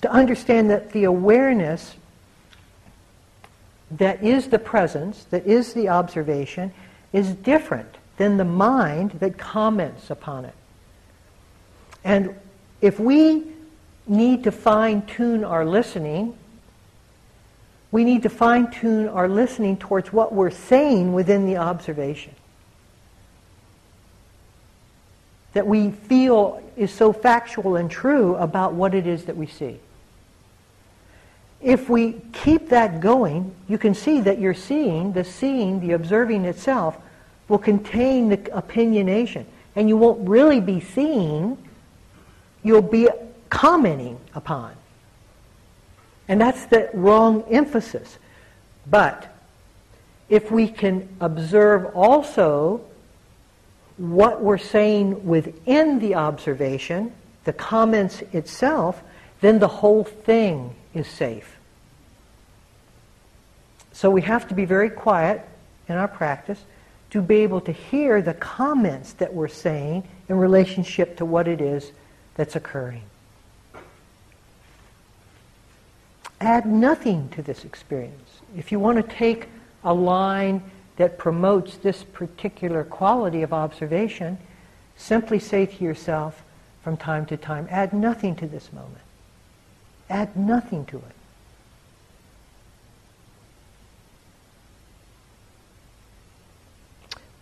to 0.00 0.10
understand 0.10 0.70
that 0.70 0.92
the 0.92 1.04
awareness 1.04 1.94
that 3.90 4.24
is 4.24 4.48
the 4.48 4.58
presence, 4.58 5.24
that 5.24 5.46
is 5.46 5.74
the 5.74 5.90
observation, 5.90 6.72
is 7.12 7.34
different 7.34 7.98
than 8.16 8.38
the 8.38 8.46
mind 8.46 9.10
that 9.20 9.36
comments 9.36 10.08
upon 10.08 10.46
it. 10.46 10.54
And 12.02 12.34
if 12.80 12.98
we 12.98 13.42
need 14.06 14.44
to 14.44 14.50
fine 14.50 15.02
tune 15.02 15.44
our 15.44 15.66
listening, 15.66 16.38
we 17.90 18.04
need 18.04 18.22
to 18.22 18.30
fine 18.30 18.70
tune 18.70 19.06
our 19.06 19.28
listening 19.28 19.76
towards 19.76 20.14
what 20.14 20.32
we're 20.32 20.48
saying 20.48 21.12
within 21.12 21.44
the 21.44 21.58
observation. 21.58 22.34
That 25.54 25.66
we 25.66 25.90
feel 25.90 26.62
is 26.76 26.92
so 26.92 27.12
factual 27.12 27.76
and 27.76 27.90
true 27.90 28.36
about 28.36 28.74
what 28.74 28.94
it 28.94 29.06
is 29.06 29.24
that 29.24 29.36
we 29.36 29.46
see. 29.46 29.80
If 31.60 31.88
we 31.88 32.20
keep 32.32 32.68
that 32.68 33.00
going, 33.00 33.54
you 33.68 33.78
can 33.78 33.94
see 33.94 34.20
that 34.20 34.38
you're 34.38 34.52
seeing, 34.52 35.12
the 35.12 35.24
seeing, 35.24 35.80
the 35.80 35.92
observing 35.92 36.44
itself, 36.44 36.98
will 37.48 37.58
contain 37.58 38.28
the 38.28 38.36
opinionation. 38.36 39.46
And 39.76 39.88
you 39.88 39.96
won't 39.96 40.28
really 40.28 40.60
be 40.60 40.80
seeing, 40.80 41.56
you'll 42.62 42.82
be 42.82 43.08
commenting 43.48 44.18
upon. 44.34 44.74
And 46.28 46.40
that's 46.40 46.66
the 46.66 46.90
wrong 46.92 47.44
emphasis. 47.50 48.18
But 48.90 49.34
if 50.28 50.50
we 50.50 50.68
can 50.68 51.08
observe 51.20 51.94
also 51.94 52.84
what 53.96 54.42
we're 54.42 54.58
saying 54.58 55.26
within 55.26 55.98
the 56.00 56.14
observation, 56.14 57.12
the 57.44 57.52
comments 57.52 58.22
itself, 58.32 59.02
then 59.40 59.58
the 59.58 59.68
whole 59.68 60.04
thing 60.04 60.74
is 60.94 61.06
safe. 61.06 61.56
So 63.92 64.10
we 64.10 64.22
have 64.22 64.48
to 64.48 64.54
be 64.54 64.64
very 64.64 64.90
quiet 64.90 65.46
in 65.88 65.96
our 65.96 66.08
practice 66.08 66.60
to 67.10 67.22
be 67.22 67.36
able 67.36 67.60
to 67.60 67.72
hear 67.72 68.20
the 68.20 68.34
comments 68.34 69.12
that 69.14 69.32
we're 69.32 69.46
saying 69.46 70.02
in 70.28 70.36
relationship 70.36 71.16
to 71.18 71.24
what 71.24 71.46
it 71.46 71.60
is 71.60 71.92
that's 72.34 72.56
occurring. 72.56 73.02
Add 76.40 76.66
nothing 76.66 77.28
to 77.30 77.42
this 77.42 77.64
experience. 77.64 78.40
If 78.56 78.72
you 78.72 78.80
want 78.80 78.96
to 78.96 79.14
take 79.14 79.46
a 79.84 79.94
line 79.94 80.62
that 80.96 81.18
promotes 81.18 81.76
this 81.76 82.04
particular 82.04 82.84
quality 82.84 83.42
of 83.42 83.52
observation, 83.52 84.38
simply 84.96 85.38
say 85.38 85.66
to 85.66 85.84
yourself 85.84 86.42
from 86.82 86.96
time 86.96 87.26
to 87.26 87.36
time, 87.36 87.66
add 87.70 87.92
nothing 87.92 88.36
to 88.36 88.46
this 88.46 88.72
moment. 88.72 88.98
Add 90.08 90.36
nothing 90.36 90.84
to 90.86 90.98
it. 90.98 91.02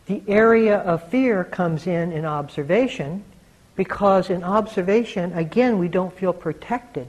The 0.06 0.22
area 0.28 0.78
of 0.78 1.08
fear 1.08 1.44
comes 1.44 1.86
in 1.86 2.12
in 2.12 2.24
observation 2.24 3.24
because 3.76 4.30
in 4.30 4.42
observation, 4.42 5.32
again, 5.32 5.78
we 5.78 5.88
don't 5.88 6.12
feel 6.12 6.32
protected. 6.32 7.08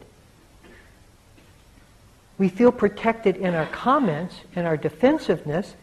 We 2.38 2.50
feel 2.50 2.72
protected 2.72 3.38
in 3.38 3.54
our 3.54 3.66
comments, 3.68 4.36
in 4.56 4.66
our 4.66 4.78
defensiveness, 4.78 5.76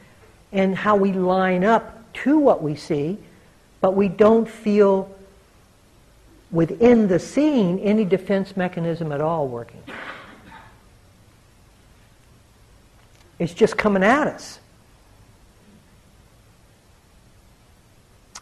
and 0.52 0.76
how 0.76 0.96
we 0.96 1.12
line 1.12 1.64
up 1.64 2.12
to 2.12 2.38
what 2.38 2.62
we 2.62 2.74
see, 2.74 3.18
but 3.80 3.94
we 3.94 4.08
don't 4.08 4.48
feel 4.48 5.14
within 6.50 7.06
the 7.08 7.18
scene 7.18 7.78
any 7.78 8.04
defense 8.04 8.56
mechanism 8.56 9.12
at 9.12 9.20
all 9.20 9.46
working. 9.46 9.82
It's 13.38 13.54
just 13.54 13.76
coming 13.76 14.02
at 14.02 14.26
us. 14.26 14.58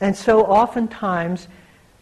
And 0.00 0.16
so 0.16 0.44
oftentimes 0.44 1.48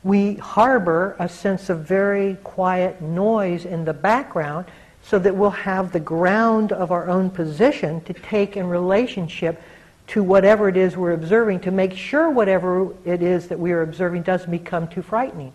we 0.03 0.35
harbor 0.35 1.17
a 1.19 1.29
sense 1.29 1.69
of 1.69 1.81
very 1.81 2.37
quiet 2.45 3.01
noise 3.01 3.65
in 3.65 3.85
the 3.85 3.93
background 3.93 4.67
so 5.03 5.19
that 5.19 5.35
we'll 5.35 5.51
have 5.51 5.93
the 5.93 6.01
ground 6.01 6.73
of 6.73 6.91
our 6.91 7.09
own 7.09 7.31
position 7.31 8.01
to 8.03 8.13
take 8.13 8.57
in 8.57 8.67
relationship 8.69 9.61
to 10.09 10.23
whatever 10.23 10.69
it 10.69 10.77
is 10.77 10.97
we're 10.97 11.13
observing 11.13 11.61
to 11.61 11.71
make 11.71 11.95
sure 11.95 12.31
whatever 12.31 12.95
it 13.05 13.23
is 13.23 13.49
that 13.49 13.59
we 13.59 13.73
are 13.73 13.83
observing 13.83 14.23
doesn't 14.23 14.51
become 14.51 14.87
too 14.89 15.03
frightening. 15.03 15.53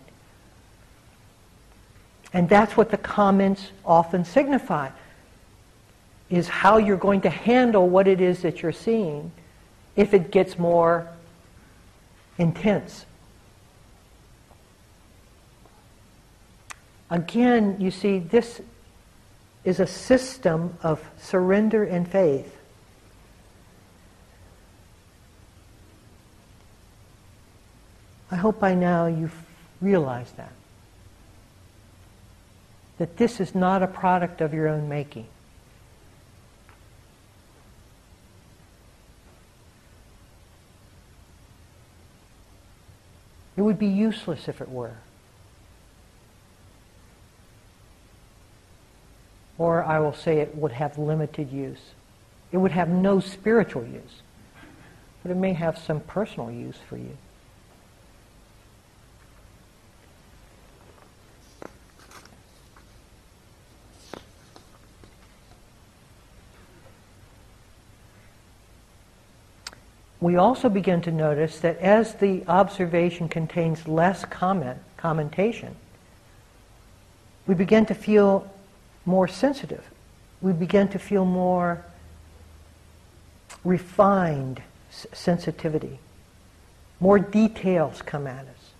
And 2.32 2.48
that's 2.48 2.76
what 2.76 2.90
the 2.90 2.96
comments 2.96 3.70
often 3.84 4.24
signify, 4.24 4.90
is 6.30 6.48
how 6.48 6.78
you're 6.78 6.96
going 6.96 7.22
to 7.22 7.30
handle 7.30 7.88
what 7.88 8.08
it 8.08 8.20
is 8.20 8.42
that 8.42 8.62
you're 8.62 8.72
seeing 8.72 9.32
if 9.96 10.14
it 10.14 10.30
gets 10.30 10.58
more 10.58 11.08
intense. 12.38 13.04
Again, 17.10 17.76
you 17.78 17.90
see, 17.90 18.18
this 18.18 18.62
is 19.64 19.80
a 19.80 19.86
system 19.86 20.78
of 20.82 21.06
surrender 21.20 21.84
and 21.84 22.08
faith. 22.08 22.56
I 28.32 28.36
hope 28.36 28.58
by 28.58 28.74
now 28.74 29.06
you've 29.06 29.36
realized 29.82 30.38
that. 30.38 30.52
That 32.96 33.18
this 33.18 33.40
is 33.40 33.54
not 33.54 33.82
a 33.82 33.86
product 33.86 34.40
of 34.40 34.54
your 34.54 34.68
own 34.68 34.88
making. 34.88 35.26
It 43.54 43.60
would 43.60 43.78
be 43.78 43.86
useless 43.86 44.48
if 44.48 44.62
it 44.62 44.68
were. 44.70 44.96
Or 49.58 49.84
I 49.84 49.98
will 49.98 50.14
say 50.14 50.38
it 50.38 50.56
would 50.56 50.72
have 50.72 50.96
limited 50.96 51.52
use. 51.52 51.90
It 52.50 52.56
would 52.56 52.72
have 52.72 52.88
no 52.88 53.20
spiritual 53.20 53.84
use, 53.84 54.22
but 55.22 55.30
it 55.30 55.36
may 55.36 55.52
have 55.52 55.76
some 55.76 56.00
personal 56.00 56.50
use 56.50 56.78
for 56.88 56.96
you. 56.96 57.18
We 70.22 70.36
also 70.36 70.68
begin 70.68 71.00
to 71.02 71.10
notice 71.10 71.58
that 71.58 71.76
as 71.78 72.14
the 72.14 72.44
observation 72.46 73.28
contains 73.28 73.88
less 73.88 74.24
comment, 74.24 74.78
commentation, 74.96 75.74
we 77.48 77.56
begin 77.56 77.84
to 77.86 77.94
feel 77.94 78.48
more 79.04 79.26
sensitive. 79.26 79.84
We 80.40 80.52
begin 80.52 80.86
to 80.90 81.00
feel 81.00 81.24
more 81.24 81.84
refined 83.64 84.62
sensitivity. 84.90 85.98
More 87.00 87.18
details 87.18 88.00
come 88.00 88.28
at 88.28 88.44
us. 88.44 88.70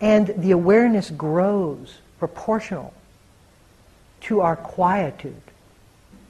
And 0.00 0.28
the 0.28 0.52
awareness 0.52 1.10
grows 1.10 1.98
proportional 2.20 2.94
to 4.20 4.42
our 4.42 4.54
quietude 4.54 5.42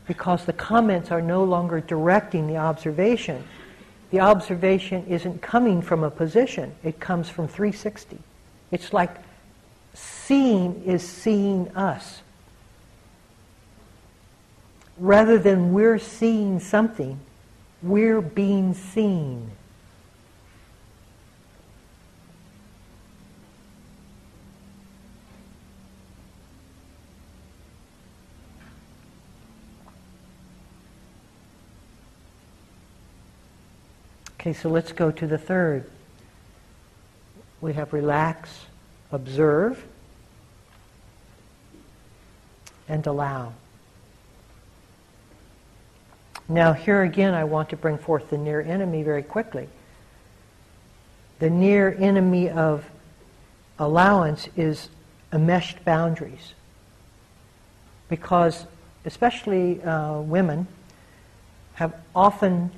because 0.07 0.45
the 0.45 0.53
comments 0.53 1.11
are 1.11 1.23
no 1.23 1.45
longer 1.45 1.81
directing 1.81 2.47
the 2.47 2.57
observation. 2.57 3.43
The 4.11 4.21
observation 4.21 5.05
isn't 5.07 5.43
coming 5.43 5.83
from 5.83 6.05
a 6.05 6.11
position, 6.11 6.75
it 6.83 7.01
comes 7.01 7.29
from 7.29 7.49
360. 7.49 8.19
It's 8.71 8.93
like 8.93 9.17
seeing 9.95 10.83
is 10.85 11.07
seeing 11.07 11.69
us. 11.77 12.23
Rather 14.99 15.39
than 15.39 15.73
we're 15.73 15.99
seeing 15.99 16.61
something, 16.61 17.19
we're 17.83 18.21
being 18.21 18.75
seen. 18.75 19.51
Okay, 34.45 34.53
so 34.53 34.69
let's 34.69 34.93
go 34.93 35.11
to 35.11 35.27
the 35.27 35.39
third. 35.39 35.91
We 37.63 37.73
have 37.73 37.95
relax, 37.95 38.67
observe, 39.11 39.83
and 42.87 43.07
allow. 43.07 43.55
Now, 46.47 46.75
here 46.75 47.03
again, 47.03 47.33
I 47.33 47.45
want 47.45 47.71
to 47.71 47.77
bring 47.79 47.97
forth 47.97 48.29
the 48.29 48.37
near 48.37 48.61
enemy 48.61 49.03
very 49.03 49.23
quickly. 49.23 49.67
The 51.39 51.49
near 51.49 51.97
enemy 51.99 52.51
of 52.51 52.85
allowance 53.79 54.51
is 54.59 54.91
enmeshed 55.33 55.87
boundaries. 55.87 56.53
Because, 58.11 58.67
especially 59.07 59.83
uh, 59.83 60.21
women, 60.21 60.67
have 61.77 61.95
often 62.15 62.71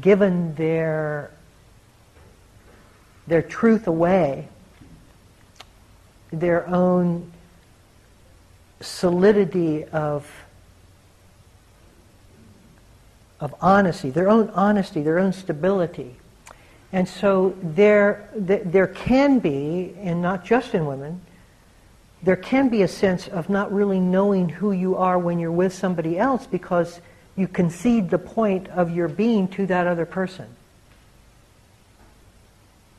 given 0.00 0.54
their, 0.54 1.30
their 3.26 3.42
truth 3.42 3.86
away, 3.86 4.48
their 6.30 6.66
own 6.68 7.32
solidity 8.80 9.84
of, 9.84 10.30
of 13.40 13.54
honesty, 13.60 14.10
their 14.10 14.28
own 14.28 14.50
honesty, 14.50 15.02
their 15.02 15.18
own 15.18 15.32
stability. 15.32 16.16
And 16.92 17.08
so 17.08 17.56
there, 17.62 18.28
there 18.34 18.86
can 18.86 19.38
be, 19.38 19.94
and 20.00 20.22
not 20.22 20.44
just 20.44 20.74
in 20.74 20.86
women, 20.86 21.20
there 22.22 22.36
can 22.36 22.68
be 22.68 22.82
a 22.82 22.88
sense 22.88 23.28
of 23.28 23.48
not 23.48 23.72
really 23.72 24.00
knowing 24.00 24.48
who 24.48 24.72
you 24.72 24.96
are 24.96 25.18
when 25.18 25.38
you're 25.38 25.52
with 25.52 25.72
somebody 25.72 26.18
else 26.18 26.46
because 26.46 27.00
you 27.36 27.46
concede 27.46 28.10
the 28.10 28.18
point 28.18 28.68
of 28.68 28.94
your 28.94 29.08
being 29.08 29.48
to 29.48 29.66
that 29.66 29.86
other 29.86 30.06
person. 30.06 30.46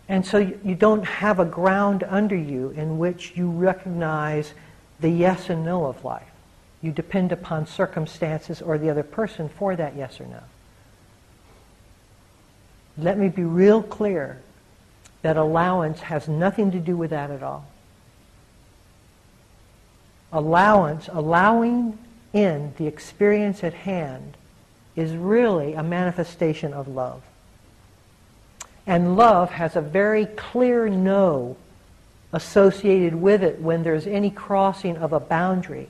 And 0.08 0.26
so 0.26 0.38
you 0.38 0.76
don't 0.76 1.04
have 1.04 1.39
a 1.39 1.45
ground 1.45 2.04
under 2.08 2.36
you 2.36 2.69
in 2.69 2.97
which 2.97 3.34
you 3.36 3.50
recognize 3.50 4.54
the 5.00 5.10
yes 5.10 5.50
and 5.50 5.65
no 5.65 5.86
of 5.86 6.06
life. 6.06 6.23
You 6.82 6.91
depend 6.91 7.32
upon 7.32 7.67
circumstances 7.67 8.62
or 8.62 8.78
the 8.78 8.89
other 8.89 9.04
person 9.04 9.50
for 9.50 9.76
that 9.76 9.95
yes 9.95 10.21
or 10.21 10.26
no. 10.26 10.41
Let 12.97 13.17
me 13.17 13.28
be 13.28 13.43
real 13.43 13.84
clear 13.84 14.41
that 15.23 15.36
allowance 15.36 16.00
has 16.00 16.28
nothing 16.28 16.71
to 16.71 16.80
do 16.80 16.95
with 16.95 17.10
that 17.10 17.32
at 17.32 17.43
all. 17.43 17.65
allowance, 20.32 21.10
allowing 21.12 21.97
in 22.38 22.71
the 22.78 22.86
experience 22.86 23.63
at 23.63 23.73
hand 23.73 24.38
is 24.95 25.13
really 25.13 25.73
a 25.73 25.82
manifestation 25.82 26.71
of 26.71 26.88
love. 26.88 27.23
And 28.86 29.17
love 29.17 29.50
has 29.52 29.76
a 29.76 29.82
very 29.82 30.28
clear 30.28 30.88
no 30.88 31.58
associated 32.32 33.15
with 33.15 33.41
it 33.41 33.60
when 33.60 33.84
there's 33.84 34.06
any 34.06 34.30
crossing 34.30 34.97
of 34.97 35.13
a 35.13 35.19
boundary. 35.19 35.89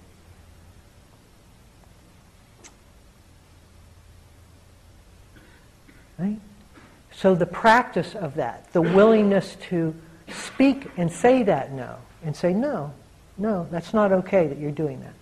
Right? 6.17 6.39
So 7.11 7.35
the 7.35 7.45
practice 7.45 8.15
of 8.15 8.35
that, 8.35 8.71
the 8.71 8.81
willingness 8.81 9.57
to 9.69 9.93
speak 10.29 10.89
and 10.95 11.11
say 11.11 11.43
that 11.43 11.73
no, 11.73 11.97
and 12.23 12.35
say, 12.35 12.53
no, 12.53 12.93
no, 13.37 13.67
that's 13.69 13.93
not 13.93 14.11
okay 14.11 14.47
that 14.47 14.57
you're 14.57 14.71
doing 14.71 15.01
that 15.01 15.13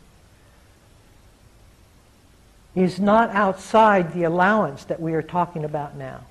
is 2.75 2.99
not 2.99 3.29
outside 3.29 4.13
the 4.13 4.23
allowance 4.23 4.83
that 4.85 4.99
we 4.99 5.13
are 5.13 5.21
talking 5.21 5.63
about 5.63 5.95
now. 5.95 6.21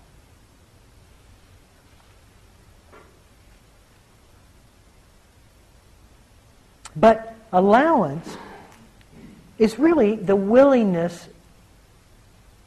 But 6.94 7.34
allowance 7.52 8.36
is 9.58 9.78
really 9.78 10.16
the 10.16 10.36
willingness, 10.36 11.28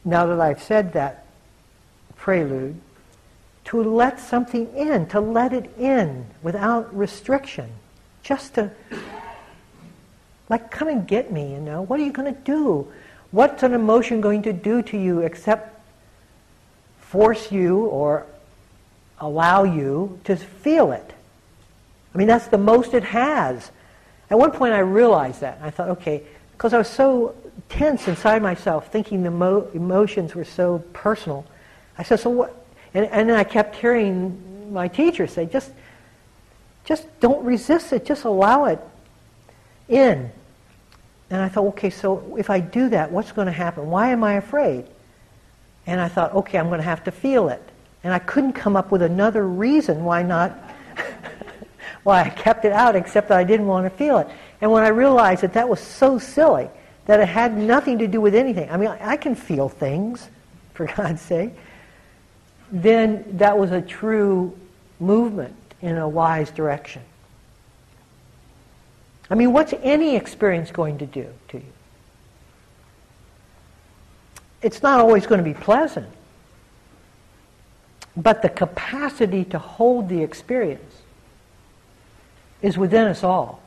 now 0.04 0.26
that 0.26 0.40
I've 0.40 0.62
said 0.62 0.92
that 0.94 1.24
prelude, 2.16 2.80
to 3.66 3.82
let 3.82 4.18
something 4.18 4.74
in, 4.74 5.06
to 5.08 5.20
let 5.20 5.52
it 5.52 5.70
in 5.78 6.26
without 6.42 6.94
restriction. 6.96 7.70
Just 8.22 8.54
to, 8.54 8.70
like, 10.48 10.70
come 10.70 10.88
and 10.88 11.06
get 11.06 11.30
me, 11.30 11.52
you 11.52 11.60
know. 11.60 11.82
What 11.82 12.00
are 12.00 12.02
you 12.02 12.12
going 12.12 12.34
to 12.34 12.40
do? 12.40 12.88
What's 13.30 13.62
an 13.62 13.74
emotion 13.74 14.20
going 14.20 14.42
to 14.42 14.52
do 14.52 14.82
to 14.82 14.96
you 14.96 15.20
except 15.20 15.78
force 17.00 17.52
you 17.52 17.86
or 17.86 18.26
allow 19.20 19.64
you 19.64 20.18
to 20.24 20.36
feel 20.36 20.92
it? 20.92 21.12
I 22.14 22.18
mean, 22.18 22.26
that's 22.26 22.46
the 22.46 22.58
most 22.58 22.94
it 22.94 23.04
has. 23.04 23.70
At 24.30 24.38
one 24.38 24.50
point, 24.50 24.72
I 24.72 24.80
realized 24.80 25.40
that. 25.42 25.58
I 25.62 25.70
thought, 25.70 25.90
okay, 25.90 26.22
because 26.52 26.72
I 26.72 26.78
was 26.78 26.88
so 26.88 27.34
tense 27.68 28.08
inside 28.08 28.42
myself, 28.42 28.90
thinking 28.90 29.22
the 29.22 29.30
mo- 29.30 29.68
emotions 29.74 30.34
were 30.34 30.44
so 30.44 30.78
personal. 30.92 31.44
I 31.96 32.02
said, 32.02 32.20
so 32.20 32.30
what? 32.30 32.66
And, 32.94 33.06
and 33.06 33.28
then 33.28 33.36
I 33.36 33.44
kept 33.44 33.76
hearing 33.76 34.72
my 34.72 34.88
teacher 34.88 35.26
say, 35.26 35.46
just, 35.46 35.70
just 36.84 37.06
don't 37.20 37.44
resist 37.44 37.92
it. 37.92 38.04
Just 38.06 38.24
allow 38.24 38.64
it 38.64 38.80
in. 39.88 40.30
And 41.30 41.42
I 41.42 41.48
thought, 41.48 41.66
okay, 41.66 41.90
so 41.90 42.36
if 42.38 42.48
I 42.48 42.60
do 42.60 42.88
that, 42.88 43.10
what's 43.10 43.32
going 43.32 43.46
to 43.46 43.52
happen? 43.52 43.90
Why 43.90 44.10
am 44.10 44.24
I 44.24 44.34
afraid? 44.34 44.86
And 45.86 46.00
I 46.00 46.08
thought, 46.08 46.34
okay, 46.34 46.58
I'm 46.58 46.68
going 46.68 46.78
to 46.78 46.84
have 46.84 47.04
to 47.04 47.10
feel 47.10 47.48
it. 47.48 47.62
And 48.04 48.12
I 48.12 48.18
couldn't 48.18 48.52
come 48.52 48.76
up 48.76 48.90
with 48.90 49.02
another 49.02 49.46
reason 49.46 50.04
why 50.04 50.22
not, 50.22 50.56
why 52.02 52.22
I 52.22 52.30
kept 52.30 52.64
it 52.64 52.72
out, 52.72 52.96
except 52.96 53.28
that 53.28 53.38
I 53.38 53.44
didn't 53.44 53.66
want 53.66 53.90
to 53.90 53.90
feel 53.90 54.18
it. 54.18 54.28
And 54.60 54.70
when 54.72 54.82
I 54.82 54.88
realized 54.88 55.42
that 55.42 55.52
that 55.54 55.68
was 55.68 55.80
so 55.80 56.18
silly, 56.18 56.68
that 57.06 57.20
it 57.20 57.28
had 57.28 57.56
nothing 57.56 57.98
to 57.98 58.06
do 58.06 58.20
with 58.20 58.34
anything. 58.34 58.70
I 58.70 58.76
mean, 58.76 58.88
I 58.88 59.16
can 59.16 59.34
feel 59.34 59.68
things, 59.68 60.28
for 60.74 60.86
God's 60.86 61.20
sake. 61.20 61.50
Then 62.70 63.24
that 63.38 63.58
was 63.58 63.72
a 63.72 63.80
true 63.80 64.56
movement 65.00 65.56
in 65.80 65.96
a 65.96 66.08
wise 66.08 66.50
direction. 66.50 67.02
I 69.30 69.34
mean, 69.34 69.52
what's 69.52 69.74
any 69.82 70.16
experience 70.16 70.70
going 70.70 70.98
to 70.98 71.06
do 71.06 71.26
to 71.48 71.58
you? 71.58 71.72
It's 74.62 74.82
not 74.82 75.00
always 75.00 75.26
going 75.26 75.38
to 75.38 75.44
be 75.44 75.54
pleasant. 75.54 76.08
But 78.16 78.42
the 78.42 78.48
capacity 78.48 79.44
to 79.46 79.58
hold 79.58 80.08
the 80.08 80.22
experience 80.22 81.02
is 82.62 82.76
within 82.76 83.06
us 83.06 83.22
all. 83.22 83.62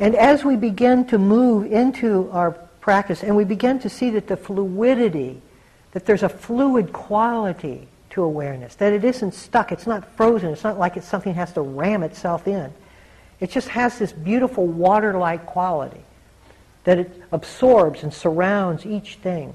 And 0.00 0.14
as 0.14 0.44
we 0.44 0.56
begin 0.56 1.04
to 1.06 1.18
move 1.18 1.70
into 1.70 2.30
our 2.32 2.52
practice 2.80 3.22
and 3.22 3.36
we 3.36 3.44
begin 3.44 3.78
to 3.80 3.90
see 3.90 4.10
that 4.10 4.28
the 4.28 4.36
fluidity, 4.36 5.42
that 5.92 6.06
there's 6.06 6.22
a 6.22 6.28
fluid 6.28 6.92
quality 6.92 7.88
to 8.10 8.22
awareness, 8.22 8.76
that 8.76 8.92
it 8.92 9.04
isn't 9.04 9.34
stuck, 9.34 9.72
it's 9.72 9.86
not 9.86 10.10
frozen, 10.16 10.50
it's 10.50 10.64
not 10.64 10.78
like 10.78 10.96
it's 10.96 11.06
something 11.06 11.34
has 11.34 11.52
to 11.52 11.60
ram 11.60 12.02
itself 12.02 12.48
in. 12.48 12.72
It 13.40 13.50
just 13.50 13.68
has 13.68 13.98
this 13.98 14.12
beautiful 14.12 14.66
water-like 14.66 15.46
quality 15.46 16.00
that 16.84 16.98
it 16.98 17.22
absorbs 17.32 18.02
and 18.02 18.12
surrounds 18.12 18.84
each 18.86 19.16
thing. 19.16 19.52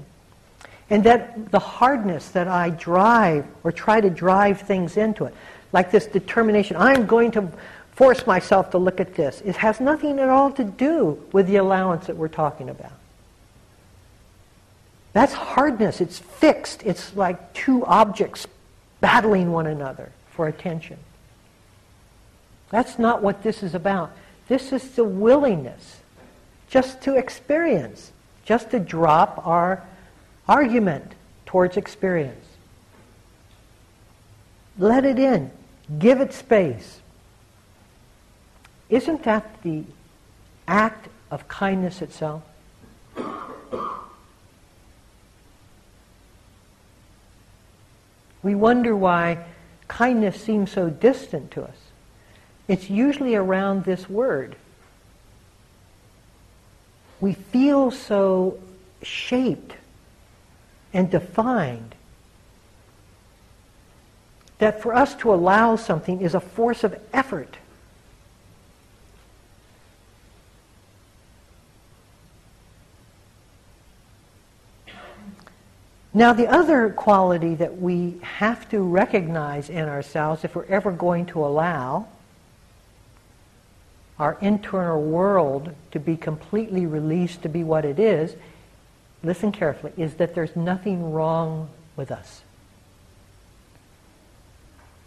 And 0.90 1.04
that 1.04 1.50
the 1.50 1.58
hardness 1.58 2.28
that 2.30 2.48
I 2.48 2.70
drive 2.70 3.46
or 3.62 3.72
try 3.72 4.00
to 4.00 4.10
drive 4.10 4.60
things 4.60 4.96
into 4.96 5.24
it, 5.24 5.34
like 5.72 5.90
this 5.90 6.06
determination, 6.06 6.76
I'm 6.76 7.06
going 7.06 7.30
to 7.32 7.50
force 7.92 8.26
myself 8.26 8.70
to 8.70 8.78
look 8.78 9.00
at 9.00 9.14
this, 9.14 9.40
it 9.44 9.56
has 9.56 9.80
nothing 9.80 10.18
at 10.18 10.28
all 10.28 10.50
to 10.52 10.64
do 10.64 11.22
with 11.32 11.46
the 11.46 11.56
allowance 11.56 12.06
that 12.06 12.16
we're 12.16 12.28
talking 12.28 12.68
about. 12.68 12.92
That's 15.12 15.32
hardness. 15.32 16.00
It's 16.00 16.18
fixed. 16.18 16.82
It's 16.84 17.14
like 17.14 17.54
two 17.54 17.86
objects 17.86 18.46
battling 19.00 19.52
one 19.52 19.68
another 19.68 20.10
for 20.30 20.48
attention. 20.48 20.98
That's 22.70 22.98
not 22.98 23.22
what 23.22 23.42
this 23.42 23.62
is 23.62 23.74
about. 23.74 24.12
This 24.48 24.72
is 24.72 24.90
the 24.90 25.04
willingness 25.04 26.00
just 26.68 27.00
to 27.02 27.16
experience, 27.16 28.12
just 28.44 28.70
to 28.70 28.80
drop 28.80 29.46
our 29.46 29.82
argument 30.48 31.12
towards 31.46 31.76
experience. 31.76 32.46
Let 34.78 35.04
it 35.04 35.18
in. 35.18 35.50
Give 35.98 36.20
it 36.20 36.32
space. 36.32 37.00
Isn't 38.88 39.22
that 39.22 39.62
the 39.62 39.84
act 40.66 41.08
of 41.30 41.46
kindness 41.48 42.02
itself? 42.02 42.42
We 48.42 48.54
wonder 48.54 48.94
why 48.94 49.44
kindness 49.88 50.40
seems 50.40 50.70
so 50.70 50.90
distant 50.90 51.50
to 51.52 51.62
us. 51.62 51.83
It's 52.66 52.88
usually 52.88 53.34
around 53.34 53.84
this 53.84 54.08
word. 54.08 54.56
We 57.20 57.34
feel 57.34 57.90
so 57.90 58.58
shaped 59.02 59.74
and 60.92 61.10
defined 61.10 61.94
that 64.58 64.80
for 64.80 64.94
us 64.94 65.14
to 65.16 65.34
allow 65.34 65.76
something 65.76 66.20
is 66.20 66.34
a 66.34 66.40
force 66.40 66.84
of 66.84 66.98
effort. 67.12 67.56
Now, 76.16 76.32
the 76.32 76.46
other 76.46 76.90
quality 76.90 77.56
that 77.56 77.80
we 77.80 78.18
have 78.22 78.68
to 78.70 78.80
recognize 78.80 79.68
in 79.68 79.88
ourselves 79.88 80.44
if 80.44 80.54
we're 80.54 80.64
ever 80.66 80.92
going 80.92 81.26
to 81.26 81.44
allow 81.44 82.06
our 84.18 84.38
internal 84.40 85.02
world 85.02 85.74
to 85.90 85.98
be 85.98 86.16
completely 86.16 86.86
released 86.86 87.42
to 87.42 87.48
be 87.48 87.64
what 87.64 87.84
it 87.84 87.98
is, 87.98 88.36
listen 89.22 89.50
carefully, 89.50 89.92
is 89.96 90.14
that 90.14 90.34
there's 90.34 90.54
nothing 90.54 91.12
wrong 91.12 91.68
with 91.96 92.12
us. 92.12 92.42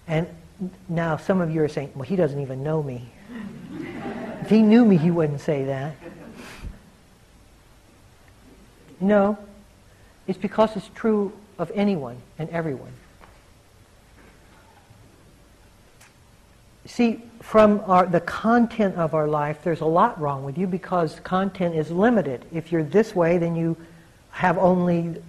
And 0.07 0.27
now 0.89 1.17
some 1.17 1.41
of 1.41 1.53
you 1.53 1.63
are 1.63 1.69
saying, 1.69 1.91
well, 1.95 2.03
he 2.03 2.15
doesn't 2.15 2.41
even 2.41 2.63
know 2.63 2.81
me. 2.81 3.09
if 4.41 4.49
he 4.49 4.61
knew 4.61 4.83
me, 4.83 4.97
he 4.97 5.11
wouldn't 5.11 5.41
say 5.41 5.65
that. 5.65 5.95
No, 8.99 9.37
it's 10.27 10.37
because 10.37 10.75
it's 10.75 10.89
true 10.95 11.31
of 11.59 11.71
anyone 11.73 12.17
and 12.39 12.49
everyone. 12.49 12.91
See, 16.87 17.21
from 17.41 17.81
our, 17.85 18.05
the 18.05 18.21
content 18.21 18.95
of 18.95 19.13
our 19.13 19.27
life, 19.27 19.59
there's 19.63 19.81
a 19.81 19.85
lot 19.85 20.19
wrong 20.19 20.43
with 20.43 20.57
you 20.57 20.67
because 20.67 21.19
content 21.19 21.75
is 21.75 21.91
limited. 21.91 22.45
If 22.53 22.71
you're 22.71 22.83
this 22.83 23.13
way, 23.13 23.37
then 23.37 23.55
you 23.55 23.75
have 24.31 24.57
only, 24.57 25.21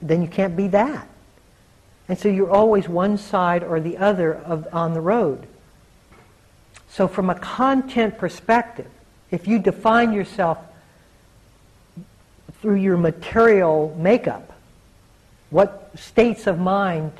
then 0.00 0.22
you 0.22 0.28
can't 0.28 0.56
be 0.56 0.68
that. 0.68 1.06
And 2.08 2.18
so 2.18 2.28
you're 2.28 2.50
always 2.50 2.88
one 2.88 3.18
side 3.18 3.62
or 3.62 3.80
the 3.80 3.98
other 3.98 4.34
of, 4.34 4.66
on 4.72 4.94
the 4.94 5.00
road. 5.00 5.46
So 6.88 7.06
from 7.06 7.28
a 7.28 7.34
content 7.34 8.18
perspective, 8.18 8.90
if 9.30 9.46
you 9.46 9.58
define 9.58 10.12
yourself 10.12 10.58
through 12.60 12.76
your 12.76 12.96
material 12.96 13.94
makeup, 13.98 14.52
what 15.50 15.90
states 15.96 16.46
of 16.46 16.58
mind 16.58 17.12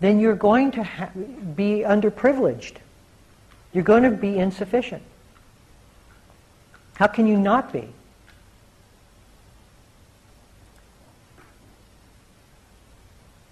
then 0.00 0.20
you're 0.20 0.36
going 0.36 0.70
to 0.72 0.82
ha- 0.82 1.10
be 1.54 1.80
underprivileged. 1.86 2.76
You're 3.72 3.84
going 3.84 4.02
to 4.02 4.10
be 4.10 4.38
insufficient. 4.38 5.02
How 6.94 7.06
can 7.06 7.26
you 7.26 7.38
not 7.38 7.72
be? 7.72 7.88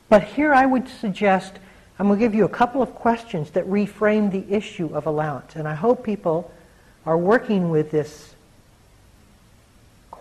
But 0.09 0.23
here 0.23 0.55
I 0.55 0.65
would 0.65 0.89
suggest, 0.89 1.59
I'm 1.99 2.07
going 2.07 2.19
to 2.19 2.25
give 2.25 2.35
you 2.35 2.45
a 2.45 2.49
couple 2.49 2.81
of 2.81 2.95
questions 2.95 3.51
that 3.51 3.67
reframe 3.67 4.31
the 4.31 4.45
issue 4.55 4.95
of 4.95 5.07
allowance. 5.07 5.57
And 5.57 5.67
I 5.67 5.75
hope 5.75 6.05
people 6.05 6.53
are 7.05 7.19
working 7.19 7.71
with 7.71 7.91
this 7.91 8.34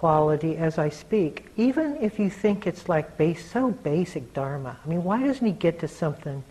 quality 0.04 0.58
as 0.58 0.78
I 0.78 0.90
speak, 0.90 1.46
even 1.56 1.96
if 2.02 2.20
you 2.20 2.30
think 2.30 2.68
it's 2.68 2.90
like 2.90 3.18
base, 3.18 3.50
so 3.50 3.72
basic 3.72 4.34
Dharma. 4.34 4.78
I 4.84 4.90
mean, 4.90 5.02
why 5.02 5.24
doesn't 5.24 5.48
he 5.48 5.54
get 5.54 5.80
to 5.80 5.88
something? 5.88 6.44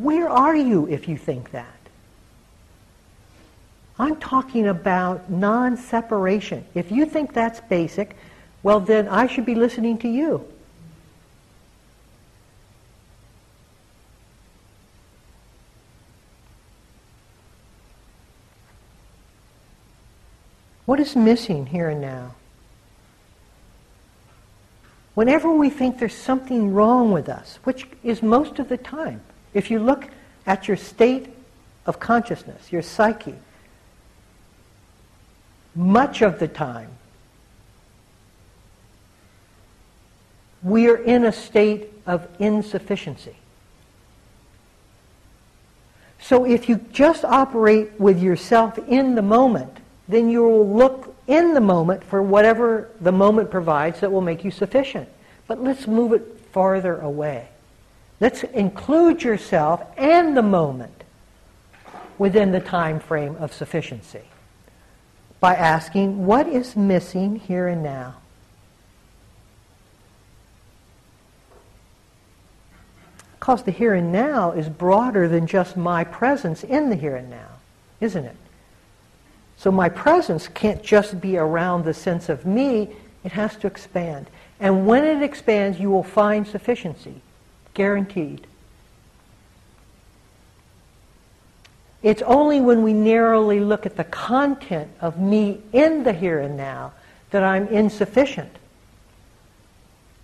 Where 0.00 0.28
are 0.28 0.56
you 0.56 0.88
if 0.88 1.06
you 1.06 1.16
think 1.16 1.52
that? 1.52 1.78
I'm 3.96 4.16
talking 4.16 4.66
about 4.66 5.30
non-separation. 5.30 6.64
If 6.74 6.90
you 6.90 7.06
think 7.06 7.32
that's 7.32 7.60
basic, 7.60 8.16
well 8.64 8.80
then 8.80 9.06
I 9.06 9.28
should 9.28 9.46
be 9.46 9.54
listening 9.54 9.96
to 9.98 10.08
you. 10.08 10.44
What 20.92 21.00
is 21.00 21.16
missing 21.16 21.64
here 21.64 21.88
and 21.88 22.02
now? 22.02 22.34
Whenever 25.14 25.50
we 25.50 25.70
think 25.70 25.98
there's 25.98 26.14
something 26.14 26.74
wrong 26.74 27.12
with 27.12 27.30
us, 27.30 27.58
which 27.64 27.86
is 28.04 28.22
most 28.22 28.58
of 28.58 28.68
the 28.68 28.76
time, 28.76 29.22
if 29.54 29.70
you 29.70 29.78
look 29.78 30.10
at 30.44 30.68
your 30.68 30.76
state 30.76 31.30
of 31.86 31.98
consciousness, 31.98 32.70
your 32.70 32.82
psyche, 32.82 33.36
much 35.74 36.20
of 36.20 36.38
the 36.38 36.48
time, 36.48 36.90
we 40.62 40.90
are 40.90 40.98
in 40.98 41.24
a 41.24 41.32
state 41.32 41.88
of 42.04 42.28
insufficiency. 42.38 43.36
So 46.20 46.44
if 46.44 46.68
you 46.68 46.84
just 46.92 47.24
operate 47.24 47.98
with 47.98 48.22
yourself 48.22 48.76
in 48.76 49.14
the 49.14 49.22
moment, 49.22 49.78
then 50.08 50.28
you 50.28 50.42
will 50.42 50.68
look 50.68 51.14
in 51.26 51.54
the 51.54 51.60
moment 51.60 52.02
for 52.04 52.22
whatever 52.22 52.90
the 53.00 53.12
moment 53.12 53.50
provides 53.50 54.00
that 54.00 54.10
will 54.10 54.20
make 54.20 54.44
you 54.44 54.50
sufficient. 54.50 55.08
But 55.46 55.62
let's 55.62 55.86
move 55.86 56.12
it 56.12 56.40
farther 56.52 57.00
away. 57.00 57.48
Let's 58.20 58.44
include 58.44 59.22
yourself 59.22 59.82
and 59.96 60.36
the 60.36 60.42
moment 60.42 61.04
within 62.18 62.52
the 62.52 62.60
time 62.60 63.00
frame 63.00 63.36
of 63.36 63.52
sufficiency 63.52 64.22
by 65.40 65.56
asking, 65.56 66.24
what 66.24 66.46
is 66.46 66.76
missing 66.76 67.36
here 67.36 67.66
and 67.66 67.82
now? 67.82 68.14
Because 73.40 73.64
the 73.64 73.72
here 73.72 73.94
and 73.94 74.12
now 74.12 74.52
is 74.52 74.68
broader 74.68 75.26
than 75.26 75.48
just 75.48 75.76
my 75.76 76.04
presence 76.04 76.62
in 76.62 76.90
the 76.90 76.94
here 76.94 77.16
and 77.16 77.28
now, 77.28 77.48
isn't 78.00 78.24
it? 78.24 78.36
So 79.56 79.70
my 79.70 79.88
presence 79.88 80.48
can't 80.48 80.82
just 80.82 81.20
be 81.20 81.36
around 81.36 81.84
the 81.84 81.94
sense 81.94 82.28
of 82.28 82.44
me, 82.44 82.90
it 83.24 83.32
has 83.32 83.56
to 83.56 83.66
expand. 83.66 84.28
And 84.58 84.86
when 84.86 85.04
it 85.04 85.22
expands, 85.22 85.78
you 85.78 85.90
will 85.90 86.02
find 86.02 86.46
sufficiency, 86.46 87.20
guaranteed. 87.74 88.46
It's 92.02 92.22
only 92.22 92.60
when 92.60 92.82
we 92.82 92.92
narrowly 92.92 93.60
look 93.60 93.86
at 93.86 93.96
the 93.96 94.04
content 94.04 94.90
of 95.00 95.20
me 95.20 95.60
in 95.72 96.02
the 96.02 96.12
here 96.12 96.40
and 96.40 96.56
now 96.56 96.92
that 97.30 97.44
I'm 97.44 97.68
insufficient. 97.68 98.50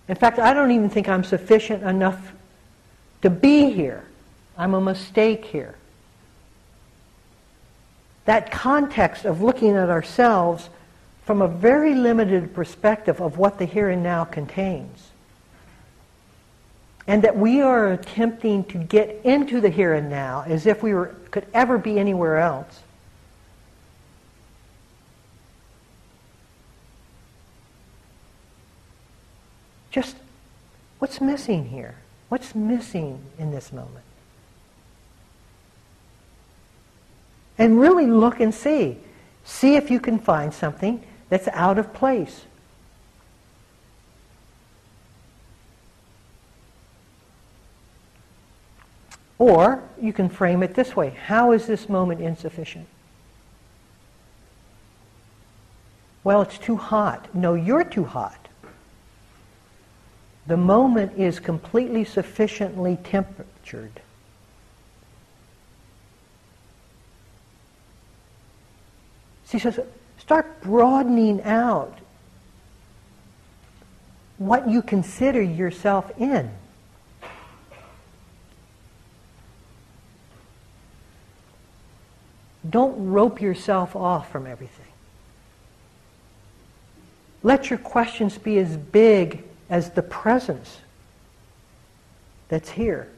In 0.09 0.15
fact, 0.15 0.39
I 0.39 0.53
don't 0.53 0.71
even 0.71 0.89
think 0.89 1.07
I'm 1.07 1.23
sufficient 1.23 1.83
enough 1.83 2.33
to 3.21 3.29
be 3.29 3.71
here. 3.71 4.03
I'm 4.57 4.73
a 4.73 4.81
mistake 4.81 5.45
here 5.45 5.78
that 8.29 8.51
context 8.51 9.25
of 9.25 9.41
looking 9.41 9.75
at 9.75 9.89
ourselves 9.89 10.69
from 11.25 11.41
a 11.41 11.47
very 11.47 11.95
limited 11.95 12.53
perspective 12.53 13.19
of 13.19 13.39
what 13.39 13.57
the 13.57 13.65
here 13.65 13.89
and 13.89 14.03
now 14.03 14.23
contains. 14.23 15.09
And 17.07 17.23
that 17.23 17.35
we 17.35 17.61
are 17.61 17.91
attempting 17.91 18.65
to 18.65 18.77
get 18.77 19.21
into 19.23 19.59
the 19.59 19.69
here 19.69 19.95
and 19.95 20.11
now 20.11 20.43
as 20.45 20.67
if 20.67 20.83
we 20.83 20.93
were, 20.93 21.15
could 21.31 21.47
ever 21.55 21.79
be 21.79 21.97
anywhere 21.97 22.37
else. 22.37 22.81
Just 29.89 30.17
what's 30.99 31.19
missing 31.19 31.69
here? 31.69 31.95
What's 32.27 32.53
missing 32.53 33.23
in 33.39 33.49
this 33.49 33.73
moment? 33.73 34.05
And 37.59 37.79
really 37.79 38.07
look 38.07 38.39
and 38.39 38.55
see. 38.55 38.97
See 39.43 39.75
if 39.75 39.91
you 39.91 39.99
can 39.99 40.17
find 40.17 40.53
something 40.53 41.03
that's 41.27 41.47
out 41.49 41.77
of 41.77 41.93
place. 41.93 42.45
Or 49.37 49.83
you 50.01 50.11
can 50.11 50.29
frame 50.29 50.63
it 50.63 50.73
this 50.73 50.95
way 50.95 51.11
How 51.11 51.51
is 51.51 51.67
this 51.67 51.87
moment 51.87 52.21
insufficient? 52.21 52.87
Well, 56.23 56.41
it's 56.41 56.57
too 56.57 56.75
hot. 56.75 57.33
No, 57.33 57.53
you're 57.53 57.83
too 57.83 58.03
hot. 58.03 58.47
The 60.47 60.57
moment 60.57 61.17
is 61.17 61.39
completely 61.39 62.03
sufficiently 62.03 62.97
temperatured. 63.03 64.01
So 69.49 69.57
says, 69.57 69.79
start 70.19 70.61
broadening 70.61 71.41
out 71.41 71.97
what 74.37 74.69
you 74.69 74.83
consider 74.83 75.41
yourself 75.41 76.11
in. 76.19 76.51
Don't 82.69 83.09
rope 83.09 83.41
yourself 83.41 83.95
off 83.95 84.31
from 84.31 84.45
everything. 84.45 84.85
Let 87.41 87.71
your 87.71 87.79
questions 87.79 88.37
be 88.37 88.59
as 88.59 88.77
big 88.77 89.43
as 89.67 89.89
the 89.89 90.03
presence 90.03 90.77
that's 92.49 92.69
here. 92.69 93.09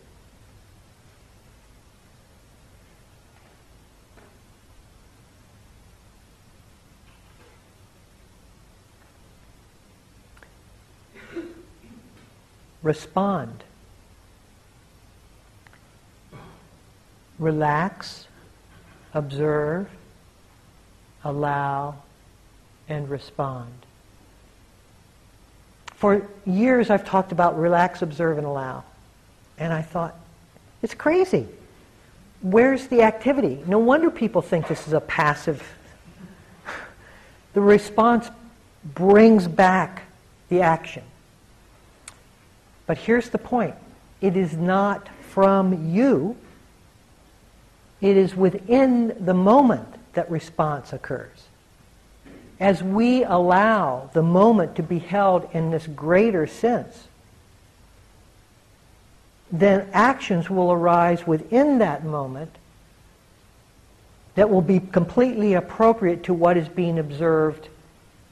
Respond. 12.83 13.63
Relax, 17.39 18.27
observe, 19.13 19.87
allow, 21.23 21.95
and 22.87 23.09
respond. 23.09 23.71
For 25.95 26.27
years 26.45 26.89
I've 26.89 27.05
talked 27.05 27.31
about 27.31 27.57
relax, 27.57 28.01
observe, 28.01 28.37
and 28.37 28.47
allow. 28.47 28.83
And 29.57 29.71
I 29.71 29.81
thought, 29.81 30.15
it's 30.81 30.95
crazy. 30.95 31.47
Where's 32.41 32.87
the 32.87 33.03
activity? 33.03 33.63
No 33.67 33.77
wonder 33.77 34.09
people 34.09 34.41
think 34.41 34.67
this 34.67 34.87
is 34.87 34.93
a 34.93 35.01
passive. 35.01 35.63
The 37.53 37.61
response 37.61 38.29
brings 38.83 39.47
back 39.47 40.03
the 40.49 40.61
action. 40.61 41.03
But 42.91 42.97
here's 42.97 43.29
the 43.29 43.37
point 43.37 43.75
it 44.19 44.35
is 44.35 44.57
not 44.57 45.07
from 45.29 45.95
you, 45.95 46.35
it 48.01 48.17
is 48.17 48.35
within 48.35 49.15
the 49.17 49.33
moment 49.33 49.87
that 50.11 50.29
response 50.29 50.91
occurs. 50.91 51.47
As 52.59 52.83
we 52.83 53.23
allow 53.23 54.09
the 54.11 54.21
moment 54.21 54.75
to 54.75 54.83
be 54.83 54.99
held 54.99 55.47
in 55.53 55.71
this 55.71 55.87
greater 55.87 56.45
sense, 56.45 57.07
then 59.53 59.87
actions 59.93 60.49
will 60.49 60.73
arise 60.73 61.25
within 61.25 61.77
that 61.77 62.03
moment 62.03 62.57
that 64.35 64.49
will 64.49 64.61
be 64.61 64.81
completely 64.81 65.53
appropriate 65.53 66.23
to 66.23 66.33
what 66.33 66.57
is 66.57 66.67
being 66.67 66.99
observed 66.99 67.69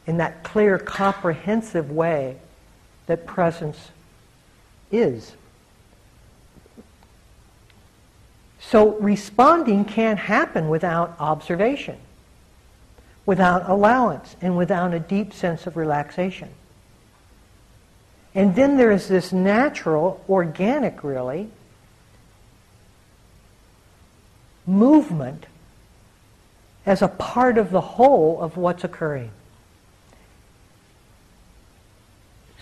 in 0.06 0.18
that 0.18 0.44
clear, 0.44 0.78
comprehensive 0.78 1.90
way 1.90 2.36
that 3.06 3.26
presence 3.26 3.92
is. 4.92 5.34
So 8.60 8.98
responding 9.00 9.86
can't 9.86 10.20
happen 10.20 10.70
without 10.70 11.16
observation. 11.20 11.98
without 13.30 13.70
allowance 13.70 14.36
and 14.42 14.58
without 14.58 14.92
a 14.92 15.00
deep 15.00 15.32
sense 15.32 15.68
of 15.68 15.78
relaxation. 15.78 16.50
And 18.34 18.56
then 18.56 18.76
there 18.76 18.90
is 18.90 19.08
this 19.08 19.32
natural, 19.32 20.26
organic 20.28 21.04
really, 21.04 21.48
movement 24.66 25.46
as 26.88 27.04
a 27.04 27.08
part 27.08 27.60
of 27.60 27.70
the 27.70 27.82
whole 27.82 28.42
of 28.42 28.58
what's 28.58 28.84
occurring. 28.84 29.30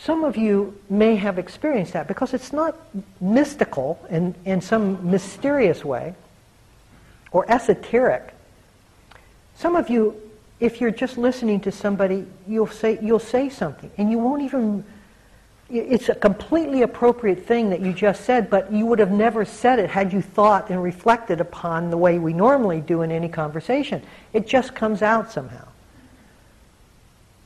Some 0.08 0.24
of 0.24 0.38
you 0.38 0.74
may 0.90 1.18
have 1.18 1.38
experienced 1.38 1.92
that 1.92 2.08
because 2.08 2.34
it's 2.34 2.54
not 2.54 2.78
mystical 3.20 4.00
in, 4.10 4.34
in 4.46 4.62
some 4.62 5.12
mysterious 5.12 5.84
way 5.84 6.16
or 7.32 7.44
esoteric. 7.52 8.34
Some 9.56 9.76
of 9.76 9.90
you, 9.90 10.16
if 10.62 10.80
you're 10.80 10.92
just 10.92 11.18
listening 11.18 11.60
to 11.60 11.74
somebody, 11.74 12.26
you'll 12.48 12.68
say, 12.68 12.98
you'll 13.02 13.20
say 13.20 13.50
something 13.50 13.92
and 13.98 14.10
you 14.10 14.18
won't 14.18 14.44
even 14.44 14.86
it's 15.70 16.08
a 16.08 16.16
completely 16.16 16.84
appropriate 16.84 17.46
thing 17.46 17.70
that 17.72 17.82
you 17.82 17.92
just 17.92 18.24
said, 18.24 18.50
but 18.50 18.72
you 18.72 18.86
would 18.86 19.00
have 19.00 19.12
never 19.12 19.44
said 19.44 19.78
it 19.78 19.90
had 19.90 20.14
you 20.14 20.22
thought 20.22 20.70
and 20.70 20.82
reflected 20.82 21.42
upon 21.42 21.90
the 21.90 21.98
way 21.98 22.18
we 22.18 22.32
normally 22.32 22.80
do 22.80 23.02
in 23.02 23.12
any 23.12 23.28
conversation. 23.28 24.02
It 24.32 24.48
just 24.48 24.74
comes 24.74 25.02
out 25.02 25.34
somehow. 25.34 25.68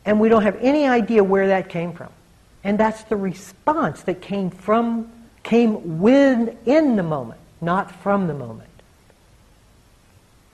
And 0.05 0.20
we 0.20 0.30
don't 0.30 0.43
have 0.43 0.57
any 0.62 0.86
idea 0.86 1.24
where 1.24 1.47
that 1.47 1.68
came 1.68 1.93
from. 1.93 2.09
And 2.64 2.80
that's 2.80 3.03
the 3.03 3.16
response 3.16 4.03
that 4.03 4.22
came 4.22 4.49
from 4.49 5.12
came 5.43 5.99
within 5.99 6.95
the 6.95 7.03
moment, 7.03 7.39
not 7.62 7.91
from 7.91 8.28
the 8.28 8.34
moment. 8.34 8.70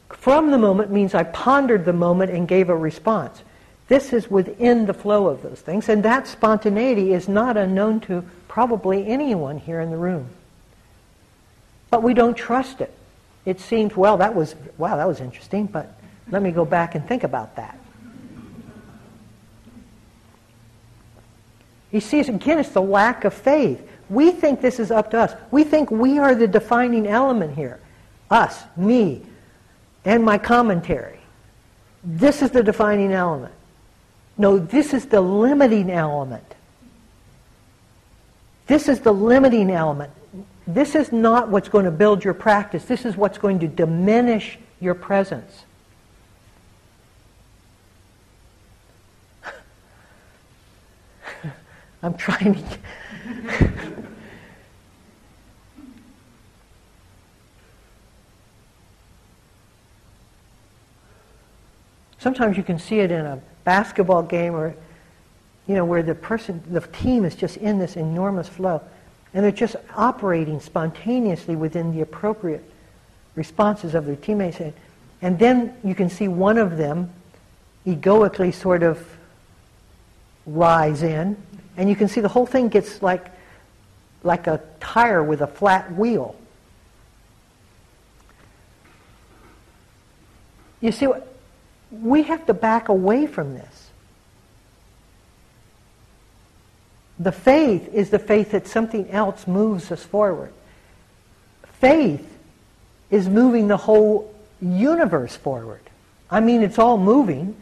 From 0.09 0.51
the 0.51 0.57
moment 0.57 0.91
means 0.91 1.13
I 1.13 1.23
pondered 1.23 1.85
the 1.85 1.93
moment 1.93 2.31
and 2.31 2.47
gave 2.47 2.69
a 2.69 2.75
response. 2.75 3.41
This 3.87 4.13
is 4.13 4.29
within 4.29 4.85
the 4.85 4.93
flow 4.93 5.27
of 5.27 5.41
those 5.41 5.59
things, 5.59 5.89
and 5.89 6.03
that 6.03 6.27
spontaneity 6.27 7.13
is 7.13 7.27
not 7.27 7.57
unknown 7.57 7.99
to 8.01 8.23
probably 8.47 9.07
anyone 9.07 9.57
here 9.57 9.79
in 9.79 9.91
the 9.91 9.97
room. 9.97 10.27
But 11.89 12.03
we 12.03 12.13
don't 12.13 12.35
trust 12.35 12.81
it. 12.81 12.93
It 13.45 13.61
seems, 13.61 13.95
well, 13.95 14.17
that 14.17 14.35
was, 14.35 14.55
wow, 14.77 14.97
that 14.97 15.07
was 15.07 15.21
interesting, 15.21 15.67
but 15.67 15.97
let 16.29 16.41
me 16.41 16.51
go 16.51 16.65
back 16.65 16.95
and 16.95 17.07
think 17.07 17.23
about 17.23 17.55
that. 17.55 17.79
You 21.91 22.01
see, 22.01 22.19
again, 22.19 22.59
it's 22.59 22.69
the 22.69 22.81
lack 22.81 23.25
of 23.25 23.33
faith. 23.33 23.87
We 24.09 24.31
think 24.31 24.61
this 24.61 24.79
is 24.79 24.91
up 24.91 25.11
to 25.11 25.19
us. 25.19 25.33
We 25.51 25.63
think 25.63 25.91
we 25.91 26.19
are 26.19 26.35
the 26.35 26.47
defining 26.47 27.07
element 27.07 27.55
here. 27.55 27.79
Us, 28.29 28.63
me, 28.75 29.25
and 30.05 30.23
my 30.23 30.37
commentary. 30.37 31.19
This 32.03 32.41
is 32.41 32.51
the 32.51 32.63
defining 32.63 33.11
element. 33.11 33.53
No, 34.37 34.57
this 34.57 34.93
is 34.93 35.05
the 35.05 35.21
limiting 35.21 35.89
element. 35.89 36.55
This 38.67 38.87
is 38.87 38.99
the 38.99 39.13
limiting 39.13 39.71
element. 39.71 40.11
This 40.67 40.95
is 40.95 41.11
not 41.11 41.49
what's 41.49 41.69
going 41.69 41.85
to 41.85 41.91
build 41.91 42.23
your 42.23 42.33
practice. 42.33 42.85
This 42.85 43.05
is 43.05 43.15
what's 43.15 43.37
going 43.37 43.59
to 43.59 43.67
diminish 43.67 44.59
your 44.79 44.93
presence. 44.93 45.63
I'm 52.03 52.13
trying 52.15 52.55
to. 52.55 52.77
Sometimes 62.19 62.57
you 62.57 62.63
can 62.63 62.77
see 62.79 62.99
it 62.99 63.09
in 63.11 63.25
a 63.25 63.39
basketball 63.63 64.21
game 64.23 64.53
or, 64.53 64.75
you 65.67 65.75
know, 65.75 65.85
where 65.85 66.03
the 66.03 66.15
person, 66.15 66.61
the 66.69 66.81
team 66.81 67.23
is 67.25 67.35
just 67.35 67.57
in 67.57 67.79
this 67.79 67.95
enormous 67.95 68.49
flow. 68.49 68.81
And 69.33 69.43
they're 69.43 69.51
just 69.51 69.75
operating 69.95 70.59
spontaneously 70.59 71.55
within 71.55 71.93
the 71.93 72.01
appropriate 72.01 72.63
responses 73.35 73.95
of 73.95 74.05
their 74.05 74.15
teammates. 74.15 74.59
And 75.21 75.37
then 75.39 75.75
you 75.83 75.95
can 75.95 76.09
see 76.09 76.27
one 76.27 76.57
of 76.57 76.77
them 76.77 77.11
egoically 77.85 78.51
sort 78.51 78.83
of 78.83 79.05
rise 80.45 81.03
in, 81.03 81.37
and 81.77 81.87
you 81.87 81.95
can 81.95 82.07
see 82.07 82.19
the 82.19 82.27
whole 82.27 82.45
thing 82.45 82.67
gets 82.67 83.01
like, 83.01 83.25
like 84.23 84.47
a 84.47 84.59
tire 84.79 85.23
with 85.23 85.41
a 85.41 85.47
flat 85.47 85.93
wheel. 85.93 86.35
You 90.81 90.91
see 90.91 91.07
we 91.91 92.23
have 92.23 92.45
to 92.47 92.53
back 92.53 92.89
away 92.89 93.27
from 93.27 93.53
this. 93.53 93.89
The 97.19 97.31
faith 97.31 97.93
is 97.93 98.09
the 98.09 98.19
faith 98.19 98.51
that 98.51 98.67
something 98.67 99.09
else 99.09 99.47
moves 99.47 99.91
us 99.91 100.03
forward. 100.03 100.53
Faith 101.79 102.37
is 103.09 103.27
moving 103.27 103.67
the 103.67 103.77
whole 103.77 104.33
universe 104.61 105.35
forward. 105.35 105.81
I 106.29 106.41
mean, 106.41 106.61
it's 106.61 106.77
all 106.77 106.97
moving. 106.97 107.55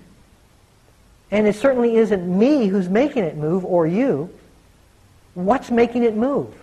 And 1.31 1.47
it 1.47 1.55
certainly 1.55 1.95
isn't 1.95 2.27
me 2.27 2.67
who's 2.67 2.87
making 2.87 3.23
it 3.23 3.35
move 3.35 3.65
or 3.65 3.87
you. 3.87 4.29
What's 5.33 5.71
making 5.71 6.03
it 6.03 6.15
move? 6.15 6.53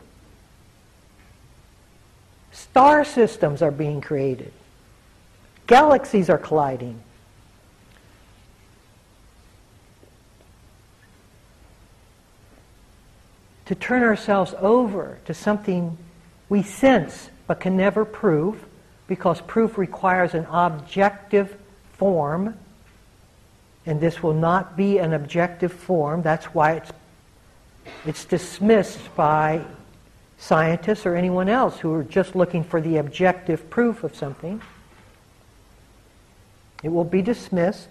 Star 2.52 3.04
systems 3.04 3.60
are 3.60 3.70
being 3.70 4.00
created. 4.00 4.52
Galaxies 5.66 6.30
are 6.30 6.38
colliding. 6.38 7.02
to 13.72 13.74
turn 13.74 14.02
ourselves 14.02 14.54
over 14.58 15.18
to 15.24 15.32
something 15.32 15.96
we 16.50 16.62
sense 16.62 17.30
but 17.46 17.58
can 17.58 17.74
never 17.74 18.04
prove 18.04 18.62
because 19.06 19.40
proof 19.40 19.78
requires 19.78 20.34
an 20.34 20.44
objective 20.50 21.56
form 21.94 22.54
and 23.86 24.00
this 24.00 24.22
will 24.22 24.34
not 24.34 24.76
be 24.76 24.98
an 24.98 25.12
objective 25.12 25.72
form. 25.72 26.22
That's 26.22 26.46
why 26.46 26.72
it's 26.74 26.90
it's 28.06 28.24
dismissed 28.24 29.14
by 29.16 29.64
scientists 30.38 31.04
or 31.04 31.16
anyone 31.16 31.48
else 31.48 31.78
who 31.78 31.92
are 31.94 32.04
just 32.04 32.36
looking 32.36 32.62
for 32.62 32.80
the 32.80 32.98
objective 32.98 33.68
proof 33.70 34.04
of 34.04 34.14
something. 34.14 34.62
It 36.82 36.90
will 36.90 37.04
be 37.04 37.22
dismissed 37.22 37.88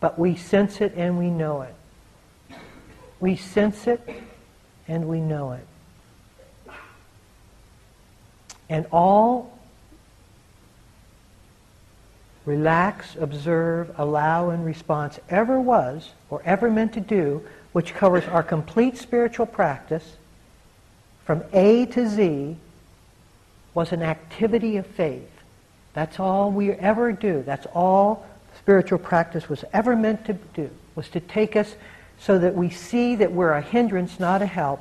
but 0.00 0.18
we 0.18 0.36
sense 0.36 0.80
it 0.80 0.92
and 0.96 1.18
we 1.18 1.30
know 1.30 1.62
it. 1.62 1.74
We 3.20 3.36
sense 3.36 3.86
it 3.86 4.00
and 4.86 5.08
we 5.08 5.20
know 5.20 5.52
it. 5.52 5.66
And 8.68 8.86
all 8.92 9.57
relax, 12.48 13.14
observe, 13.20 13.94
allow, 13.98 14.48
and 14.50 14.64
response 14.64 15.20
ever 15.28 15.60
was 15.60 16.10
or 16.30 16.42
ever 16.44 16.70
meant 16.70 16.94
to 16.94 17.00
do, 17.00 17.42
which 17.72 17.94
covers 17.94 18.24
our 18.24 18.42
complete 18.42 18.96
spiritual 18.96 19.46
practice 19.46 20.16
from 21.24 21.44
A 21.52 21.84
to 21.86 22.08
Z, 22.08 22.56
was 23.74 23.92
an 23.92 24.02
activity 24.02 24.78
of 24.78 24.86
faith. 24.86 25.30
That's 25.92 26.18
all 26.18 26.50
we 26.50 26.70
ever 26.72 27.12
do. 27.12 27.42
That's 27.44 27.66
all 27.74 28.26
spiritual 28.58 28.98
practice 28.98 29.48
was 29.48 29.62
ever 29.74 29.94
meant 29.94 30.24
to 30.24 30.32
do, 30.32 30.70
was 30.94 31.08
to 31.10 31.20
take 31.20 31.54
us 31.54 31.76
so 32.18 32.38
that 32.38 32.54
we 32.54 32.70
see 32.70 33.14
that 33.16 33.30
we're 33.30 33.52
a 33.52 33.60
hindrance, 33.60 34.18
not 34.18 34.40
a 34.40 34.46
help, 34.46 34.80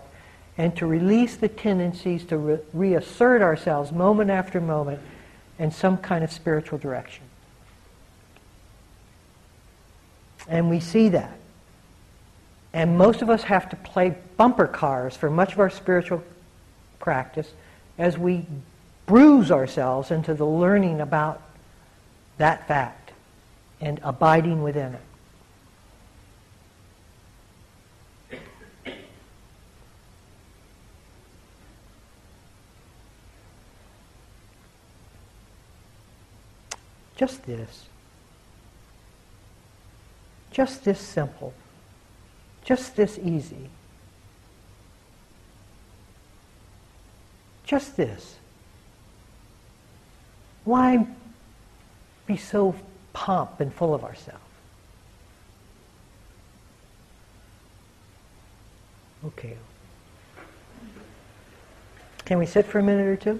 and 0.57 0.75
to 0.77 0.87
release 0.87 1.35
the 1.35 1.49
tendencies 1.49 2.23
to 2.25 2.37
re- 2.37 2.59
reassert 2.73 3.41
ourselves 3.41 3.91
moment 3.91 4.31
after 4.31 4.61
moment 4.61 5.01
in 5.59 5.69
some 5.69 5.97
kind 5.97 6.23
of 6.23 6.31
spiritual 6.31 6.79
direction. 6.79 7.26
And 10.47 10.69
we 10.69 10.79
see 10.79 11.09
that. 11.09 11.37
And 12.73 12.97
most 12.97 13.21
of 13.21 13.29
us 13.29 13.43
have 13.43 13.69
to 13.69 13.75
play 13.75 14.15
bumper 14.37 14.67
cars 14.67 15.15
for 15.15 15.29
much 15.29 15.53
of 15.53 15.59
our 15.59 15.69
spiritual 15.69 16.23
practice 16.99 17.51
as 17.97 18.17
we 18.17 18.45
bruise 19.05 19.51
ourselves 19.51 20.11
into 20.11 20.33
the 20.33 20.45
learning 20.45 21.01
about 21.01 21.41
that 22.37 22.67
fact 22.67 23.11
and 23.81 23.99
abiding 24.03 24.61
within 24.63 24.93
it. 24.93 25.01
Just 37.15 37.43
this. 37.47 37.86
Just 40.57 40.83
this 40.83 40.99
simple, 40.99 41.53
just 42.65 42.95
this 42.95 43.19
easy, 43.19 43.69
just 47.63 47.95
this. 47.95 48.37
Why 50.63 51.05
be 52.25 52.37
so 52.37 52.73
pomp 53.13 53.59
and 53.59 53.71
full 53.71 53.93
of 53.93 54.03
ourselves? 54.03 54.41
Okay. 59.25 59.57
Can 62.25 62.39
we 62.39 62.47
sit 62.47 62.65
for 62.65 62.79
a 62.79 62.83
minute 62.83 63.05
or 63.05 63.15
two? 63.15 63.39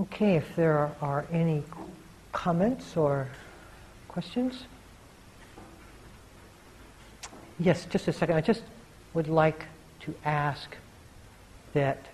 Okay, 0.00 0.36
if 0.36 0.56
there 0.56 0.90
are 1.02 1.26
any 1.30 1.62
comments 2.32 2.96
or 2.96 3.28
questions? 4.08 4.64
Yes, 7.58 7.84
just 7.84 8.08
a 8.08 8.12
second. 8.14 8.34
I 8.34 8.40
just 8.40 8.62
would 9.12 9.28
like 9.28 9.66
to 10.00 10.14
ask 10.24 10.74
that 11.74 12.06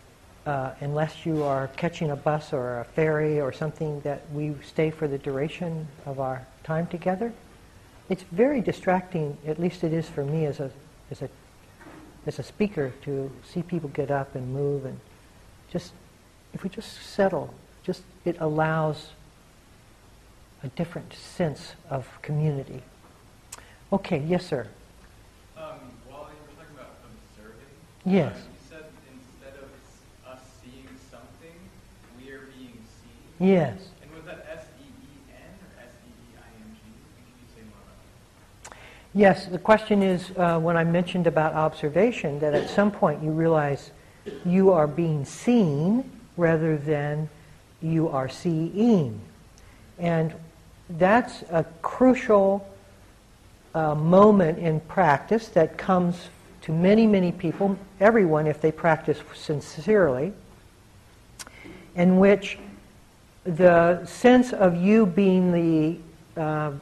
uh, 0.46 0.72
unless 0.80 1.24
you 1.24 1.44
are 1.44 1.68
catching 1.76 2.10
a 2.10 2.16
bus 2.16 2.52
or 2.52 2.80
a 2.80 2.84
ferry 2.84 3.40
or 3.40 3.52
something, 3.52 4.00
that 4.00 4.28
we 4.32 4.56
stay 4.64 4.90
for 4.90 5.06
the 5.06 5.18
duration 5.18 5.86
of 6.06 6.18
our 6.18 6.44
time 6.64 6.88
together. 6.88 7.32
It's 8.08 8.24
very 8.32 8.62
distracting, 8.62 9.38
at 9.46 9.60
least 9.60 9.84
it 9.84 9.92
is 9.92 10.08
for 10.08 10.24
me 10.24 10.46
as 10.46 10.58
a, 10.58 10.72
as 11.12 11.22
a, 11.22 11.28
as 12.26 12.40
a 12.40 12.42
speaker, 12.42 12.92
to 13.02 13.30
see 13.44 13.62
people 13.62 13.90
get 13.90 14.10
up 14.10 14.34
and 14.34 14.52
move 14.52 14.86
and 14.86 14.98
just, 15.70 15.92
if 16.52 16.64
we 16.64 16.68
just 16.68 17.00
settle 17.00 17.54
just 17.86 18.02
it 18.24 18.36
allows 18.40 19.10
a 20.64 20.68
different 20.68 21.14
sense 21.14 21.74
of 21.88 22.08
community. 22.20 22.82
Okay, 23.92 24.18
yes, 24.26 24.44
sir. 24.44 24.66
Um, 25.56 25.62
while 26.10 26.22
you 26.22 26.34
were 26.42 26.56
talking 26.58 26.74
about 26.74 26.96
observing, 27.06 27.70
yes. 28.04 28.34
Um, 28.34 28.42
you 28.42 28.68
said 28.68 28.84
instead 29.14 29.62
of 29.62 30.32
us 30.32 30.40
seeing 30.60 30.88
something, 31.08 31.54
we 32.18 32.32
are 32.32 32.48
being 32.58 32.74
seen. 32.74 33.46
Yes. 33.48 33.78
And 34.02 34.12
was 34.12 34.24
that 34.24 34.44
S 34.52 34.64
E 34.80 34.84
E 34.84 35.32
N 35.32 35.54
or 35.62 35.84
S 35.84 35.92
E 36.04 36.10
E 36.10 36.36
I 36.36 36.48
N 36.60 36.74
G? 36.74 36.80
Could 37.14 37.38
you 37.40 37.46
say 37.54 37.62
more 37.70 37.78
about 37.84 38.70
that? 38.70 38.76
Yes, 39.14 39.46
the 39.46 39.60
question 39.60 40.02
is 40.02 40.32
uh, 40.36 40.58
when 40.58 40.76
I 40.76 40.82
mentioned 40.82 41.28
about 41.28 41.54
observation, 41.54 42.40
that 42.40 42.52
at 42.52 42.68
some 42.68 42.90
point 42.90 43.22
you 43.22 43.30
realize 43.30 43.92
you 44.44 44.72
are 44.72 44.88
being 44.88 45.24
seen 45.24 46.10
rather 46.36 46.76
than 46.76 47.28
you 47.82 48.08
are 48.08 48.28
seeing. 48.28 49.20
And 49.98 50.34
that's 50.90 51.42
a 51.50 51.64
crucial 51.82 52.68
uh, 53.74 53.94
moment 53.94 54.58
in 54.58 54.80
practice 54.80 55.48
that 55.48 55.76
comes 55.76 56.28
to 56.62 56.72
many, 56.72 57.06
many 57.06 57.32
people, 57.32 57.78
everyone 58.00 58.46
if 58.46 58.60
they 58.60 58.72
practice 58.72 59.20
sincerely, 59.34 60.32
in 61.94 62.18
which 62.18 62.58
the 63.44 64.04
sense 64.04 64.52
of 64.52 64.76
you 64.76 65.06
being 65.06 65.52
the, 65.52 66.40
uh, 66.40 66.72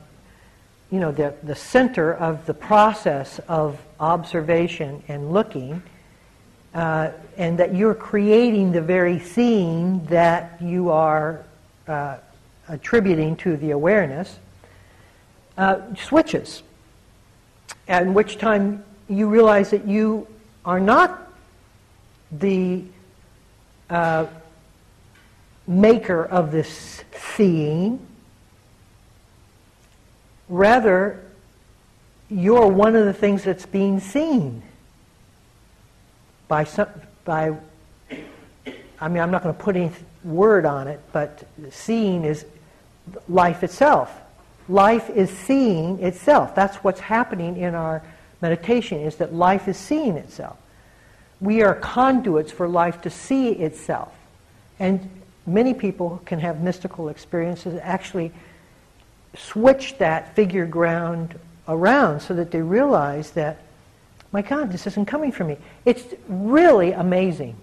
you 0.91 1.01
know, 1.01 1.13
the, 1.13 1.35
the 1.43 1.55
center 1.55 2.15
of 2.15 2.47
the 2.47 2.55
process 2.55 3.39
of 3.41 3.79
observation 4.01 5.03
and 5.09 5.33
looking 5.33 5.83
uh, 6.75 7.13
and 7.37 7.59
that 7.59 7.75
you're 7.75 7.95
creating 7.95 8.73
the 8.73 8.81
very 8.81 9.19
scene 9.21 10.05
that 10.07 10.61
you 10.61 10.91
are 10.91 11.45
uh, 11.87 12.17
attributing 12.69 13.37
to 13.37 13.57
the 13.57 13.71
awareness, 13.71 14.39
uh, 15.57 15.81
switches. 15.95 16.63
At 17.87 18.07
which 18.07 18.39
time 18.39 18.83
you 19.09 19.29
realize 19.29 19.71
that 19.71 19.87
you 19.87 20.27
are 20.65 20.81
not 20.81 21.31
the 22.33 22.83
uh, 23.89 24.27
maker 25.67 26.25
of 26.25 26.51
this 26.51 27.05
seeing, 27.37 28.05
rather, 30.49 31.21
you're 32.29 32.67
one 32.67 32.97
of 32.97 33.05
the 33.05 33.13
things 33.13 33.45
that's 33.45 33.67
being 33.67 34.01
seen 34.01 34.63
by 36.49 36.65
some, 36.65 36.89
by, 37.25 37.55
I 39.01 39.09
mean, 39.09 39.23
I'm 39.23 39.31
not 39.31 39.43
going 39.43 39.55
to 39.55 39.63
put 39.63 39.77
any 39.77 39.91
word 40.23 40.67
on 40.67 40.89
it, 40.89 41.01
but 41.13 41.45
seeing 41.71 42.25
is 42.25 42.45
life 43.29 43.63
itself. 43.63 44.13
Life 44.69 45.11
is 45.11 45.31
seeing 45.31 46.03
itself. 46.03 46.55
That's 46.55 46.77
what's 46.77 47.01
happening 47.01 47.57
in 47.57 47.75
our 47.75 48.03
meditation, 48.41 49.01
is 49.01 49.17
that 49.17 49.35
life 49.35 49.69
is 49.69 49.77
seeing 49.77 50.17
itself. 50.17 50.57
We 51.41 51.63
are 51.63 51.75
conduits 51.75 52.53
for 52.53 52.69
life 52.69 53.03
to 53.03 53.11
see 53.11 53.51
itself. 53.51 54.13
And 54.79 55.11
many 55.47 55.75
people 55.75 56.23
can 56.25 56.41
have 56.41 56.63
mystical 56.63 57.09
experiences 57.09 57.79
actually 57.83 58.33
switch 59.37 59.99
that 59.99 60.35
figure 60.35 60.67
ground 60.67 61.39
around 61.69 62.21
so 62.21 62.35
that 62.35 62.51
they 62.51 62.63
realize 62.63 63.33
that 63.33 63.59
my 64.35 64.43
God, 64.43 64.73
this 64.73 64.89
isn't 64.89 65.07
coming 65.07 65.31
from 65.31 65.47
me. 65.47 65.57
It's 65.85 66.03
really 66.27 66.91
amazing. 66.91 67.55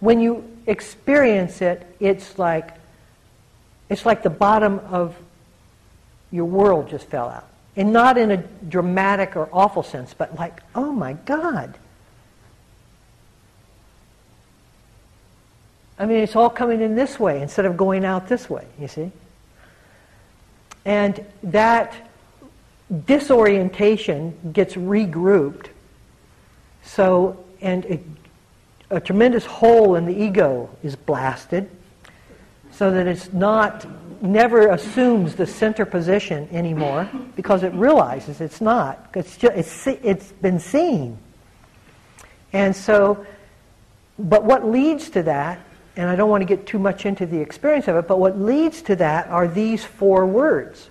When 0.00 0.18
you 0.18 0.44
experience 0.66 1.62
it, 1.62 1.86
it's 2.00 2.40
like 2.40 2.74
it's 3.88 4.04
like 4.04 4.24
the 4.24 4.30
bottom 4.30 4.80
of 4.90 5.16
your 6.32 6.46
world 6.46 6.88
just 6.88 7.06
fell 7.06 7.28
out. 7.28 7.46
And 7.76 7.92
not 7.92 8.18
in 8.18 8.32
a 8.32 8.38
dramatic 8.38 9.36
or 9.36 9.48
awful 9.52 9.84
sense, 9.84 10.12
but 10.12 10.34
like, 10.36 10.60
oh 10.74 10.90
my 10.90 11.12
God. 11.12 11.78
I 16.00 16.06
mean, 16.06 16.16
it's 16.16 16.34
all 16.34 16.50
coming 16.50 16.80
in 16.80 16.96
this 16.96 17.20
way 17.20 17.40
instead 17.40 17.64
of 17.64 17.76
going 17.76 18.04
out 18.04 18.26
this 18.26 18.50
way, 18.50 18.66
you 18.80 18.88
see? 18.88 19.12
And 20.84 21.24
that 21.44 21.94
disorientation 23.06 24.52
gets 24.52 24.74
regrouped 24.74 25.68
so, 26.82 27.44
and 27.60 27.84
a, 27.86 28.00
a 28.90 29.00
tremendous 29.00 29.46
hole 29.46 29.94
in 29.94 30.04
the 30.04 30.14
ego 30.14 30.68
is 30.82 30.96
blasted 30.96 31.70
so 32.72 32.90
that 32.90 33.06
it's 33.06 33.32
not, 33.32 33.86
never 34.22 34.68
assumes 34.68 35.34
the 35.34 35.46
center 35.46 35.84
position 35.84 36.48
anymore 36.50 37.08
because 37.36 37.62
it 37.62 37.72
realizes 37.74 38.40
it's 38.40 38.60
not. 38.60 39.10
It's, 39.14 39.36
just, 39.36 39.56
it's, 39.56 39.86
it's 39.86 40.32
been 40.32 40.58
seen. 40.58 41.18
And 42.52 42.74
so, 42.74 43.26
but 44.18 44.44
what 44.44 44.66
leads 44.66 45.10
to 45.10 45.22
that, 45.24 45.60
and 45.96 46.08
I 46.08 46.16
don't 46.16 46.30
want 46.30 46.42
to 46.42 46.46
get 46.46 46.66
too 46.66 46.78
much 46.78 47.06
into 47.06 47.26
the 47.26 47.38
experience 47.38 47.88
of 47.88 47.96
it, 47.96 48.08
but 48.08 48.18
what 48.18 48.38
leads 48.38 48.82
to 48.82 48.96
that 48.96 49.28
are 49.28 49.46
these 49.46 49.84
four 49.84 50.26
words 50.26 50.88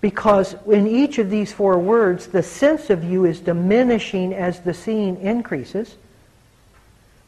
because 0.00 0.54
in 0.66 0.86
each 0.86 1.18
of 1.18 1.30
these 1.30 1.52
four 1.52 1.78
words, 1.78 2.26
the 2.26 2.42
sense 2.42 2.90
of 2.90 3.02
you 3.04 3.24
is 3.24 3.40
diminishing 3.40 4.34
as 4.34 4.60
the 4.60 4.74
seeing 4.74 5.20
increases. 5.20 5.96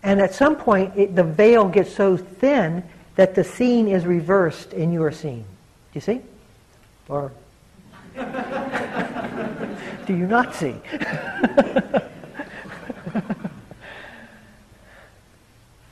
And 0.03 0.21
at 0.21 0.35
some 0.35 0.57
point, 0.57 0.93
it, 0.97 1.17
the 1.17 1.25
veil 1.25 1.69
gets 1.69 1.93
so 1.95 2.17
thin 2.17 2.85
that 3.17 3.35
the 3.35 3.43
seeing 3.43 3.89
is 3.89 4.07
reversed 4.07 4.73
in 4.73 4.93
your 4.93 5.11
seeing. 5.11 5.41
Do 5.41 5.95
you 5.95 6.01
see? 6.01 6.21
Or 7.09 7.33
do 10.07 10.15
you 10.17 10.27
not 10.27 10.55
see? 10.55 10.75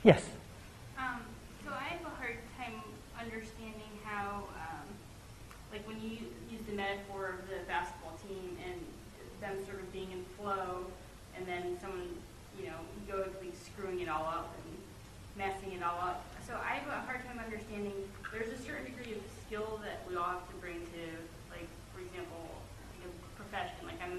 yes. 0.04 0.22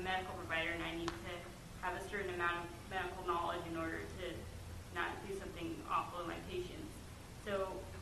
medical 0.07 0.33
provider 0.39 0.71
and 0.71 0.81
I 0.81 0.95
need 0.95 1.11
to 1.11 1.33
have 1.83 1.99
a 1.99 2.03
certain 2.09 2.33
amount 2.33 2.63
of 2.63 2.65
medical 2.89 3.27
knowledge 3.27 3.61
in 3.69 3.77
order 3.77 3.99
to 4.01 4.25
not 4.95 5.11
do 5.27 5.35
something 5.35 5.75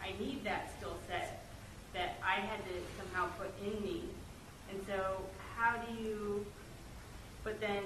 I 0.05 0.13
need 0.21 0.43
that 0.45 0.69
skill 0.77 0.93
set 1.09 1.43
that 1.93 2.21
I 2.21 2.39
had 2.45 2.61
to 2.69 2.75
somehow 2.97 3.25
put 3.41 3.49
in 3.65 3.83
me. 3.83 4.03
And 4.69 4.79
so, 4.87 5.17
how 5.55 5.77
do 5.77 6.03
you, 6.03 6.45
but 7.43 7.59
then 7.59 7.81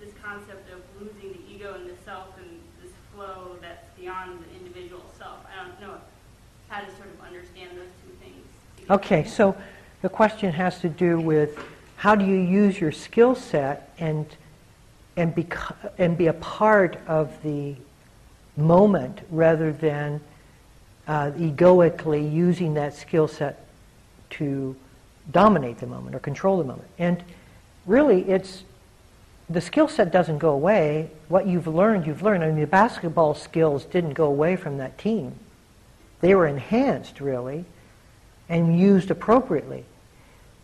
this 0.00 0.12
concept 0.22 0.70
of 0.72 0.80
losing 1.00 1.32
the 1.32 1.54
ego 1.54 1.74
and 1.74 1.88
the 1.88 1.96
self 2.04 2.28
and 2.38 2.60
this 2.82 2.92
flow 3.14 3.56
that's 3.60 3.86
beyond 3.98 4.38
the 4.40 4.58
individual 4.58 5.04
self, 5.18 5.38
I 5.50 5.64
don't 5.64 5.80
know 5.80 5.98
how 6.68 6.80
to 6.80 6.90
sort 6.96 7.08
of 7.08 7.20
understand 7.26 7.70
those 7.72 7.90
two 8.04 8.12
things. 8.20 8.90
Okay, 8.90 9.24
so 9.24 9.56
the 10.02 10.08
question 10.08 10.52
has 10.52 10.80
to 10.80 10.88
do 10.88 11.20
with 11.20 11.58
how 11.96 12.14
do 12.14 12.24
you 12.24 12.36
use 12.36 12.80
your 12.80 12.92
skill 12.92 13.34
set 13.34 13.90
and 13.98 14.26
and 15.16 15.34
be 15.34 15.46
and 15.96 16.18
be 16.18 16.26
a 16.26 16.32
part 16.34 16.98
of 17.06 17.30
the 17.42 17.76
moment 18.56 19.20
rather 19.30 19.72
than 19.72 20.20
uh, 21.06 21.30
egoically 21.38 22.26
using 22.26 22.74
that 22.74 22.94
skill 22.94 23.28
set 23.28 23.64
to 24.30 24.74
dominate 25.30 25.78
the 25.78 25.86
moment 25.86 26.14
or 26.14 26.18
control 26.18 26.58
the 26.58 26.64
moment. 26.64 26.88
And 26.98 27.22
really, 27.86 28.22
it's 28.22 28.64
the 29.48 29.60
skill 29.60 29.88
set 29.88 30.10
doesn't 30.10 30.38
go 30.38 30.50
away. 30.50 31.10
What 31.28 31.46
you've 31.46 31.66
learned, 31.66 32.06
you've 32.06 32.22
learned. 32.22 32.44
I 32.44 32.48
mean, 32.48 32.60
the 32.60 32.66
basketball 32.66 33.34
skills 33.34 33.84
didn't 33.84 34.14
go 34.14 34.26
away 34.26 34.56
from 34.56 34.78
that 34.78 34.96
team. 34.98 35.34
They 36.20 36.34
were 36.34 36.46
enhanced, 36.46 37.20
really, 37.20 37.64
and 38.48 38.78
used 38.78 39.10
appropriately. 39.10 39.84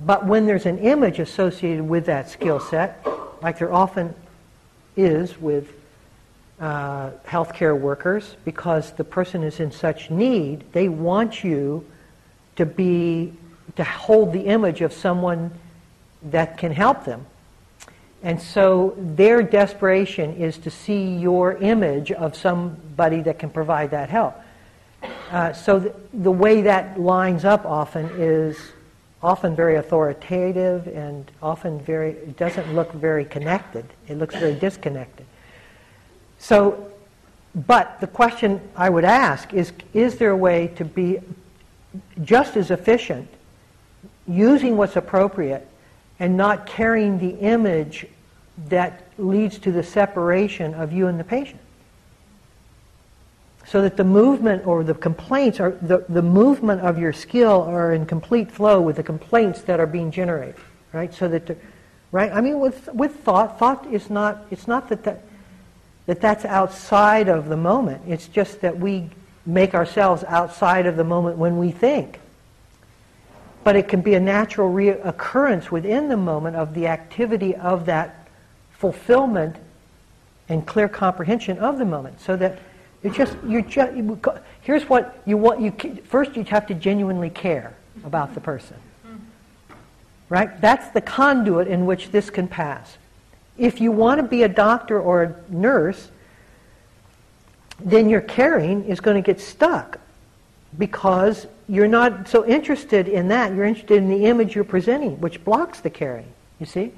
But 0.01 0.25
when 0.25 0.47
there's 0.47 0.65
an 0.65 0.79
image 0.79 1.19
associated 1.19 1.87
with 1.87 2.07
that 2.07 2.31
skill 2.31 2.59
set, 2.59 3.07
like 3.43 3.59
there 3.59 3.73
often 3.73 4.15
is 4.97 5.39
with 5.39 5.69
uh, 6.59 7.11
healthcare 7.27 7.79
workers, 7.79 8.37
because 8.45 8.93
the 8.93 9.05
person 9.05 9.43
is 9.43 9.61
in 9.61 9.71
such 9.71 10.11
need, 10.11 10.65
they 10.73 10.89
want 10.89 11.45
you 11.45 11.85
to 12.57 12.67
be 12.67 13.33
to 13.77 13.85
hold 13.85 14.33
the 14.33 14.47
image 14.47 14.81
of 14.81 14.93
someone 14.93 15.51
that 16.23 16.59
can 16.59 16.73
help 16.73 17.05
them. 17.05 17.27
And 18.23 18.41
so 18.41 18.95
their 18.99 19.43
desperation 19.43 20.37
is 20.37 20.59
to 20.59 20.71
see 20.71 21.17
your 21.17 21.57
image 21.57 22.13
of 22.13 22.37
somebody 22.37 23.23
that 23.23 23.39
can 23.39 23.51
provide 23.51 23.93
that 23.93 24.11
help. 24.11 24.35
Uh, 25.31 25.53
so 25.53 25.79
the, 25.79 25.95
the 26.13 26.31
way 26.31 26.61
that 26.63 27.01
lines 27.01 27.45
up 27.45 27.65
often 27.65 28.11
is 28.17 28.59
often 29.23 29.55
very 29.55 29.77
authoritative 29.77 30.87
and 30.89 31.31
often 31.43 31.81
very, 31.81 32.11
it 32.11 32.37
doesn't 32.37 32.75
look 32.75 32.93
very 32.93 33.25
connected. 33.25 33.85
It 34.09 34.19
looks 34.19 34.35
very 34.35 34.55
disconnected. 34.55 35.27
So, 36.39 36.91
but 37.55 38.01
the 38.01 38.07
question 38.07 38.61
I 38.77 38.89
would 38.89 39.05
ask 39.05 39.53
is, 39.53 39.73
is 39.93 40.17
there 40.17 40.31
a 40.31 40.37
way 40.37 40.69
to 40.77 40.85
be 40.85 41.19
just 42.23 42.57
as 42.57 42.71
efficient 42.71 43.29
using 44.31 44.77
what's 44.77 44.97
appropriate 44.97 45.67
and 46.19 46.37
not 46.37 46.67
carrying 46.67 47.19
the 47.19 47.39
image 47.41 48.07
that 48.69 49.03
leads 49.19 49.59
to 49.59 49.73
the 49.73 49.83
separation 49.83 50.75
of 50.75 50.93
you 50.93 51.07
and 51.07 51.19
the 51.19 51.25
patient? 51.25 51.61
so 53.67 53.83
that 53.83 53.97
the 53.97 54.03
movement 54.03 54.67
or 54.67 54.83
the 54.83 54.95
complaints 54.95 55.61
are 55.61 55.71
the, 55.83 56.05
the 56.09 56.23
movement 56.23 56.81
of 56.81 56.99
your 56.99 57.13
skill 57.13 57.63
are 57.63 57.93
in 57.93 58.05
complete 58.05 58.51
flow 58.51 58.81
with 58.81 58.97
the 58.97 59.03
complaints 59.03 59.61
that 59.63 59.79
are 59.79 59.87
being 59.87 60.11
generated 60.11 60.57
right? 60.93 61.13
So 61.15 61.29
that 61.29 61.47
the, 61.47 61.57
right? 62.13 62.33
I 62.33 62.41
mean 62.41 62.61
with 62.61 62.89
with 62.93 63.17
thought 63.21 63.59
thought 63.59 63.87
is 63.93 64.11
not 64.11 64.47
it's 64.51 64.67
not 64.67 64.89
that 64.89 65.05
that 65.05 65.23
that 66.07 66.21
that's 66.21 66.45
outside 66.45 67.29
of 67.29 67.49
the 67.49 67.57
moment. 67.57 68.03
It's 68.09 68.27
just 68.27 68.63
that 68.63 68.79
we 68.79 69.11
make 69.47 69.75
ourselves 69.75 70.25
outside 70.25 70.87
of 70.87 70.97
the 70.97 71.05
moment 71.05 71.37
when 71.37 71.59
we 71.59 71.71
think 71.71 72.19
but 73.63 73.77
it 73.77 73.89
can 73.89 74.01
be 74.01 74.15
a 74.15 74.21
natural 74.21 74.71
reoccurrence 74.71 75.71
within 75.71 76.09
the 76.09 76.17
moment 76.17 76.57
of 76.57 76.75
the 76.75 76.87
activity 76.87 77.55
of 77.57 77.87
that 77.87 78.29
fulfillment 78.73 79.57
and 80.49 80.67
clear 80.67 80.89
comprehension 80.89 81.59
of 81.59 81.79
the 81.79 81.85
moment 81.85 82.21
so 82.21 82.37
that 82.37 82.59
you 83.03 83.11
just, 83.11 83.37
you 83.47 83.63
just, 83.63 83.93
here's 84.63 84.89
what 84.89 85.23
you 85.25 85.37
want. 85.37 85.61
You 85.61 85.73
first, 86.05 86.37
you 86.37 86.45
have 86.45 86.67
to 86.67 86.75
genuinely 86.75 87.31
care 87.31 87.75
about 88.05 88.35
the 88.35 88.41
person, 88.41 88.77
right? 90.29 90.61
That's 90.61 90.91
the 90.91 91.01
conduit 91.01 91.67
in 91.67 91.87
which 91.87 92.11
this 92.11 92.29
can 92.29 92.47
pass. 92.47 92.99
If 93.57 93.81
you 93.81 93.91
want 93.93 94.21
to 94.21 94.27
be 94.27 94.43
a 94.43 94.49
doctor 94.49 95.01
or 95.01 95.23
a 95.23 95.35
nurse, 95.49 96.11
then 97.79 98.11
your 98.11 98.21
caring 98.21 98.85
is 98.85 99.01
going 99.01 99.23
to 99.23 99.27
get 99.27 99.41
stuck 99.41 99.99
because 100.77 101.47
you're 101.71 101.89
not 101.89 102.29
so 102.29 102.45
interested 102.45 103.09
in 103.09 103.29
that. 103.29 103.55
You're 103.55 103.65
interested 103.65 103.97
in 103.97 104.09
the 104.09 104.27
image 104.27 104.55
you're 104.55 104.65
presenting, 104.65 105.21
which 105.21 105.43
blocks 105.45 105.81
the 105.81 105.91
caring. 105.91 106.27
You 106.59 106.67
see, 106.67 106.93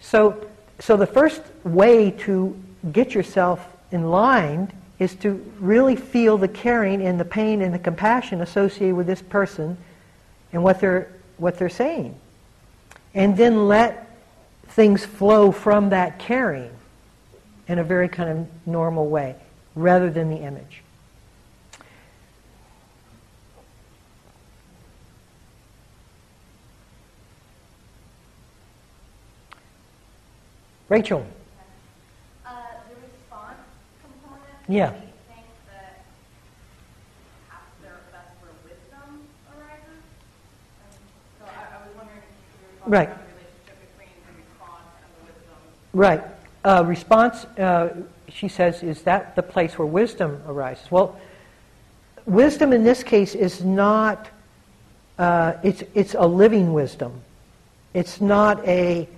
so 0.00 0.46
so 0.78 0.96
the 0.96 1.06
first 1.06 1.42
way 1.64 2.10
to 2.10 2.56
get 2.92 3.14
yourself 3.14 3.66
in 3.90 4.10
line 4.10 4.72
is 4.98 5.14
to 5.16 5.32
really 5.58 5.96
feel 5.96 6.38
the 6.38 6.48
caring 6.48 7.02
and 7.02 7.18
the 7.18 7.24
pain 7.24 7.62
and 7.62 7.72
the 7.72 7.78
compassion 7.78 8.40
associated 8.40 8.94
with 8.94 9.06
this 9.06 9.22
person 9.22 9.76
and 10.52 10.62
what 10.62 10.80
they're, 10.80 11.10
what 11.38 11.58
they're 11.58 11.68
saying. 11.68 12.14
And 13.14 13.36
then 13.36 13.68
let 13.68 14.18
things 14.68 15.04
flow 15.04 15.52
from 15.52 15.90
that 15.90 16.18
caring 16.18 16.70
in 17.68 17.78
a 17.78 17.84
very 17.84 18.08
kind 18.08 18.30
of 18.30 18.66
normal 18.66 19.06
way 19.06 19.36
rather 19.74 20.10
than 20.10 20.30
the 20.30 20.36
image. 20.36 20.82
Rachel. 30.88 31.26
Yeah. 34.68 34.92
Right. 42.86 43.10
Right. 45.92 46.22
Uh, 46.64 46.84
response, 46.86 47.44
uh, 47.58 47.88
she 48.28 48.48
says, 48.48 48.82
is 48.82 49.02
that 49.02 49.34
the 49.34 49.42
place 49.42 49.78
where 49.78 49.86
wisdom 49.86 50.42
arises? 50.46 50.90
Well, 50.90 51.18
wisdom 52.26 52.72
in 52.72 52.84
this 52.84 53.02
case 53.02 53.34
is 53.34 53.64
not, 53.64 54.28
uh, 55.18 55.54
it's, 55.62 55.82
it's 55.94 56.14
a 56.14 56.26
living 56.26 56.72
wisdom. 56.72 57.22
It's 57.94 58.20
not 58.20 58.66
a, 58.68 59.02
uh, 59.02 59.15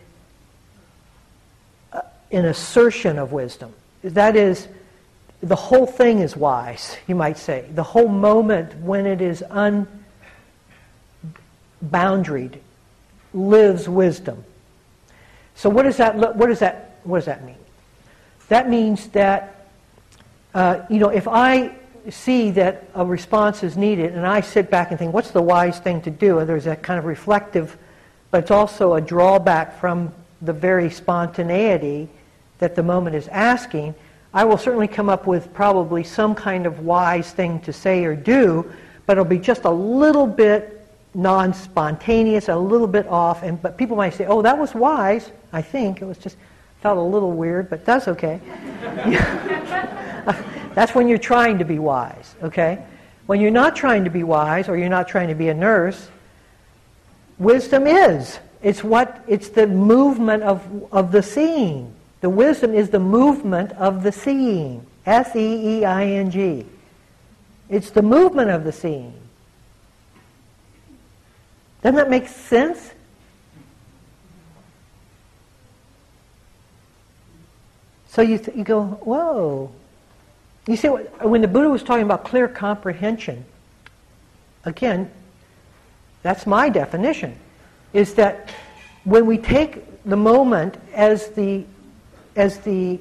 an 2.30 2.44
assertion 2.44 3.18
of 3.18 3.32
wisdom. 3.32 3.72
That 4.02 4.36
is, 4.36 4.68
the 5.42 5.56
whole 5.56 5.86
thing 5.86 6.20
is 6.20 6.36
wise, 6.36 6.96
you 7.06 7.14
might 7.14 7.38
say. 7.38 7.64
The 7.74 7.82
whole 7.82 8.08
moment 8.08 8.74
when 8.76 9.06
it 9.06 9.20
is 9.20 9.42
unboundaried 11.82 12.58
lives 13.32 13.88
wisdom. 13.88 14.44
So 15.54 15.68
what 15.68 15.82
does 15.82 15.96
that 15.96 16.16
what 16.16 16.46
does 16.46 16.60
that 16.60 17.00
what 17.04 17.18
does 17.18 17.26
that 17.26 17.44
mean? 17.44 17.56
That 18.48 18.68
means 18.70 19.08
that 19.08 19.66
uh, 20.54 20.82
you 20.88 20.98
know 20.98 21.08
if 21.08 21.26
I 21.26 21.74
see 22.10 22.50
that 22.52 22.88
a 22.94 23.04
response 23.04 23.62
is 23.62 23.76
needed 23.76 24.14
and 24.14 24.26
I 24.26 24.40
sit 24.40 24.70
back 24.70 24.90
and 24.90 24.98
think 24.98 25.12
what's 25.12 25.30
the 25.30 25.42
wise 25.42 25.78
thing 25.78 26.00
to 26.02 26.10
do, 26.10 26.44
there's 26.44 26.64
that 26.64 26.82
kind 26.82 26.98
of 26.98 27.04
reflective, 27.04 27.76
but 28.30 28.42
it's 28.42 28.50
also 28.50 28.94
a 28.94 29.00
drawback 29.00 29.78
from 29.78 30.12
the 30.40 30.52
very 30.52 30.90
spontaneity 30.90 32.08
that 32.58 32.74
the 32.74 32.82
moment 32.82 33.16
is 33.16 33.28
asking 33.28 33.94
I 34.32 34.44
will 34.44 34.58
certainly 34.58 34.88
come 34.88 35.08
up 35.08 35.26
with 35.26 35.52
probably 35.54 36.04
some 36.04 36.34
kind 36.34 36.66
of 36.66 36.80
wise 36.80 37.32
thing 37.32 37.60
to 37.60 37.72
say 37.72 38.04
or 38.04 38.14
do, 38.14 38.70
but 39.06 39.12
it'll 39.14 39.24
be 39.24 39.38
just 39.38 39.64
a 39.64 39.70
little 39.70 40.26
bit 40.26 40.86
non-spontaneous, 41.14 42.48
a 42.48 42.56
little 42.56 42.86
bit 42.86 43.06
off. 43.08 43.42
And 43.42 43.60
but 43.60 43.78
people 43.78 43.96
might 43.96 44.14
say, 44.14 44.26
"Oh, 44.26 44.42
that 44.42 44.58
was 44.58 44.74
wise." 44.74 45.32
I 45.52 45.62
think 45.62 46.02
it 46.02 46.04
was 46.04 46.18
just 46.18 46.36
felt 46.82 46.98
a 46.98 47.02
little 47.02 47.32
weird, 47.32 47.70
but 47.70 47.86
that's 47.86 48.06
okay. 48.06 48.38
that's 50.74 50.94
when 50.94 51.08
you're 51.08 51.18
trying 51.18 51.58
to 51.58 51.64
be 51.64 51.78
wise. 51.78 52.34
Okay, 52.42 52.84
when 53.26 53.40
you're 53.40 53.50
not 53.50 53.74
trying 53.74 54.04
to 54.04 54.10
be 54.10 54.24
wise, 54.24 54.68
or 54.68 54.76
you're 54.76 54.90
not 54.90 55.08
trying 55.08 55.28
to 55.28 55.34
be 55.34 55.48
a 55.48 55.54
nurse, 55.54 56.10
wisdom 57.38 57.86
is. 57.86 58.38
It's 58.62 58.84
what 58.84 59.24
it's 59.26 59.48
the 59.48 59.66
movement 59.66 60.42
of 60.42 60.62
of 60.92 61.12
the 61.12 61.22
seeing. 61.22 61.94
The 62.20 62.30
wisdom 62.30 62.74
is 62.74 62.90
the 62.90 62.98
movement 62.98 63.72
of 63.72 64.02
the 64.02 64.12
seeing. 64.12 64.86
S 65.06 65.34
E 65.36 65.78
E 65.78 65.84
I 65.84 66.04
N 66.04 66.30
G. 66.30 66.66
It's 67.68 67.90
the 67.90 68.02
movement 68.02 68.50
of 68.50 68.64
the 68.64 68.72
seeing. 68.72 69.14
Doesn't 71.82 71.96
that 71.96 72.10
make 72.10 72.28
sense? 72.28 72.92
So 78.08 78.22
you, 78.22 78.38
th- 78.38 78.56
you 78.56 78.64
go, 78.64 78.84
whoa. 78.84 79.70
You 80.66 80.76
see, 80.76 80.88
when 80.88 81.40
the 81.40 81.48
Buddha 81.48 81.70
was 81.70 81.82
talking 81.82 82.02
about 82.02 82.24
clear 82.24 82.48
comprehension, 82.48 83.44
again, 84.64 85.10
that's 86.22 86.46
my 86.46 86.68
definition, 86.68 87.38
is 87.92 88.14
that 88.14 88.50
when 89.04 89.24
we 89.24 89.38
take 89.38 90.02
the 90.04 90.16
moment 90.16 90.76
as 90.92 91.28
the 91.28 91.64
as 92.38 92.58
the 92.58 92.98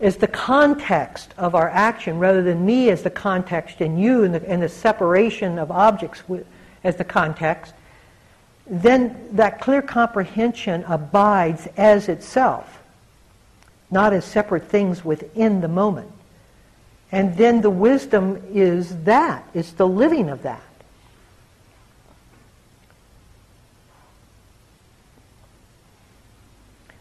as 0.00 0.16
the 0.16 0.26
context 0.26 1.32
of 1.38 1.54
our 1.54 1.68
action 1.68 2.18
rather 2.18 2.42
than 2.42 2.66
me 2.66 2.90
as 2.90 3.02
the 3.02 3.10
context 3.10 3.80
and 3.80 4.00
you 4.00 4.24
and 4.24 4.34
the, 4.34 4.50
and 4.50 4.60
the 4.60 4.68
separation 4.68 5.60
of 5.60 5.70
objects 5.70 6.28
with, 6.28 6.44
as 6.82 6.96
the 6.96 7.04
context, 7.04 7.72
then 8.66 9.28
that 9.30 9.60
clear 9.60 9.80
comprehension 9.80 10.82
abides 10.88 11.68
as 11.76 12.08
itself, 12.08 12.82
not 13.92 14.12
as 14.12 14.24
separate 14.24 14.64
things 14.64 15.04
within 15.04 15.60
the 15.60 15.68
moment. 15.68 16.10
And 17.12 17.36
then 17.36 17.60
the 17.60 17.70
wisdom 17.70 18.42
is 18.52 19.04
that, 19.04 19.48
it's 19.54 19.70
the 19.70 19.86
living 19.86 20.30
of 20.30 20.42
that. 20.42 20.62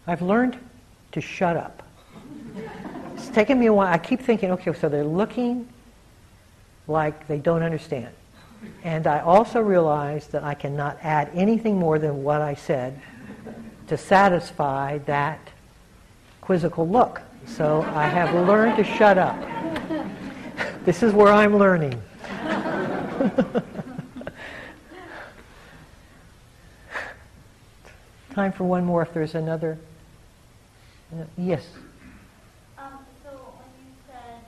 I've 0.07 0.21
learned 0.21 0.57
to 1.11 1.21
shut 1.21 1.55
up. 1.55 1.83
It's 3.13 3.29
taken 3.29 3.59
me 3.59 3.67
a 3.67 3.73
while. 3.73 3.93
I 3.93 3.97
keep 3.97 4.21
thinking, 4.21 4.51
okay, 4.51 4.73
so 4.73 4.89
they're 4.89 5.03
looking 5.03 5.67
like 6.87 7.27
they 7.27 7.37
don't 7.37 7.61
understand. 7.61 8.13
And 8.83 9.07
I 9.07 9.19
also 9.19 9.61
realize 9.61 10.27
that 10.27 10.43
I 10.43 10.53
cannot 10.53 10.97
add 11.01 11.29
anything 11.33 11.77
more 11.77 11.99
than 11.99 12.23
what 12.23 12.41
I 12.41 12.55
said 12.55 12.99
to 13.87 13.97
satisfy 13.97 14.97
that 14.99 15.39
quizzical 16.41 16.87
look. 16.87 17.21
So 17.45 17.81
I 17.93 18.07
have 18.07 18.33
learned 18.47 18.77
to 18.77 18.83
shut 18.83 19.17
up. 19.17 19.39
This 20.85 21.03
is 21.03 21.13
where 21.13 21.31
I'm 21.31 21.57
learning. 21.57 22.01
Time 28.33 28.51
for 28.51 28.63
one 28.63 28.83
more 28.85 29.01
if 29.01 29.13
there's 29.13 29.35
another. 29.35 29.77
Uh, 31.14 31.24
yes. 31.38 31.64
Um, 32.78 32.99
so 33.24 33.30
when 33.30 33.70
you 33.80 33.91
said 34.07 34.39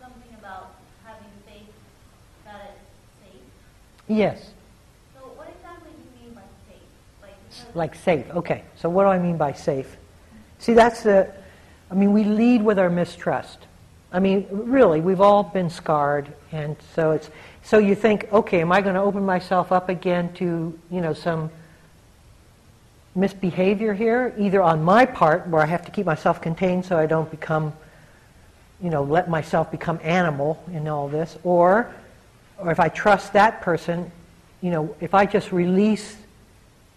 something 0.00 0.34
about 0.38 0.74
having 1.04 1.26
faith 1.46 1.72
that 2.46 2.76
it's 2.76 3.32
safe, 3.32 3.42
Yes. 4.08 4.50
so 5.14 5.20
what 5.36 5.48
exactly 5.54 5.90
do 5.92 6.02
you 6.20 6.26
mean 6.26 6.34
by 6.34 6.42
safe? 6.66 7.74
Like, 7.74 7.74
Like 7.74 7.94
safe. 7.94 8.30
Okay. 8.30 8.62
So 8.76 8.88
what 8.88 9.04
do 9.04 9.08
I 9.10 9.18
mean 9.18 9.36
by 9.36 9.52
safe? 9.52 9.96
See, 10.58 10.72
that's 10.74 11.02
the. 11.02 11.30
I 11.90 11.94
mean, 11.94 12.12
we 12.12 12.24
lead 12.24 12.62
with 12.62 12.78
our 12.78 12.88
mistrust. 12.88 13.58
I 14.14 14.18
mean, 14.20 14.46
really, 14.50 15.00
we've 15.00 15.20
all 15.20 15.42
been 15.42 15.68
scarred, 15.68 16.32
and 16.52 16.76
so 16.94 17.10
it's. 17.12 17.28
So 17.62 17.78
you 17.78 17.94
think, 17.94 18.32
okay, 18.32 18.60
am 18.60 18.72
I 18.72 18.80
going 18.80 18.94
to 18.94 19.00
open 19.00 19.24
myself 19.24 19.72
up 19.72 19.88
again 19.88 20.32
to, 20.34 20.78
you 20.90 21.00
know, 21.00 21.12
some 21.12 21.50
misbehavior 23.14 23.92
here, 23.94 24.34
either 24.38 24.62
on 24.62 24.82
my 24.82 25.04
part, 25.04 25.46
where 25.48 25.62
I 25.62 25.66
have 25.66 25.84
to 25.84 25.90
keep 25.90 26.06
myself 26.06 26.40
contained 26.40 26.84
so 26.84 26.98
I 26.98 27.06
don't 27.06 27.30
become, 27.30 27.72
you 28.82 28.90
know, 28.90 29.02
let 29.02 29.28
myself 29.28 29.70
become 29.70 29.98
animal 30.02 30.62
in 30.72 30.88
all 30.88 31.08
this, 31.08 31.36
or, 31.44 31.92
or 32.58 32.70
if 32.70 32.80
I 32.80 32.88
trust 32.88 33.34
that 33.34 33.60
person, 33.60 34.10
you 34.60 34.70
know, 34.70 34.94
if 35.00 35.14
I 35.14 35.26
just 35.26 35.52
release 35.52 36.16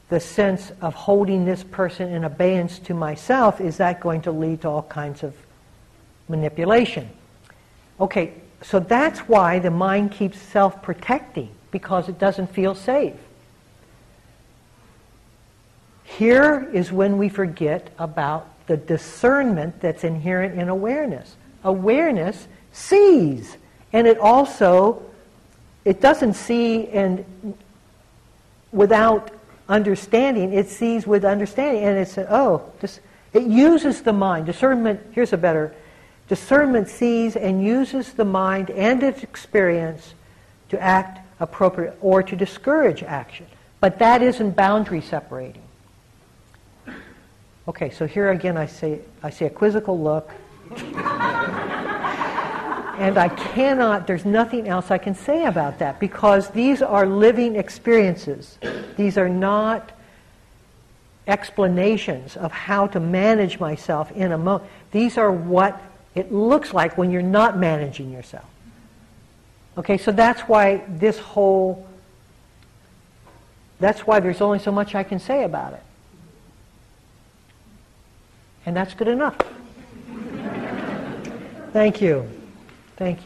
the 0.09 0.19
sense 0.19 0.71
of 0.81 0.93
holding 0.93 1.45
this 1.45 1.63
person 1.63 2.09
in 2.09 2.23
abeyance 2.23 2.79
to 2.79 2.93
myself, 2.93 3.59
is 3.59 3.77
that 3.77 3.99
going 3.99 4.21
to 4.21 4.31
lead 4.31 4.61
to 4.61 4.69
all 4.69 4.83
kinds 4.83 5.23
of 5.23 5.35
manipulation? 6.29 7.09
Okay, 7.99 8.33
so 8.61 8.79
that's 8.79 9.19
why 9.21 9.59
the 9.59 9.71
mind 9.71 10.11
keeps 10.11 10.39
self 10.39 10.81
protecting, 10.81 11.49
because 11.71 12.07
it 12.07 12.19
doesn't 12.19 12.47
feel 12.47 12.75
safe. 12.75 13.15
Here 16.17 16.69
is 16.71 16.93
when 16.93 17.17
we 17.17 17.27
forget 17.27 17.89
about 17.99 18.47
the 18.67 18.77
discernment 18.77 19.81
that's 19.81 20.05
inherent 20.05 20.57
in 20.57 20.69
awareness. 20.69 21.35
Awareness 21.63 22.47
sees, 22.71 23.57
and 23.91 24.07
it 24.07 24.17
also 24.17 25.03
it 25.83 25.99
doesn't 25.99 26.35
see 26.35 26.87
and 26.87 27.25
without 28.71 29.29
understanding. 29.67 30.53
It 30.53 30.69
sees 30.69 31.05
with 31.05 31.25
understanding, 31.25 31.83
and 31.83 31.97
it's 31.97 32.17
oh, 32.17 32.71
this, 32.79 33.01
it 33.33 33.43
uses 33.43 34.01
the 34.01 34.13
mind. 34.13 34.45
Discernment. 34.45 35.01
Here's 35.11 35.33
a 35.33 35.37
better. 35.37 35.75
Discernment 36.29 36.87
sees 36.87 37.35
and 37.35 37.61
uses 37.61 38.13
the 38.13 38.25
mind 38.25 38.71
and 38.71 39.03
its 39.03 39.21
experience 39.21 40.13
to 40.69 40.81
act 40.81 41.19
appropriate 41.41 41.97
or 41.99 42.23
to 42.23 42.37
discourage 42.37 43.03
action. 43.03 43.47
But 43.81 43.99
that 43.99 44.23
isn't 44.23 44.55
boundary 44.55 45.01
separating. 45.01 45.64
Okay, 47.67 47.89
so 47.89 48.05
here 48.05 48.29
again 48.29 48.57
I 48.57 48.67
see, 48.67 48.99
I 49.23 49.31
see 49.31 49.45
a 49.45 49.49
quizzical 49.49 49.99
look. 49.99 50.29
and 52.99 53.17
I 53.17 53.29
cannot, 53.29 54.05
there's 54.05 54.23
nothing 54.23 54.67
else 54.67 54.91
I 54.91 54.99
can 54.99 55.15
say 55.15 55.45
about 55.45 55.79
that 55.79 55.99
because 55.99 56.49
these 56.49 56.83
are 56.83 57.07
living 57.07 57.55
experiences. 57.55 58.59
These 58.95 59.17
are 59.17 59.29
not 59.29 59.91
explanations 61.27 62.37
of 62.37 62.51
how 62.51 62.85
to 62.87 62.99
manage 62.99 63.59
myself 63.59 64.11
in 64.11 64.31
a 64.31 64.37
moment. 64.37 64.69
These 64.91 65.17
are 65.17 65.31
what 65.31 65.81
it 66.13 66.31
looks 66.31 66.71
like 66.71 66.99
when 66.99 67.09
you're 67.09 67.23
not 67.23 67.57
managing 67.57 68.11
yourself. 68.11 68.45
Okay, 69.77 69.97
so 69.97 70.11
that's 70.11 70.41
why 70.41 70.83
this 70.87 71.17
whole, 71.17 71.85
that's 73.79 74.05
why 74.05 74.19
there's 74.19 74.39
only 74.39 74.59
so 74.59 74.71
much 74.71 74.93
I 74.93 75.03
can 75.03 75.19
say 75.19 75.43
about 75.43 75.73
it. 75.73 75.81
And 78.65 78.75
that's 78.75 78.93
good 78.93 79.07
enough. 79.07 79.35
Thank 81.71 82.01
you. 82.01 82.27
Thank 82.97 83.17
you. 83.17 83.23